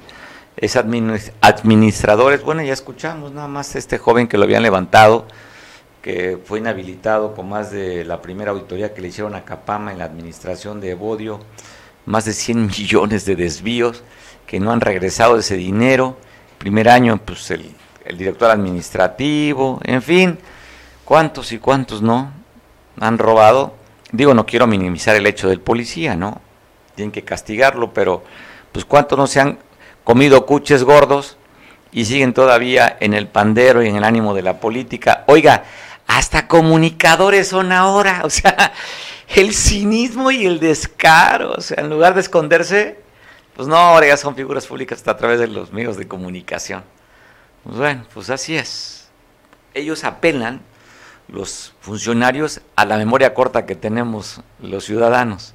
es 0.57 0.77
administradores, 0.77 2.43
bueno, 2.43 2.63
ya 2.63 2.73
escuchamos 2.73 3.33
nada 3.33 3.49
más 3.49 3.77
este 3.77 3.99
joven 3.99 4.27
que 4.27 4.37
lo 4.37 4.45
habían 4.45 4.63
levantado, 4.63 5.27
que 6.03 6.39
fue 6.45 6.59
inhabilitado 6.59 7.35
con 7.35 7.49
más 7.49 7.71
de 7.71 8.05
la 8.05 8.21
primera 8.21 8.51
auditoría 8.51 8.93
que 8.93 9.01
le 9.01 9.09
hicieron 9.09 9.35
a 9.35 9.45
Capama 9.45 9.93
en 9.93 9.99
la 9.99 10.05
administración 10.05 10.81
de 10.81 10.91
Evodio, 10.91 11.41
más 12.07 12.25
de 12.25 12.33
100 12.33 12.67
millones 12.79 13.25
de 13.25 13.37
desvíos 13.37 14.03
que 14.47 14.59
no 14.59 14.73
han 14.73 14.81
regresado 14.81 15.39
ese 15.39 15.57
dinero, 15.57 16.17
primer 16.59 16.89
año 16.89 17.21
pues 17.25 17.51
el, 17.51 17.71
el 18.05 18.19
director 18.19 18.51
administrativo, 18.51 19.81
en 19.85 20.03
fin, 20.03 20.39
cuántos 21.05 21.53
y 21.53 21.59
cuántos 21.59 22.03
no 22.03 22.33
han 22.99 23.19
robado 23.19 23.78
digo, 24.13 24.35
no 24.35 24.47
quiero 24.47 24.67
minimizar 24.67 25.17
el 25.17 25.27
hecho 25.27 25.49
del 25.49 25.61
policía, 25.61 26.17
¿no? 26.17 26.41
Tienen 26.95 27.13
que 27.13 27.25
castigarlo, 27.25 27.93
pero 27.93 28.25
pues 28.73 28.85
cuántos 28.85 29.19
no 29.19 29.27
se 29.27 29.41
han 29.41 29.59
comido 30.05 30.47
cuches 30.47 30.85
gordos 30.85 31.37
y 31.93 32.05
siguen 32.05 32.35
todavía 32.35 32.97
en 33.01 33.15
el 33.15 33.29
pandero 33.29 33.83
y 33.83 33.89
en 33.89 33.97
el 33.97 34.05
ánimo 34.05 34.35
de 34.35 34.43
la 34.43 34.61
política. 34.61 35.25
Oiga, 35.27 35.65
hasta 36.07 36.49
comunicadores 36.49 37.49
son 37.49 37.73
ahora, 37.73 38.23
o 38.25 38.31
sea, 38.31 38.73
el 39.29 39.55
cinismo 39.55 40.31
y 40.31 40.47
el 40.47 40.59
descaro, 40.61 41.53
o 41.53 41.61
sea, 41.61 41.83
en 41.83 41.91
lugar 41.91 42.15
de 42.15 42.21
esconderse, 42.21 43.01
pues 43.55 43.69
no, 43.69 43.77
ahora 43.77 44.07
ya 44.07 44.17
son 44.17 44.35
figuras 44.35 44.67
públicas 44.67 44.99
hasta 44.99 45.13
a 45.13 45.17
través 45.17 45.41
de 45.41 45.49
los 45.49 45.73
medios 45.73 45.97
de 45.97 46.07
comunicación. 46.07 46.85
Pues 47.65 47.77
bueno, 47.77 48.05
pues 48.15 48.31
así 48.31 48.57
es. 48.57 49.09
Ellos 49.75 50.05
apelan 50.05 50.61
los 51.29 51.75
funcionarios 51.81 52.61
a 52.75 52.85
la 52.85 52.97
memoria 52.97 53.35
corta 53.35 53.67
que 53.67 53.75
tenemos 53.75 54.41
los 54.61 54.85
ciudadanos. 54.85 55.55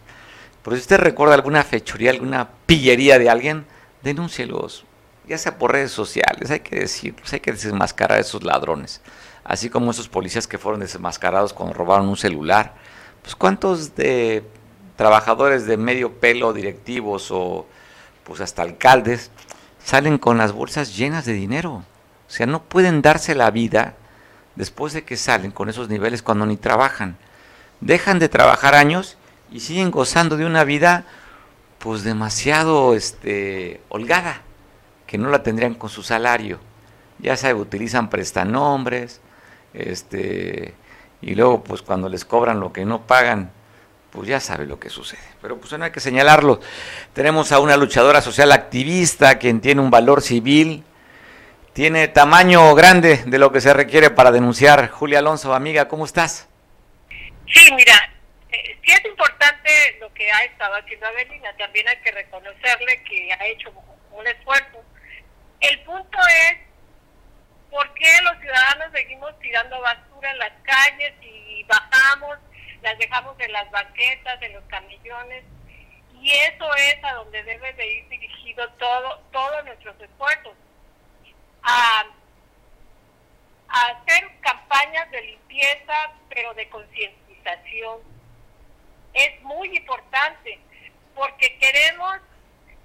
Pero 0.64 0.76
si 0.76 0.82
usted 0.82 0.98
recuerda 0.98 1.36
alguna 1.36 1.64
fechoría, 1.64 2.12
alguna 2.12 2.50
pillería 2.66 3.20
de 3.20 3.30
alguien, 3.30 3.66
denúncielos, 4.02 4.86
ya 5.28 5.38
sea 5.38 5.58
por 5.58 5.72
redes 5.72 5.92
sociales, 5.92 6.52
hay 6.52 6.60
que 6.62 6.80
decir, 6.80 7.16
hay 7.32 7.40
que 7.40 7.52
desmascarar 7.52 8.18
a 8.18 8.22
esos 8.22 8.44
ladrones. 8.44 9.02
Así 9.44 9.70
como 9.70 9.92
esos 9.92 10.08
policías 10.08 10.48
que 10.48 10.58
fueron 10.58 10.80
desmascarados 10.80 11.54
cuando 11.54 11.74
robaron 11.74 12.08
un 12.08 12.16
celular. 12.16 12.76
Pues 13.22 13.36
cuántos 13.36 13.96
de 13.96 14.44
trabajadores 14.96 15.66
de 15.66 15.76
medio 15.76 16.14
pelo, 16.20 16.54
directivos 16.54 17.30
o 17.32 17.66
pues 18.24 18.40
hasta 18.40 18.62
alcaldes, 18.62 19.32
salen 19.84 20.18
con 20.18 20.38
las 20.38 20.54
bolsas 20.54 20.96
llenas 20.96 21.26
de 21.26 21.34
dinero. 21.34 21.84
O 22.28 22.30
sea, 22.30 22.46
no 22.46 22.64
pueden 22.64 23.02
darse 23.02 23.36
la 23.36 23.52
vida 23.52 23.96
después 24.56 24.94
de 24.94 25.04
que 25.04 25.18
salen 25.18 25.52
con 25.52 25.70
esos 25.70 25.90
niveles 25.90 26.22
cuando 26.22 26.46
ni 26.46 26.58
trabajan. 26.58 27.18
Dejan 27.82 28.20
de 28.20 28.30
trabajar 28.30 28.76
años 28.76 29.18
y 29.52 29.60
siguen 29.60 29.92
gozando 29.92 30.38
de 30.38 30.46
una 30.46 30.64
vida 30.64 31.06
pues 31.80 32.04
demasiado 32.04 32.96
este 32.96 33.82
holgada, 33.90 34.42
que 35.06 35.18
no 35.18 35.30
la 35.30 35.44
tendrían 35.44 35.74
con 35.74 35.90
su 35.90 36.02
salario. 36.02 36.60
Ya 37.20 37.36
sabe, 37.36 37.56
utilizan 37.56 38.10
prestanombres, 38.10 39.22
este 39.74 40.74
y 41.22 41.36
luego 41.36 41.64
pues 41.64 41.82
cuando 41.82 42.10
les 42.10 42.26
cobran 42.26 42.60
lo 42.60 42.74
que 42.74 42.86
no 42.86 43.02
pagan, 43.06 43.52
pues 44.12 44.28
ya 44.28 44.40
sabe 44.40 44.66
lo 44.66 44.80
que 44.80 44.90
sucede. 44.90 45.22
Pero 45.42 45.58
pues 45.58 45.78
no 45.78 45.84
hay 45.84 45.92
que 45.92 46.00
señalarlo. 46.00 46.60
Tenemos 47.14 47.52
a 47.52 47.60
una 47.60 47.76
luchadora 47.78 48.22
social 48.22 48.52
activista 48.52 49.40
quien 49.40 49.60
tiene 49.60 49.82
un 49.82 49.90
valor 49.90 50.22
civil 50.22 50.84
tiene 51.74 52.08
tamaño 52.08 52.74
grande 52.76 53.18
de 53.26 53.40
lo 53.40 53.52
que 53.52 53.62
se 53.62 53.74
requiere 53.74 54.10
para 54.10 54.32
denunciar. 54.32 54.90
Julia 54.90 55.20
Alonso, 55.20 55.54
amiga, 55.54 55.88
¿cómo 55.88 56.06
estás? 56.06 56.48
Sí, 57.48 57.74
mira, 57.74 57.94
eh, 58.52 58.78
sí 58.84 58.92
es 58.92 59.06
importante 59.06 59.98
lo 60.00 60.14
que 60.14 60.32
ha 60.32 60.44
estado 60.44 60.76
haciendo 60.76 61.08
Avelina, 61.08 61.52
también 61.58 61.88
hay 61.88 61.98
que 61.98 62.12
reconocerle 62.12 63.04
que 63.04 63.34
ha 63.34 63.46
hecho 63.48 63.72
un 64.12 64.28
esfuerzo. 64.28 64.84
El 65.60 65.80
punto 65.82 66.18
es, 66.50 66.58
¿por 67.70 67.94
qué 67.96 68.22
los 68.24 68.40
ciudadanos 68.40 68.92
seguimos 68.94 69.38
tirando 69.40 69.80
basura 69.82 70.32
en 70.32 70.40
las 70.40 70.52
calles 70.64 71.14
y 71.22 71.64
bajamos 71.64 72.38
las 72.84 72.98
dejamos 72.98 73.40
en 73.40 73.52
las 73.52 73.72
banquetas, 73.72 74.42
en 74.42 74.54
los 74.54 74.64
camillones, 74.66 75.44
y 76.22 76.30
eso 76.30 76.76
es 76.76 77.04
a 77.04 77.14
donde 77.14 77.42
debe 77.44 77.74
de 77.74 77.92
ir 77.92 78.10
dirigido 78.10 78.70
todo, 78.74 79.20
todos 79.32 79.66
nuestros 79.66 80.00
esfuerzos. 80.02 80.54
A, 81.64 82.06
hacer 83.70 84.30
campañas 84.42 85.10
de 85.10 85.22
limpieza, 85.22 86.12
pero 86.30 86.54
de 86.54 86.70
concientización. 86.70 88.00
Es 89.14 89.42
muy 89.42 89.76
importante, 89.76 90.60
porque 91.16 91.58
queremos, 91.58 92.20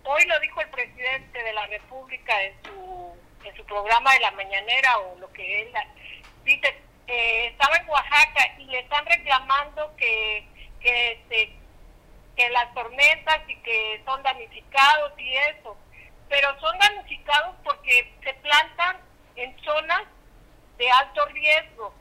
hoy 0.04 0.24
lo 0.24 0.40
dijo 0.40 0.60
el 0.62 0.70
presidente 0.70 1.42
de 1.42 1.52
la 1.52 1.66
República 1.66 2.42
en 2.42 2.54
su, 2.64 3.16
en 3.44 3.56
su 3.56 3.64
programa 3.66 4.12
de 4.14 4.20
la 4.20 4.30
mañanera, 4.30 4.98
o 4.98 5.18
lo 5.18 5.30
que 5.32 5.62
él 5.62 5.72
dice, 6.44 6.74
eh, 7.06 7.46
estaba 7.48 7.76
en 7.76 7.88
Oaxaca 7.88 8.54
y 8.58 8.64
le 8.64 8.80
están 8.80 9.04
reclamando 9.06 9.94
que, 9.96 10.46
que, 10.80 11.12
este, 11.12 11.52
que 12.36 12.50
las 12.50 12.72
tormentas 12.74 13.40
y 13.48 13.56
que 13.56 14.00
son 14.04 14.22
damnificados 14.22 15.12
y 15.18 15.34
eso, 15.36 15.76
pero 16.28 16.58
son 16.60 16.78
damnificados 16.78 17.56
porque 17.64 18.14
se 18.22 18.34
plantan 18.34 18.98
en 19.36 19.58
zonas 19.62 20.02
de 20.76 20.90
alto 20.90 21.24
riesgo, 21.26 21.94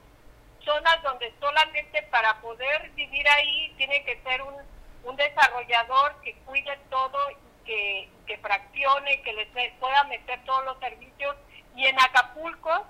zonas 0.63 1.01
donde 1.03 1.33
solamente 1.39 2.03
para 2.03 2.39
poder 2.41 2.89
vivir 2.91 3.27
ahí 3.29 3.73
tiene 3.77 4.03
que 4.03 4.21
ser 4.21 4.41
un, 4.41 4.55
un 5.03 5.15
desarrollador 5.15 6.19
que 6.21 6.33
cuide 6.45 6.77
todo 6.89 7.17
que, 7.65 8.09
que 8.25 8.37
fraccione, 8.37 9.21
que 9.21 9.33
les 9.33 9.47
pueda 9.79 10.03
meter 10.05 10.43
todos 10.45 10.65
los 10.65 10.79
servicios. 10.79 11.35
Y 11.75 11.85
en 11.85 11.99
Acapulco, 11.99 12.85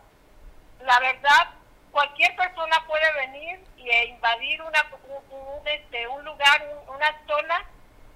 la 0.81 0.99
verdad, 0.99 1.49
cualquier 1.91 2.35
persona 2.35 2.85
puede 2.88 3.11
venir 3.13 3.59
e 3.77 4.05
invadir 4.05 4.61
una, 4.61 4.85
un, 5.29 5.67
este, 5.67 6.07
un 6.07 6.23
lugar, 6.23 6.83
una 6.88 7.21
zona 7.27 7.65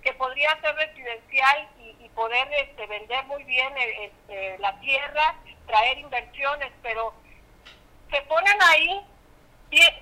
que 0.02 0.14
podría 0.14 0.60
ser 0.62 0.76
residencial 0.76 1.70
y, 1.80 1.92
poder 2.16 2.46
este, 2.56 2.86
vender 2.88 3.24
muy 3.26 3.42
bien 3.46 3.76
eh, 3.78 4.06
este, 4.06 4.58
la 4.60 4.78
tierra, 4.82 5.34
traer 5.66 5.98
inversiones, 5.98 6.70
pero 6.84 7.14
se 8.12 8.22
ponen 8.24 8.62
ahí 8.64 9.02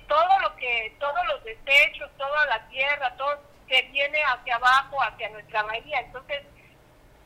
todo 0.08 0.38
lo 0.40 0.56
que, 0.56 0.96
todos 0.98 1.26
los 1.28 1.44
desechos, 1.44 2.10
toda 2.18 2.46
la 2.46 2.66
tierra, 2.68 3.14
todo 3.16 3.38
que 3.68 3.82
viene 3.92 4.20
hacia 4.24 4.56
abajo, 4.56 5.00
hacia 5.00 5.28
nuestra 5.30 5.62
bahía. 5.62 6.00
Entonces, 6.00 6.42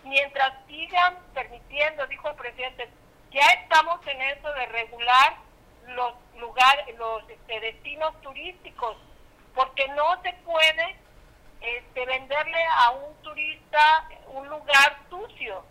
mientras 0.03 0.53
sigan 0.67 1.17
permitiendo, 1.33 2.07
dijo 2.07 2.29
el 2.29 2.37
presidente, 2.37 2.91
ya 3.31 3.47
estamos 3.63 4.07
en 4.07 4.21
eso 4.21 4.53
de 4.53 4.67
regular 4.67 5.37
los 5.89 6.15
lugares, 6.39 6.95
los 6.99 7.29
este, 7.31 7.61
destinos 7.61 8.21
turísticos, 8.21 8.99
porque 9.55 9.89
no 9.89 10.21
se 10.23 10.35
puede 10.45 10.97
este, 11.65 12.07
venderle 12.07 12.65
a 12.79 12.91
un 12.91 13.15
turista 13.23 14.09
un 14.29 14.49
lugar 14.49 14.99
sucio. 15.09 15.65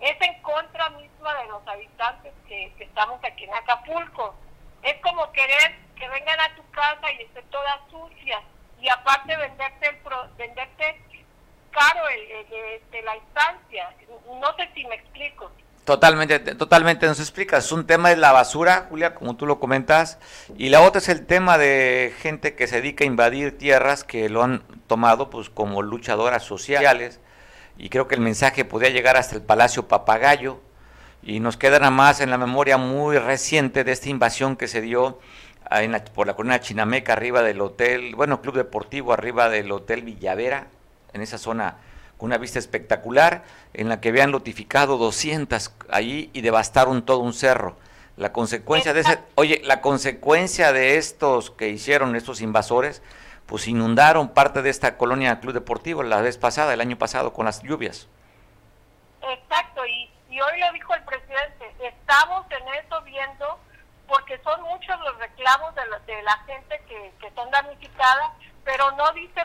Es 0.00 0.16
en 0.20 0.42
contra 0.42 0.90
misma 0.90 1.34
de 1.34 1.46
los 1.48 1.66
habitantes 1.66 2.32
que, 2.46 2.72
estamos 2.78 3.22
aquí 3.24 3.44
en 3.44 3.54
Acapulco. 3.54 4.34
Es 4.82 5.00
como 5.00 5.30
querer 5.32 5.76
que 5.96 6.08
vengan 6.08 6.40
a 6.40 6.54
tu 6.54 6.70
casa 6.70 7.12
y 7.12 7.22
esté 7.22 7.42
toda 7.44 7.80
sucia 7.90 8.40
y 8.80 8.88
aparte 8.88 9.36
venderte, 9.36 9.88
el 9.88 10.36
venderte 10.36 11.02
caro 11.70 12.08
el, 12.08 12.30
este, 12.74 13.02
la 13.02 13.16
instancia. 13.16 13.94
No 14.40 14.54
sé 14.56 14.68
si 14.74 14.84
me 14.86 14.94
explico. 14.96 15.50
Totalmente, 15.88 16.38
totalmente 16.38 17.06
nos 17.06 17.18
explicas. 17.18 17.72
Un 17.72 17.86
tema 17.86 18.12
es 18.12 18.18
la 18.18 18.30
basura, 18.30 18.88
Julia, 18.90 19.14
como 19.14 19.36
tú 19.36 19.46
lo 19.46 19.58
comentas, 19.58 20.18
y 20.58 20.68
la 20.68 20.82
otra 20.82 20.98
es 20.98 21.08
el 21.08 21.24
tema 21.24 21.56
de 21.56 22.12
gente 22.18 22.54
que 22.54 22.66
se 22.66 22.82
dedica 22.82 23.04
a 23.04 23.06
invadir 23.06 23.56
tierras 23.56 24.04
que 24.04 24.28
lo 24.28 24.42
han 24.42 24.62
tomado 24.86 25.30
pues 25.30 25.48
como 25.48 25.80
luchadoras 25.80 26.42
sociales, 26.42 27.20
y 27.78 27.88
creo 27.88 28.06
que 28.06 28.16
el 28.16 28.20
mensaje 28.20 28.66
podría 28.66 28.90
llegar 28.90 29.16
hasta 29.16 29.34
el 29.36 29.40
Palacio 29.40 29.88
Papagayo, 29.88 30.60
y 31.22 31.40
nos 31.40 31.56
queda 31.56 31.78
nada 31.78 31.90
más 31.90 32.20
en 32.20 32.28
la 32.28 32.36
memoria 32.36 32.76
muy 32.76 33.16
reciente 33.16 33.82
de 33.82 33.92
esta 33.92 34.10
invasión 34.10 34.56
que 34.56 34.68
se 34.68 34.82
dio 34.82 35.18
por 36.14 36.26
la 36.26 36.36
colina 36.36 36.60
Chinameca, 36.60 37.14
arriba 37.14 37.40
del 37.40 37.62
hotel, 37.62 38.14
bueno, 38.14 38.42
Club 38.42 38.56
Deportivo, 38.56 39.14
arriba 39.14 39.48
del 39.48 39.72
Hotel 39.72 40.02
Villavera, 40.02 40.66
en 41.14 41.22
esa 41.22 41.38
zona 41.38 41.78
con 42.18 42.26
una 42.26 42.38
vista 42.38 42.58
espectacular 42.58 43.44
en 43.72 43.88
la 43.88 44.00
que 44.00 44.10
habían 44.10 44.32
notificado 44.32 44.98
200 44.98 45.72
ahí 45.90 46.30
y 46.34 46.42
devastaron 46.42 47.02
todo 47.02 47.20
un 47.20 47.32
cerro. 47.32 47.76
La 48.16 48.32
consecuencia 48.32 48.92
de 48.92 49.00
ese, 49.00 49.20
oye, 49.36 49.62
la 49.64 49.80
consecuencia 49.80 50.72
de 50.72 50.96
estos 50.96 51.52
que 51.52 51.68
hicieron 51.68 52.16
estos 52.16 52.40
invasores, 52.40 53.00
pues 53.46 53.68
inundaron 53.68 54.30
parte 54.30 54.60
de 54.62 54.70
esta 54.70 54.96
colonia 54.96 55.38
Club 55.38 55.54
Deportivo 55.54 56.02
la 56.02 56.20
vez 56.20 56.36
pasada, 56.36 56.74
el 56.74 56.80
año 56.80 56.98
pasado 56.98 57.32
con 57.32 57.46
las 57.46 57.62
lluvias. 57.62 58.08
Exacto, 59.22 59.86
y, 59.86 60.10
hoy 60.30 60.60
lo 60.60 60.72
dijo 60.72 60.94
el 60.94 61.02
presidente, 61.04 61.72
estamos 61.80 62.46
en 62.50 62.74
esto 62.74 63.00
viendo, 63.02 63.58
porque 64.08 64.38
son 64.42 64.60
muchos 64.62 64.98
los 65.00 65.18
reclamos 65.18 65.74
de 65.76 65.86
la, 65.86 65.98
de 66.00 66.22
la 66.22 66.36
gente 66.46 66.80
que, 66.88 67.12
que 67.20 67.30
son 67.34 67.50
damnificadas, 67.50 68.32
pero 68.64 68.90
no 68.92 69.12
dice 69.12 69.42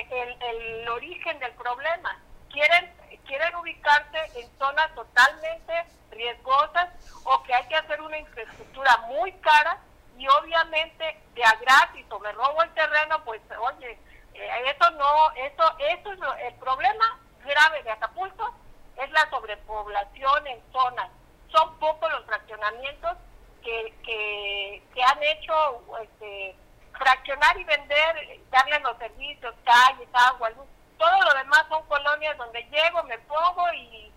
el, 0.00 0.42
el 0.42 0.88
origen 0.88 1.38
del 1.38 1.52
problema. 1.52 2.20
Quieren, 2.50 2.92
quieren 3.26 3.54
ubicarse 3.56 4.40
en 4.40 4.58
zonas 4.58 4.94
totalmente 4.94 5.72
riesgosas 6.10 6.88
o 7.24 7.42
que 7.42 7.54
hay 7.54 7.66
que 7.68 7.76
hacer 7.76 8.00
una 8.00 8.18
infraestructura 8.18 8.96
muy 9.08 9.32
cara 9.34 9.78
y 10.18 10.28
obviamente 10.28 11.18
de 11.34 11.44
a 11.44 11.54
gratis 11.56 12.06
o 12.10 12.18
me 12.20 12.32
robo 12.32 12.62
el 12.62 12.70
terreno, 12.74 13.24
pues 13.24 13.40
oye, 13.58 13.98
eh, 14.34 14.62
eso 14.66 14.90
no, 14.92 15.30
eso, 15.32 15.62
eso 15.78 16.12
es 16.12 16.44
el 16.46 16.54
problema 16.54 17.18
grave 17.44 17.82
de 17.82 17.90
Acapulco, 17.90 18.54
es 18.96 19.10
la 19.10 19.28
sobrepoblación 19.30 20.46
en 20.46 20.62
zonas. 20.72 21.10
Son 21.50 21.78
pocos 21.78 22.10
los 22.12 22.24
fraccionamientos 22.26 23.16
que, 23.62 23.94
que, 24.04 24.82
que 24.94 25.02
han 25.02 25.22
hecho 25.22 25.82
este, 26.02 26.56
fraccionar 26.98 27.58
y 27.58 27.64
vender, 27.64 28.40
darle 28.50 28.78
los 28.80 28.96
servicios, 28.98 29.54
calles, 29.64 30.08
agua, 30.12 30.50
luz, 30.50 30.66
todo 30.98 31.20
lo 31.22 31.34
demás 31.34 31.64
son 31.68 31.84
colonias 31.86 32.36
donde 32.38 32.62
llego, 32.64 33.02
me 33.04 33.18
pongo 33.18 33.72
y, 33.72 34.12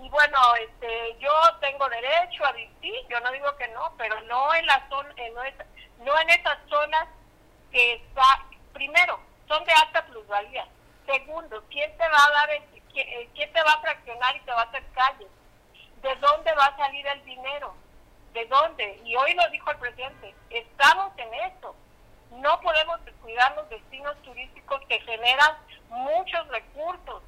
y 0.00 0.08
bueno, 0.08 0.38
este, 0.56 1.16
yo 1.20 1.30
tengo 1.60 1.88
derecho 1.88 2.44
a 2.44 2.52
vivir, 2.52 3.06
yo 3.08 3.20
no 3.20 3.30
digo 3.30 3.56
que 3.56 3.68
no, 3.68 3.92
pero 3.96 4.20
no 4.22 4.52
en 4.54 4.66
la 4.66 4.84
zona, 4.88 5.14
no, 5.32 6.04
no 6.04 6.20
en 6.20 6.30
esas 6.30 6.58
zonas 6.68 7.08
que 7.70 7.94
está, 7.94 8.44
primero, 8.72 9.20
son 9.46 9.64
de 9.64 9.72
alta 9.72 10.04
plusvalía. 10.06 10.66
Segundo, 11.06 11.62
¿quién 11.70 11.96
te 11.96 12.08
va 12.08 12.24
a 12.24 12.30
dar, 12.30 12.48
quién, 12.92 13.30
quién 13.34 13.52
te 13.52 13.62
va 13.62 13.72
a 13.72 13.80
fraccionar 13.80 14.36
y 14.36 14.40
te 14.40 14.52
va 14.52 14.62
a 14.62 14.64
hacer 14.64 14.82
calles? 14.92 15.28
¿De 16.02 16.14
dónde 16.16 16.52
va 16.54 16.64
a 16.64 16.76
salir 16.76 17.06
el 17.06 17.24
dinero? 17.24 17.74
¿De 18.32 18.44
dónde? 18.46 19.00
Y 19.04 19.14
hoy 19.14 19.34
lo 19.34 19.48
dijo 19.50 19.70
el 19.70 19.78
presidente, 19.78 20.34
estamos 20.50 21.12
en 21.18 21.32
esto 21.34 21.76
no 22.40 22.60
podemos 22.60 23.04
descuidar 23.04 23.54
los 23.56 23.68
destinos 23.68 24.16
turísticos 24.22 24.80
que 24.88 25.00
generan 25.00 25.56
muchos 25.88 26.46
recursos. 26.48 27.22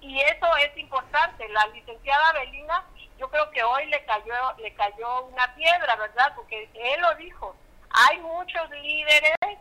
Y 0.00 0.20
eso 0.20 0.56
es 0.56 0.76
importante. 0.78 1.48
La 1.50 1.66
licenciada 1.68 2.32
Belina, 2.32 2.84
yo 3.18 3.28
creo 3.30 3.50
que 3.50 3.62
hoy 3.62 3.86
le 3.86 4.04
cayó, 4.04 4.34
le 4.58 4.72
cayó 4.74 5.24
una 5.26 5.54
piedra, 5.54 5.96
¿verdad? 5.96 6.32
Porque 6.34 6.68
él 6.74 7.00
lo 7.00 7.14
dijo. 7.16 7.54
Hay 7.90 8.18
muchos 8.18 8.70
líderes 8.70 9.58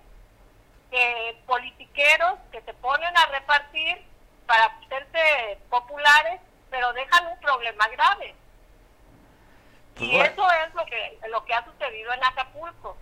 que, 0.89 1.41
politiqueros 1.45 2.35
que 2.51 2.61
se 2.61 2.73
ponen 2.75 3.15
a 3.17 3.25
repartir 3.27 4.01
para 4.45 4.65
hacerse 4.65 5.59
populares, 5.69 6.39
pero 6.69 6.93
dejan 6.93 7.27
un 7.27 7.39
problema 7.39 7.87
grave. 7.89 8.35
Pues 9.95 10.09
y 10.09 10.19
eso 10.21 10.47
es 10.65 10.73
lo 10.73 10.85
que, 10.85 11.19
lo 11.29 11.43
que 11.43 11.53
ha 11.53 11.65
sucedido 11.65 12.13
en 12.13 12.23
Acapulco 12.23 12.95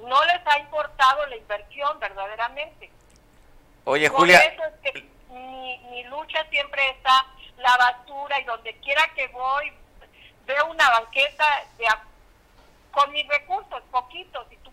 no 0.00 0.24
les 0.24 0.46
ha 0.46 0.58
importado 0.58 1.26
la 1.26 1.36
inversión 1.36 1.98
verdaderamente. 1.98 2.90
Oye, 3.84 4.08
Julia. 4.08 4.38
Eso 4.38 4.64
es 4.64 4.92
que 4.92 5.02
mi, 5.30 6.04
lucha 6.04 6.44
siempre 6.50 6.90
está 6.90 7.24
la 7.56 7.76
basura 7.76 8.38
y 8.38 8.44
donde 8.44 8.78
quiera 8.80 9.02
que 9.14 9.26
voy 9.28 9.72
veo 10.46 10.66
una 10.66 10.90
banqueta 10.90 11.44
de, 11.76 11.86
con 12.90 13.10
mis 13.12 13.26
recursos, 13.28 13.82
poquitos, 13.90 14.46
y 14.50 14.56
tú, 14.58 14.72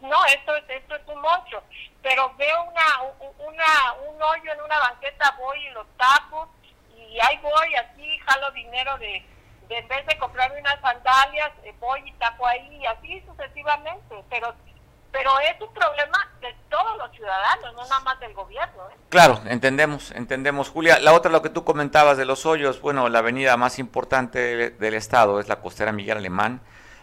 no, 0.00 0.24
esto 0.26 0.54
es, 0.56 0.64
esto 0.68 0.94
es 0.94 1.02
un 1.06 1.20
monstruo, 1.20 1.62
pero 2.02 2.34
veo 2.36 2.62
una, 2.64 3.02
una, 3.38 3.92
un 4.08 4.22
hoyo 4.22 4.52
en 4.52 4.60
una 4.62 4.78
banqueta, 4.78 5.34
voy 5.38 5.66
y 5.66 5.70
lo 5.70 5.84
tapo, 5.98 6.48
y 6.96 7.20
ahí 7.20 7.38
voy, 7.38 7.74
así 7.74 8.18
jalo 8.20 8.50
dinero 8.52 8.96
de, 8.98 9.24
en 9.68 9.88
vez 9.88 10.06
de 10.06 10.18
comprarme 10.18 10.60
unas 10.60 10.80
sandalias, 10.80 11.52
eh, 11.64 11.74
voy 11.80 12.02
y 12.08 12.12
tapo 12.12 12.46
ahí, 12.46 12.76
y 12.76 12.86
así 12.86 13.22
sucesivamente, 13.26 14.24
pero 14.30 14.54
pero 15.12 15.38
es 15.40 15.60
un 15.60 15.72
problema 15.74 16.30
de 16.40 16.54
todos 16.68 16.96
los 16.98 17.10
ciudadanos, 17.12 17.74
no 17.74 17.82
nada 17.82 18.00
más 18.00 18.20
del 18.20 18.32
gobierno. 18.34 18.88
¿eh? 18.90 18.96
Claro, 19.10 19.40
entendemos, 19.48 20.12
entendemos. 20.12 20.68
Julia, 20.68 21.00
la 21.00 21.12
otra, 21.14 21.32
lo 21.32 21.42
que 21.42 21.48
tú 21.48 21.64
comentabas 21.64 22.16
de 22.16 22.24
los 22.24 22.46
hoyos, 22.46 22.80
bueno, 22.80 23.08
la 23.08 23.18
avenida 23.18 23.56
más 23.56 23.80
importante 23.80 24.70
del 24.70 24.94
estado 24.94 25.40
es 25.40 25.48
la 25.48 25.60
costera 25.60 25.90
Miguel 25.90 26.18
Alemán, 26.18 26.60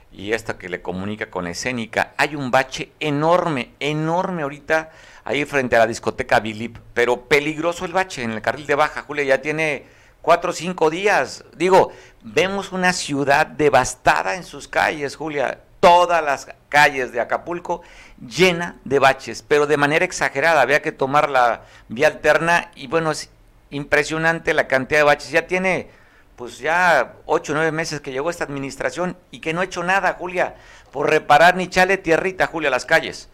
y 0.10 0.32
esta 0.32 0.58
que 0.58 0.70
le 0.70 0.82
comunica 0.82 1.30
con 1.30 1.48
Escénica, 1.48 2.14
hay 2.16 2.36
un 2.36 2.50
bache 2.50 2.94
enorme, 3.02 3.74
enorme 3.82 4.44
ahorita 4.44 4.90
ahí 5.26 5.44
frente 5.44 5.76
a 5.76 5.80
la 5.80 5.88
discoteca 5.88 6.40
Bilip, 6.40 6.78
pero 6.94 7.26
peligroso 7.26 7.84
el 7.84 7.92
bache 7.92 8.24
en 8.24 8.32
el 8.32 8.42
carril 8.42 8.68
de 8.68 8.76
baja, 8.76 9.02
Julia, 9.02 9.26
ya 9.26 9.42
tiene 9.42 9.86
cuatro 10.22 10.52
o 10.52 10.54
cinco 10.54 10.90
días. 10.90 11.44
Digo, 11.58 11.92
vemos 12.24 12.72
una 12.72 12.94
ciudad 12.94 13.48
devastada 13.48 14.36
en 14.36 14.46
sus 14.46 14.70
calles, 14.70 15.18
Julia, 15.18 15.60
todas 15.82 16.24
las 16.24 16.48
calles 16.70 17.12
de 17.12 17.20
Acapulco 17.20 17.82
llena 18.20 18.76
de 18.84 19.00
baches, 19.00 19.44
pero 19.44 19.68
de 19.68 19.78
manera 19.78 20.06
exagerada, 20.06 20.62
había 20.62 20.82
que 20.82 20.92
tomar 20.92 21.30
la 21.30 21.62
vía 21.88 22.08
alterna 22.08 22.72
y 22.76 22.88
bueno, 22.88 23.12
es 23.12 23.30
impresionante 23.70 24.54
la 24.54 24.68
cantidad 24.68 25.02
de 25.02 25.06
baches, 25.06 25.32
ya 25.32 25.48
tiene 25.48 25.90
pues 26.36 26.60
ya 26.60 27.16
ocho 27.26 27.52
o 27.52 27.56
nueve 27.56 27.72
meses 27.72 28.00
que 28.00 28.12
llegó 28.12 28.30
esta 28.30 28.44
administración 28.44 29.18
y 29.32 29.42
que 29.42 29.54
no 29.54 29.62
ha 29.62 29.66
hecho 29.66 29.84
nada, 29.84 30.14
Julia, 30.14 30.56
por 30.92 31.10
reparar 31.10 31.56
ni 31.56 31.68
chale 31.68 31.98
tierrita, 31.98 32.46
Julia, 32.46 32.70
las 32.70 32.86
calles. 32.86 33.28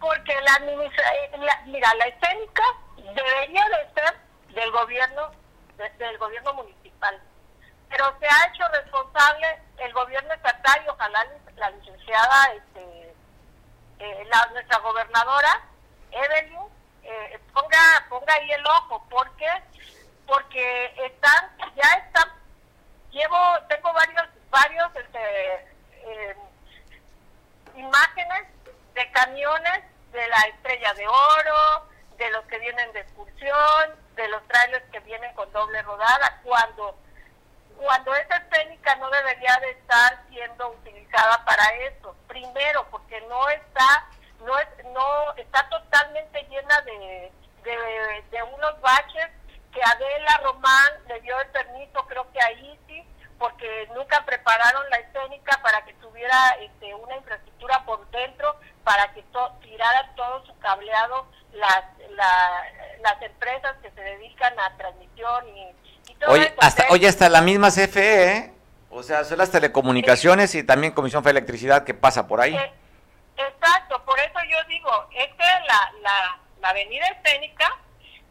Porque 0.00 0.34
la 0.42 0.54
administración, 0.54 1.40
mira, 1.66 1.94
la 1.94 2.06
escénica 2.06 2.62
debería 2.96 3.64
de 3.68 4.00
ser 4.00 4.14
del 4.54 4.70
gobierno, 4.70 5.30
del 5.98 6.18
gobierno 6.18 6.54
municipal, 6.54 7.20
pero 7.90 8.14
se 8.18 8.26
ha 8.26 8.48
hecho 8.48 8.64
responsable 8.72 9.46
el 9.78 9.92
gobierno 9.92 10.32
estatal 10.32 10.82
y 10.86 10.88
ojalá 10.88 11.26
la 11.56 11.70
licenciada, 11.70 12.52
este, 12.56 13.03
eh, 13.98 14.26
la, 14.30 14.46
nuestra 14.52 14.78
gobernadora, 14.78 15.62
Evelyn, 16.10 16.58
eh, 17.02 17.38
ponga, 17.52 18.06
ponga 18.08 18.34
ahí 18.34 18.50
el 18.52 18.66
ojo, 18.66 19.06
porque 19.10 19.46
porque 20.26 20.94
están, 21.04 21.50
ya 21.76 21.88
están, 21.98 22.28
llevo, 23.10 23.36
tengo 23.68 23.92
varios, 23.92 24.28
varios 24.50 24.96
este, 24.96 25.54
eh, 26.02 26.36
imágenes 27.76 28.46
de 28.94 29.10
camiones 29.12 29.84
de 30.12 30.28
la 30.28 30.40
estrella 30.48 30.94
de 30.94 31.06
oro, 31.06 31.88
de 32.16 32.30
los 32.30 32.44
que 32.46 32.58
vienen 32.58 32.92
de 32.92 33.00
excursión, 33.00 33.94
de 34.14 34.28
los 34.28 34.46
trailers 34.46 34.84
que 34.90 35.00
vienen 35.00 35.34
con 35.34 35.50
doble 35.52 35.82
rodada, 35.82 36.40
cuando 36.44 36.96
cuando 37.76 38.14
esa 38.14 38.40
técnica 38.50 38.94
no 38.96 39.10
debería 39.10 39.56
de 39.60 39.70
estar 39.70 40.24
siendo 40.28 40.70
utilizada 40.70 41.44
para 41.44 41.64
eso. 41.86 42.16
Primero, 42.26 42.86
porque 42.90 43.20
no 43.22 43.48
está 43.50 44.08
no 44.44 44.58
es, 44.58 44.68
no 44.92 45.34
está 45.36 45.68
totalmente 45.68 46.42
llena 46.48 46.80
de, 46.82 47.32
de, 47.64 48.42
unos 48.42 48.80
baches 48.80 49.30
que 49.72 49.80
Adela 49.82 50.40
Román 50.42 50.92
le 51.08 51.20
dio 51.22 51.40
el 51.40 51.48
permiso, 51.48 52.06
creo 52.06 52.30
que 52.32 52.40
a 52.40 52.52
Isi, 52.52 53.04
porque 53.38 53.88
nunca 53.94 54.24
prepararon 54.24 54.88
la 54.90 54.98
escénica 54.98 55.60
para 55.62 55.84
que 55.84 55.94
tuviera 55.94 56.50
este, 56.60 56.94
una 56.94 57.16
infraestructura 57.16 57.84
por 57.84 58.08
dentro, 58.10 58.54
para 58.84 59.12
que 59.12 59.22
to 59.24 59.52
tirara 59.62 60.14
todo 60.14 60.44
su 60.46 60.56
cableado 60.58 61.26
las, 61.52 61.84
las 63.00 63.22
empresas 63.22 63.76
que 63.82 63.90
se 63.90 64.00
dedican 64.00 64.58
a 64.60 64.76
transmisión 64.76 65.48
y, 65.48 65.74
oye, 66.26 66.54
Hasta, 66.58 66.86
oye, 66.90 67.08
hasta 67.08 67.28
la 67.28 67.40
misma 67.40 67.70
CFE, 67.70 68.32
¿eh? 68.32 68.52
O 68.90 69.02
sea, 69.02 69.24
son 69.24 69.38
las 69.38 69.50
telecomunicaciones 69.50 70.54
y 70.54 70.62
también 70.62 70.92
Comisión 70.92 71.22
de 71.22 71.30
Electricidad 71.30 71.84
que 71.84 71.94
pasa 71.94 72.26
por 72.28 72.40
ahí. 72.40 72.54
Eh, 72.54 72.72
exacto, 73.36 74.02
por 74.04 74.18
eso 74.20 74.38
yo 74.48 74.58
digo, 74.68 75.08
es 75.16 75.28
que 75.28 75.44
la, 75.66 75.92
la, 76.02 76.38
la 76.60 76.68
avenida 76.68 77.06
escénica 77.08 77.76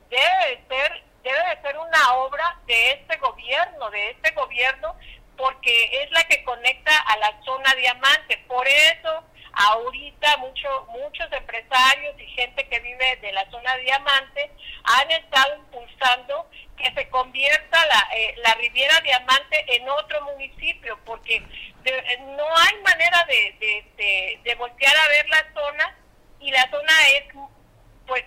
debe 0.10 0.64
ser 0.70 1.04
debe 1.24 1.40
de 1.56 1.62
ser 1.62 1.78
una 1.78 2.14
obra 2.16 2.58
de 2.68 2.92
este 2.92 3.18
gobierno, 3.18 3.90
de 3.90 4.10
este 4.12 4.32
gobierno, 4.32 4.96
porque 5.38 6.04
es 6.04 6.12
la 6.12 6.24
que 6.26 6.44
conecta 6.44 6.92
a 6.98 7.18
la 7.18 7.42
zona 7.44 7.74
diamante. 7.76 8.44
Por 8.48 8.68
eso 8.68 9.24
ahorita 9.54 10.38
mucho, 10.38 10.88
muchos 10.90 11.32
empresarios 11.32 12.20
y 12.20 12.26
gente 12.28 12.68
que 12.68 12.80
vive 12.80 13.18
de 13.18 13.32
la 13.32 13.50
zona 13.52 13.76
diamante 13.78 14.52
han 14.84 15.12
estado 15.12 15.56
impulsando 15.58 16.50
que 16.78 16.92
se 16.94 17.08
convierta 17.10 17.86
la, 17.86 18.08
eh, 18.16 18.36
la 18.44 18.56
Riviera 18.56 19.00
Diamante 19.02 19.66
en 19.76 19.88
otro 19.90 20.22
municipio, 20.24 21.00
porque 21.06 21.40
no 22.20 22.46
hay 22.58 22.82
manera 22.84 23.26
de, 23.28 23.86
de, 23.98 24.40
de 24.44 24.56
voltear 24.56 24.96
a 24.98 25.08
ver 25.08 25.30
la 25.30 25.54
zona 25.54 25.98
y 26.40 26.52
la 26.52 26.70
zona 26.70 26.94
es 27.16 27.24
pues 28.06 28.24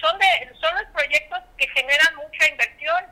son 0.00 0.18
de 0.18 0.26
son 0.60 0.74
los 0.76 0.86
proyectos 0.92 1.40
que 1.56 1.68
generan 1.68 2.16
mucha 2.16 2.48
inversión 2.48 3.04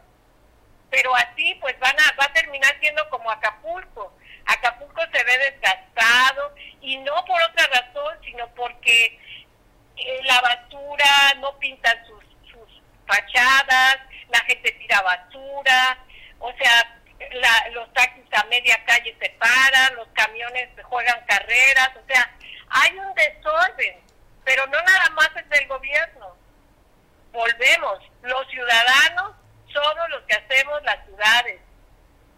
pero 0.91 1.15
así 1.15 1.55
pues 1.61 1.79
van 1.79 1.97
a 1.99 2.17
va 2.19 2.25
a 2.25 2.33
terminar 2.33 2.75
siendo 2.81 3.09
como 3.11 3.31
Acapulco 3.31 4.17
Acapulco 4.47 5.03
se 5.13 5.25
ve 5.25 5.39
desgastado 5.39 6.55
y 6.81 6.97
no 6.99 7.25
por 7.25 7.41
otra 7.43 7.67
razón 7.67 8.17
sino 8.25 8.47
porque 8.55 9.19
eh, 9.97 10.21
la 10.25 10.41
basura 10.41 11.35
no 11.41 11.59
pinta 11.59 11.91
sus, 12.07 12.25
sus 12.51 12.83
fachadas 13.07 13.99
la 14.29 14.41
gente 14.41 14.71
tira 14.73 15.01
basura 15.03 15.99
o 16.39 16.53
sea 16.53 17.01
la, 17.33 17.69
los 17.71 17.93
taxis 17.93 18.25
a 18.33 18.45
media 18.45 18.83
calle 18.85 19.17
se 19.21 19.31
paran 19.31 19.97
los 19.97 20.09
camiones 20.09 20.69
juegan 20.83 21.25
carreras 21.27 21.91
o 21.97 22.07
sea 22.07 22.31
hay 22.69 22.99
un 22.99 23.15
desorden 23.15 24.07
pero 24.47 24.65
no 24.69 24.81
nada 24.81 25.11
más 25.11 25.29
es 25.37 25.49
del 25.51 25.67
gobierno. 25.67 26.37
Volvemos, 27.33 27.99
los 28.23 28.49
ciudadanos 28.49 29.35
somos 29.73 30.09
los 30.11 30.23
que 30.23 30.35
hacemos 30.37 30.83
las 30.85 31.05
ciudades, 31.05 31.61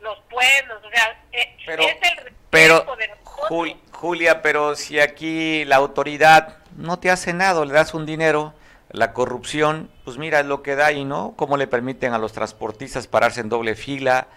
los 0.00 0.18
pueblos, 0.30 0.82
o 0.84 0.90
sea, 0.90 1.22
eh, 1.32 1.56
pero, 1.66 1.82
es 1.82 1.96
el 2.02 2.32
pero, 2.50 2.86
de 2.96 3.76
Julia, 3.92 4.42
pero 4.42 4.76
si 4.76 5.00
aquí 5.00 5.64
la 5.64 5.76
autoridad 5.76 6.58
no 6.76 6.98
te 6.98 7.10
hace 7.10 7.32
nada, 7.32 7.64
le 7.64 7.72
das 7.72 7.94
un 7.94 8.06
dinero, 8.06 8.54
la 8.90 9.12
corrupción, 9.12 9.90
pues 10.04 10.18
mira 10.18 10.42
lo 10.42 10.62
que 10.62 10.76
da 10.76 10.92
y 10.92 11.04
no, 11.04 11.34
cómo 11.36 11.56
le 11.56 11.66
permiten 11.66 12.14
a 12.14 12.18
los 12.18 12.32
transportistas 12.32 13.06
pararse 13.06 13.40
en 13.40 13.48
doble 13.48 13.74
fila, 13.74 14.28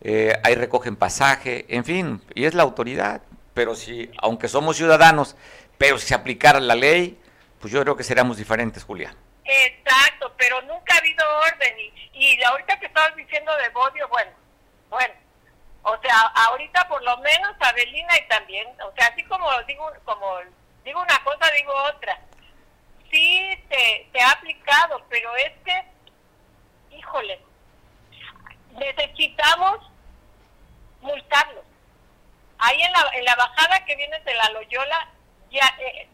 eh, 0.00 0.38
ahí 0.44 0.54
recogen 0.54 0.96
pasaje, 0.96 1.66
en 1.68 1.84
fin, 1.84 2.22
y 2.34 2.44
es 2.44 2.54
la 2.54 2.62
autoridad. 2.62 3.22
Pero 3.54 3.74
si, 3.74 4.10
aunque 4.18 4.48
somos 4.48 4.76
ciudadanos, 4.76 5.36
pero 5.78 5.98
si 5.98 6.06
se 6.06 6.14
aplicara 6.14 6.60
la 6.60 6.76
ley, 6.76 7.20
pues 7.60 7.72
yo 7.72 7.82
creo 7.82 7.96
que 7.96 8.04
seríamos 8.04 8.36
diferentes, 8.36 8.84
Julia. 8.84 9.14
Exacto, 9.44 10.32
pero 10.38 10.62
nunca 10.62 10.94
ha 10.94 10.98
habido 10.98 11.24
orden. 11.40 11.74
Y, 11.80 12.36
y 12.36 12.42
ahorita 12.44 12.78
que 12.78 12.86
estabas 12.86 13.16
diciendo 13.16 13.50
de 13.56 13.68
Bodio, 13.70 14.06
bueno, 14.08 14.30
bueno, 14.90 15.14
o 15.82 15.96
sea, 16.02 16.20
ahorita 16.48 16.88
por 16.88 17.02
lo 17.02 17.16
menos 17.18 17.54
Abelina 17.60 18.16
y 18.18 18.28
también, 18.28 18.68
o 18.82 18.92
sea, 18.96 19.06
así 19.08 19.24
como 19.24 19.48
digo, 19.62 19.90
como 20.04 20.38
digo 20.84 21.00
una 21.00 21.22
cosa, 21.24 21.50
digo 21.56 21.72
otra. 21.94 22.18
Sí 23.10 23.58
se, 23.70 24.06
se 24.12 24.20
ha 24.20 24.30
aplicado, 24.32 25.02
pero 25.08 25.34
es 25.36 25.52
que, 25.64 25.84
híjole, 26.96 27.40
necesitamos 28.72 29.90
multarlos. 31.00 31.64
Ahí 32.58 32.82
en 32.82 32.92
la, 32.92 33.10
en 33.14 33.24
la 33.24 33.36
bajada 33.36 33.84
que 33.84 33.96
viene 33.96 34.18
de 34.20 34.34
la 34.34 34.50
Loyola, 34.50 35.08
ya 35.50 35.66
eh, 35.78 36.08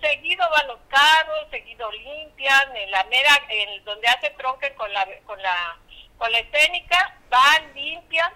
seguido 0.00 0.48
van 0.50 0.68
los 0.68 0.78
carros, 0.88 1.50
seguido 1.50 1.90
limpian, 1.92 2.76
en 2.76 2.90
la 2.90 3.04
mera, 3.04 3.42
en 3.48 3.84
donde 3.84 4.08
hace 4.08 4.30
tronque 4.30 4.72
con 4.74 4.92
la, 4.92 5.06
con 5.26 5.40
la, 5.42 5.78
con 6.18 6.30
la 6.30 6.38
escénica, 6.38 7.16
van, 7.28 7.74
limpian 7.74 8.32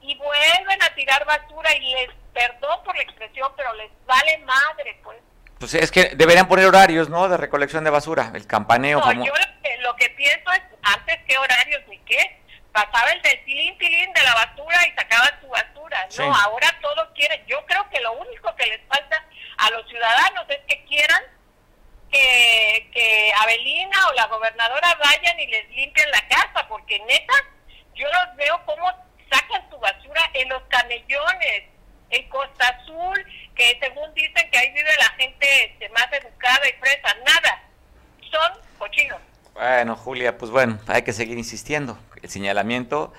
y 0.00 0.16
vuelven 0.16 0.82
a 0.82 0.94
tirar 0.94 1.24
basura 1.24 1.74
y 1.76 1.94
les, 1.94 2.10
perdón 2.32 2.82
por 2.84 2.96
la 2.96 3.02
expresión, 3.02 3.52
pero 3.56 3.72
les 3.74 3.90
vale 4.06 4.38
madre, 4.38 5.00
pues. 5.02 5.18
Pues 5.58 5.74
es 5.74 5.90
que 5.90 6.10
deberían 6.14 6.46
poner 6.46 6.66
horarios, 6.66 7.08
¿no? 7.08 7.28
De 7.28 7.36
recolección 7.36 7.82
de 7.82 7.90
basura, 7.90 8.30
el 8.34 8.46
campaneo. 8.46 9.00
No, 9.00 9.24
yo 9.24 9.32
lo 9.80 9.96
que, 9.96 10.08
pienso 10.10 10.50
es, 10.52 10.62
antes 10.82 11.18
qué 11.26 11.36
horarios 11.36 11.82
ni 11.88 11.98
qué, 12.00 12.40
pasaba 12.72 13.10
el 13.10 13.20
del 13.22 13.44
tilín, 13.44 13.76
tilín 13.78 14.12
de 14.12 14.22
la 14.22 14.34
basura 14.34 14.78
y 14.86 14.92
sacaba 14.92 15.30
su 15.40 15.48
basura. 15.48 16.08
No, 16.18 16.34
ahora 16.34 16.68
todos 16.80 17.08
quieren, 17.14 17.44
yo 17.46 17.64
creo 17.66 17.88
que 17.90 18.00
lo 18.00 18.12
único 18.12 18.54
que 18.54 18.66
les 18.66 18.80
falta 18.86 19.24
a 19.58 19.70
los 19.70 19.86
ciudadanos 19.88 20.44
es 20.48 20.60
que 20.68 20.84
quieran 20.84 21.22
que, 22.10 22.90
que 22.92 23.32
Avelina 23.42 24.08
o 24.08 24.14
la 24.14 24.26
gobernadora 24.26 24.94
vayan 25.02 25.40
y 25.40 25.46
les 25.46 25.68
limpien 25.70 26.10
la 26.10 26.26
casa, 26.28 26.66
porque 26.68 26.98
neta, 27.00 27.34
yo 27.94 28.06
los 28.06 28.36
veo 28.36 28.60
como 28.64 28.86
sacan 29.30 29.68
su 29.70 29.78
basura 29.78 30.22
en 30.34 30.48
los 30.48 30.62
camellones, 30.68 31.64
en 32.10 32.28
Costa 32.28 32.68
Azul, 32.68 33.26
que 33.54 33.78
según 33.80 34.12
dicen 34.14 34.50
que 34.50 34.58
ahí 34.58 34.72
vive 34.72 34.96
la 34.98 35.08
gente 35.16 35.64
este, 35.64 35.88
más 35.90 36.06
educada 36.12 36.68
y 36.68 36.72
fresa, 36.80 37.14
nada, 37.26 37.62
son 38.30 38.62
cochinos. 38.78 39.20
Bueno, 39.54 39.96
Julia, 39.96 40.38
pues 40.38 40.50
bueno, 40.50 40.78
hay 40.86 41.02
que 41.02 41.12
seguir 41.12 41.36
insistiendo, 41.36 41.98
el 42.22 42.30
señalamiento 42.30 43.12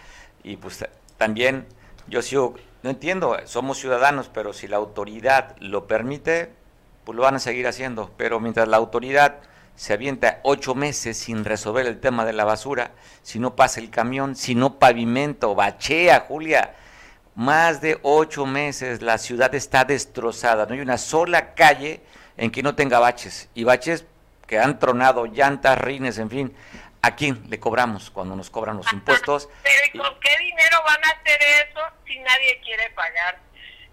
y 0.44 0.56
pues 0.58 0.86
también 1.18 1.68
yo 2.08 2.22
sigo 2.22 2.56
no 2.82 2.90
entiendo, 2.90 3.38
somos 3.46 3.78
ciudadanos, 3.78 4.30
pero 4.34 4.54
si 4.54 4.68
la 4.68 4.78
autoridad 4.78 5.56
lo 5.60 5.86
permite, 5.88 6.54
pues 7.10 7.18
lo 7.18 7.24
van 7.24 7.34
a 7.34 7.40
seguir 7.40 7.66
haciendo. 7.66 8.14
Pero 8.18 8.40
mientras 8.40 8.68
la 8.68 8.78
autoridad 8.78 9.40
se 9.76 9.94
avienta 9.94 10.42
ocho 10.44 10.76
meses 10.76 11.18
sin 11.18 11.44
resolver 11.44 11.88
el 11.88 12.00
tema 12.00 12.24
de 12.24 12.34
la 12.34 12.46
basura, 12.46 12.92
si 13.24 13.40
no 13.40 13.56
pasa 13.56 13.80
el 13.80 13.90
camión, 13.90 14.36
si 14.36 14.54
no 14.54 14.78
pavimento, 14.78 15.56
bachea, 15.56 16.26
Julia, 16.28 16.76
Más 17.34 17.82
de 17.82 17.98
ocho 18.04 18.46
meses 18.46 19.02
la 19.02 19.18
ciudad 19.18 19.56
está 19.56 19.86
destrozada. 19.86 20.68
No 20.68 20.76
hay 20.76 20.82
una 20.82 21.00
sola 21.00 21.56
calle 21.56 22.02
en 22.38 22.52
que 22.52 22.62
no 22.62 22.76
tenga 22.76 23.00
baches. 23.00 23.50
Y 23.56 23.64
baches 23.64 24.06
que 24.46 24.60
han 24.60 24.78
tronado 24.78 25.26
llantas, 25.26 25.80
rines, 25.80 26.20
en 26.20 26.30
fin. 26.30 26.56
¿A 27.02 27.16
quién 27.16 27.44
le 27.50 27.60
cobramos 27.60 28.12
cuando 28.12 28.36
nos 28.36 28.52
cobran 28.52 28.78
los 28.78 28.94
impuestos? 28.94 29.50
Pero 29.64 29.82
¿y 29.92 29.98
con 29.98 30.20
qué 30.20 30.38
dinero 30.38 30.78
van 30.86 31.04
a 31.06 31.10
hacer 31.10 31.42
eso 31.42 31.82
si 32.06 32.20
nadie 32.20 32.62
quiere 32.64 32.88
pagar 32.92 33.40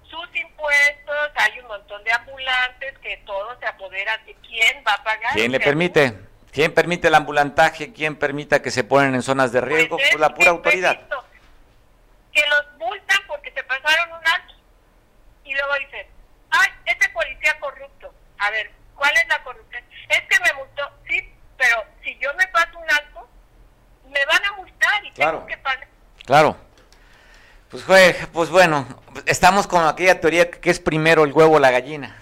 sus 0.08 0.36
impuestos? 0.36 1.30
Hay 1.34 1.60
un 1.60 1.66
montón 1.66 2.02
de 2.04 2.12
ambulantes 2.12 2.98
que 2.98 3.16
todo 3.26 3.58
se 3.58 3.66
apodera 3.66 4.16
de 4.18 4.34
quién 4.46 4.82
va 4.86 4.92
a 4.92 5.04
pagar. 5.04 5.32
¿Quién 5.32 5.52
le 5.52 5.60
permite? 5.60 6.18
¿Quién 6.52 6.72
permite 6.72 7.08
el 7.08 7.14
ambulantaje? 7.14 7.92
¿Quién 7.92 8.16
permita 8.16 8.62
que 8.62 8.70
se 8.70 8.82
ponen 8.82 9.14
en 9.14 9.22
zonas 9.22 9.52
de 9.52 9.60
riesgo? 9.60 9.98
Pues, 9.98 10.18
la 10.18 10.34
pura 10.34 10.50
autoridad. 10.50 10.98
Que 12.32 12.42
los 12.48 12.78
multan 12.78 13.18
porque 13.26 13.52
se 13.52 13.62
pasaron 13.64 14.10
un 14.10 14.26
alto. 14.26 14.54
Y 15.44 15.52
luego 15.52 15.74
dicen, 15.80 16.06
ay, 16.50 16.68
ese 16.86 17.08
policía 17.10 17.58
corrupto. 17.60 18.12
A 18.38 18.50
ver, 18.50 18.70
¿cuál 18.94 19.14
es 19.16 19.28
la 19.28 19.42
corrupción? 19.42 19.84
Es 20.08 20.22
que 20.22 20.40
me 20.40 20.52
multó, 20.54 20.90
sí, 21.08 21.30
pero 21.58 21.84
si 22.02 22.16
yo 22.18 22.32
me 22.34 22.46
paso 22.48 22.78
un 22.78 22.90
alto, 22.90 23.28
me 24.08 24.24
van 24.24 24.44
a 24.44 24.52
multar 24.52 25.04
y 25.04 25.10
claro. 25.12 25.38
tengo 25.38 25.46
que 25.46 25.58
pagar. 25.58 25.88
Claro. 26.24 26.56
Pues, 27.70 27.84
pues 28.32 28.48
bueno, 28.48 28.86
estamos 29.26 29.66
con 29.66 29.86
aquella 29.86 30.20
teoría 30.20 30.50
que 30.50 30.70
es 30.70 30.80
primero 30.80 31.24
el 31.24 31.32
huevo 31.32 31.56
o 31.56 31.58
la 31.58 31.70
gallina. 31.70 32.16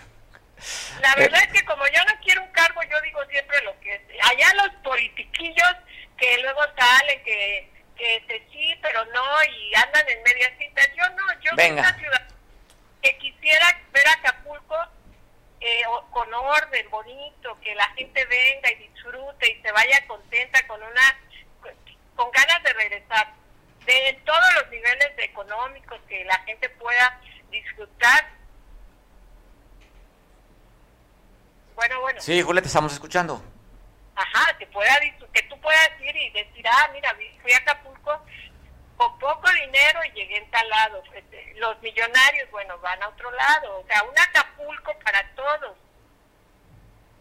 La 1.00 1.10
eh, 1.12 1.28
verdad 1.28 1.42
es 1.42 1.52
que 1.52 1.64
como 1.66 1.84
yo 1.86 2.04
no 2.04 2.20
quiero 2.22 2.42
un 2.42 2.52
cargo, 2.52 2.80
yo 2.82 3.00
digo 3.02 3.20
siempre 3.30 3.60
lo 3.62 3.78
que 3.80 3.94
es. 3.94 4.02
Allá 4.22 4.54
los 4.54 4.74
politiquillos 4.82 5.76
que 6.16 6.38
luego 6.38 6.60
salen, 6.78 7.22
que, 7.24 7.70
que 7.96 8.16
este, 8.16 8.46
sí, 8.52 8.74
pero 8.80 9.04
no, 9.06 9.44
y 9.44 9.74
andan 9.74 10.08
en 10.08 10.22
medias 10.22 10.52
cintas. 10.58 10.88
Yo 10.96 11.08
no, 11.10 11.40
yo 11.40 11.50
soy 11.56 11.70
una 11.70 11.98
ciudad 11.98 12.28
que 13.02 13.18
quisiera 13.18 13.80
ver 13.92 14.08
a 14.08 14.12
Acapulco 14.12 14.76
eh, 15.60 15.82
con 16.10 16.32
orden, 16.32 16.90
bonito, 16.90 17.58
que 17.60 17.74
la 17.74 17.86
gente 17.96 18.24
venga 18.26 18.72
y 18.72 18.88
disfrute 18.88 19.50
y 19.50 19.62
se 19.62 19.72
vaya 19.72 20.06
contenta 20.06 20.66
con 20.66 20.82
una 20.82 21.20
con 22.14 22.30
ganas 22.30 22.62
de 22.62 22.72
regresar 22.74 23.34
de 23.86 24.20
todos 24.24 24.54
los 24.60 24.70
niveles 24.70 25.12
económicos 25.18 26.00
que 26.08 26.24
la 26.24 26.38
gente 26.40 26.68
pueda 26.70 27.20
disfrutar 27.50 28.34
Bueno, 31.74 32.00
bueno. 32.00 32.20
Sí, 32.20 32.40
Julieta, 32.40 32.68
estamos 32.68 32.92
escuchando. 32.92 33.42
Ajá, 34.14 34.56
que, 34.58 34.66
pueda, 34.68 34.94
que 35.32 35.42
tú 35.42 35.60
puedas 35.60 35.90
ir 36.00 36.16
y 36.16 36.30
decir, 36.30 36.64
ah, 36.68 36.88
mira, 36.92 37.14
fui 37.42 37.52
a 37.52 37.58
Acapulco 37.58 38.12
con 38.96 39.18
poco 39.18 39.50
dinero 39.50 40.00
y 40.04 40.12
llegué 40.12 40.38
en 40.38 40.50
tal 40.50 40.68
lado. 40.68 41.02
Este, 41.12 41.52
los 41.56 41.80
millonarios, 41.82 42.48
bueno, 42.52 42.78
van 42.78 43.02
a 43.02 43.08
otro 43.08 43.30
lado. 43.32 43.80
O 43.80 43.86
sea, 43.86 44.04
un 44.04 44.16
Acapulco 44.18 44.92
para 45.02 45.28
todos. 45.34 45.76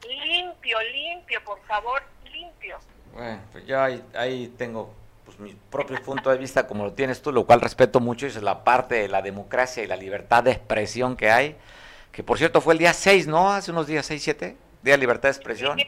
Limpio, 0.07 0.80
limpio, 0.82 1.43
por 1.43 1.66
favor, 1.66 2.03
limpio. 2.26 2.80
Bueno, 3.14 3.41
pues 3.51 3.66
yo 3.66 3.82
ahí, 3.82 4.03
ahí 4.14 4.53
tengo 4.57 4.93
pues, 5.26 5.39
mi 5.39 5.55
propio 5.69 6.01
punto 6.03 6.30
de 6.30 6.38
vista 6.38 6.67
como 6.67 6.84
lo 6.84 6.93
tienes 6.93 7.21
tú, 7.21 7.32
lo 7.32 7.45
cual 7.45 7.61
respeto 7.61 7.99
mucho, 7.99 8.28
es 8.28 8.41
la 8.41 8.63
parte 8.63 8.95
de 8.95 9.07
la 9.07 9.21
democracia 9.21 9.84
y 9.84 9.88
la 9.88 9.95
libertad 9.95 10.43
de 10.43 10.51
expresión 10.51 11.15
que 11.15 11.32
hay 11.32 11.57
que 12.13 12.24
por 12.24 12.38
cierto 12.38 12.61
fue 12.61 12.76
el 12.76 12.80
día 12.80 12.93
6, 12.93 13.28
¿no? 13.28 13.51
Hace 13.51 13.71
unos 13.71 13.88
días, 13.88 14.05
6, 14.05 14.24
7, 14.24 14.55
Día 14.84 14.93
de 14.93 14.97
Libertad 14.99 15.30
de 15.30 15.36
Expresión. 15.36 15.80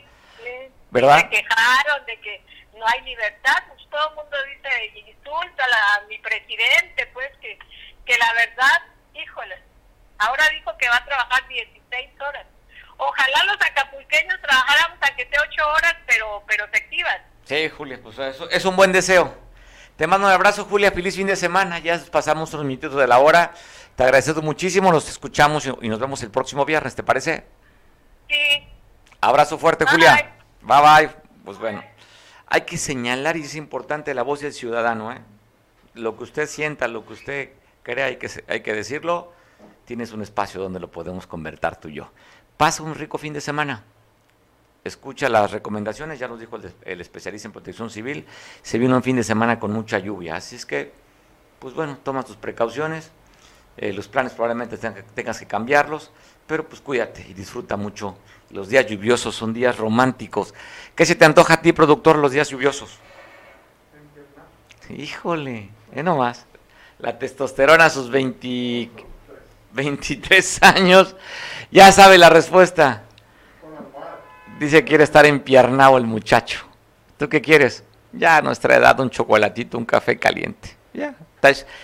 ¿Verdad? 0.89 1.19
Se 1.19 1.29
quejaron 1.29 2.05
de 2.07 2.19
que 2.19 2.41
no 2.73 2.86
hay 2.88 3.01
libertad, 3.01 3.63
pues 3.67 3.88
todo 3.91 4.09
el 4.09 4.15
mundo 4.15 4.38
dice, 4.51 5.07
insulta 5.07 5.63
a, 5.63 6.01
mi 6.07 6.17
presidente, 6.19 7.05
pues 7.13 7.29
que, 7.41 7.59
que 8.05 8.17
la 8.17 8.33
verdad, 8.33 8.81
híjole, 9.13 9.55
ahora 10.17 10.49
dijo 10.49 10.75
que 10.77 10.89
va 10.89 10.97
a 10.97 11.05
trabajar 11.05 11.47
16 11.47 12.09
horas. 12.21 12.47
Ojalá 12.97 13.43
los 13.43 13.57
acapulqueños 13.61 14.41
trabajáramos 14.41 14.97
que 15.15 15.27
sea 15.29 15.41
8 15.41 15.69
horas, 15.69 15.95
pero, 16.07 16.43
pero 16.47 16.65
efectivas. 16.65 17.21
Sí, 17.46 17.70
Julia, 17.70 18.00
pues 18.02 18.18
eso 18.20 18.50
es 18.50 18.66
un 18.66 18.76
buen 18.76 18.91
deseo. 18.91 19.34
Te 19.96 20.08
mando 20.08 20.28
un 20.28 20.34
abrazo, 20.34 20.66
Julia, 20.66 20.91
feliz 20.91 21.16
fin 21.16 21.28
de 21.28 21.36
semana, 21.36 21.80
ya 21.80 22.04
pasamos 22.12 22.54
unos 22.54 22.66
minutos 22.66 22.96
de 22.96 23.08
la 23.08 23.20
hora. 23.20 23.54
Te 23.96 24.04
agradezco 24.04 24.41
muchísimo, 24.41 24.91
nos 24.91 25.08
escuchamos 25.08 25.70
y 25.82 25.88
nos 25.88 26.00
vemos 26.00 26.22
el 26.24 26.32
próximo 26.32 26.66
viernes, 26.66 26.96
¿te 26.96 27.04
parece? 27.04 27.46
Sí. 28.28 28.68
Abrazo 29.22 29.58
fuerte, 29.58 29.86
Julia. 29.86 30.36
Bye 30.62 30.82
bye. 30.82 31.16
Pues 31.46 31.58
bueno, 31.60 31.84
hay 32.48 32.62
que 32.62 32.78
señalar 32.78 33.38
y 33.38 33.43
es 33.43 33.56
importante 33.56 34.14
la 34.14 34.24
voz 34.24 34.41
del 34.41 34.52
ciudadano, 34.52 35.14
¿eh? 35.14 35.22
Lo 35.93 36.18
que 36.18 36.24
usted 36.24 36.48
sienta, 36.48 36.88
lo 36.88 37.06
que 37.06 37.14
usted 37.14 37.50
crea, 37.84 38.08
hay 38.08 38.18
que, 38.18 38.30
hay 38.48 38.62
que 38.62 38.74
decirlo. 38.74 39.32
Tienes 39.86 40.12
un 40.12 40.24
espacio 40.24 40.60
donde 40.60 40.80
lo 40.80 40.91
podemos 40.91 41.28
convertir 41.28 41.76
tú 41.76 41.88
y 41.88 41.93
yo. 41.93 42.12
Pasa 42.58 42.84
un 42.84 42.96
rico 42.96 43.18
fin 43.18 43.34
de 43.34 43.39
semana. 43.39 43.84
Escucha 44.86 45.27
las 45.27 45.51
recomendaciones, 45.51 46.17
ya 46.17 46.29
nos 46.29 46.39
dijo 46.39 46.55
el, 46.55 46.73
el 46.83 47.01
especialista 47.01 47.49
en 47.49 47.51
protección 47.51 47.89
civil. 47.89 48.25
Se 48.61 48.77
vino 48.77 48.95
un 48.95 49.03
fin 49.03 49.17
de 49.17 49.23
semana 49.23 49.59
con 49.59 49.73
mucha 49.73 49.99
lluvia, 49.99 50.38
así 50.38 50.55
es 50.55 50.65
que, 50.65 50.93
pues 51.59 51.73
bueno, 51.73 51.97
toma 52.01 52.23
tus 52.23 52.38
precauciones 52.38 53.11
eh, 53.77 53.91
los 53.91 54.07
planes 54.07 54.31
probablemente 54.31 54.77
tengas 55.13 55.39
que 55.39 55.45
cambiarlos, 55.45 56.11
pero 56.47 56.67
pues 56.67 56.81
cuídate 56.81 57.25
y 57.27 57.33
disfruta 57.33 57.75
mucho. 57.75 58.17
Los 58.51 58.69
días 58.69 58.86
lluviosos 58.86 59.36
son 59.36 59.53
días 59.53 59.77
románticos. 59.77 60.53
¿Qué 60.95 61.05
se 61.05 61.15
te 61.15 61.25
antoja 61.25 61.55
a 61.55 61.61
ti, 61.61 61.73
productor, 61.73 62.17
los 62.17 62.31
días 62.31 62.49
lluviosos? 62.49 62.99
Híjole, 64.89 65.69
¿eh 65.93 66.03
nomás? 66.03 66.45
La 66.99 67.19
testosterona 67.19 67.86
a 67.86 67.89
sus 67.89 68.09
20, 68.09 68.91
23 69.73 70.63
años 70.63 71.15
ya 71.69 71.91
sabe 71.91 72.17
la 72.17 72.29
respuesta. 72.29 73.03
Dice 74.60 74.84
que 74.84 74.89
quiere 74.89 75.03
estar 75.03 75.26
empiernado 75.26 75.97
el 75.97 76.06
muchacho. 76.06 76.66
¿Tú 77.18 77.28
qué 77.28 77.41
quieres? 77.41 77.84
Ya 78.14 78.38
a 78.38 78.41
nuestra 78.41 78.76
edad 78.78 78.99
un 78.99 79.10
chocolatito, 79.10 79.78
un 79.78 79.86
café 79.86 80.18
caliente. 80.18 80.76
Ya, 80.93 81.16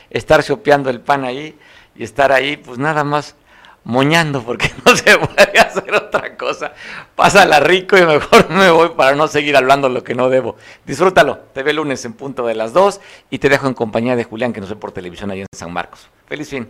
estar 0.10 0.44
chopeando 0.44 0.90
el 0.90 1.02
pan 1.02 1.26
ahí 1.26 1.58
y 1.96 2.04
estar 2.04 2.32
ahí, 2.32 2.56
pues 2.56 2.80
nada 2.80 3.04
más 3.04 3.36
moñando, 3.84 4.42
porque 4.44 4.72
no 4.86 4.96
se 4.96 5.18
puede 5.18 5.60
hacer 5.60 5.94
otra 5.94 6.38
cosa. 6.38 6.74
Pásala 7.16 7.60
rico 7.60 7.98
y 7.98 8.06
mejor 8.06 8.50
me 8.50 8.70
voy 8.70 8.90
para 8.90 9.16
no 9.16 9.28
seguir 9.28 9.58
hablando 9.58 9.90
lo 9.90 10.04
que 10.04 10.16
no 10.16 10.30
debo. 10.30 10.56
Disfrútalo. 10.86 11.40
Te 11.54 11.64
ve 11.64 11.72
el 11.72 11.78
lunes 11.78 12.04
en 12.06 12.14
punto 12.14 12.46
de 12.46 12.56
las 12.56 12.74
2 12.74 13.02
y 13.30 13.40
te 13.40 13.50
dejo 13.50 13.68
en 13.68 13.74
compañía 13.74 14.16
de 14.16 14.24
Julián, 14.24 14.54
que 14.54 14.62
nos 14.62 14.70
ve 14.70 14.76
por 14.76 14.92
televisión 14.92 15.32
ahí 15.32 15.42
en 15.42 15.48
San 15.54 15.74
Marcos. 15.74 16.08
Feliz 16.28 16.50
fin. 16.50 16.70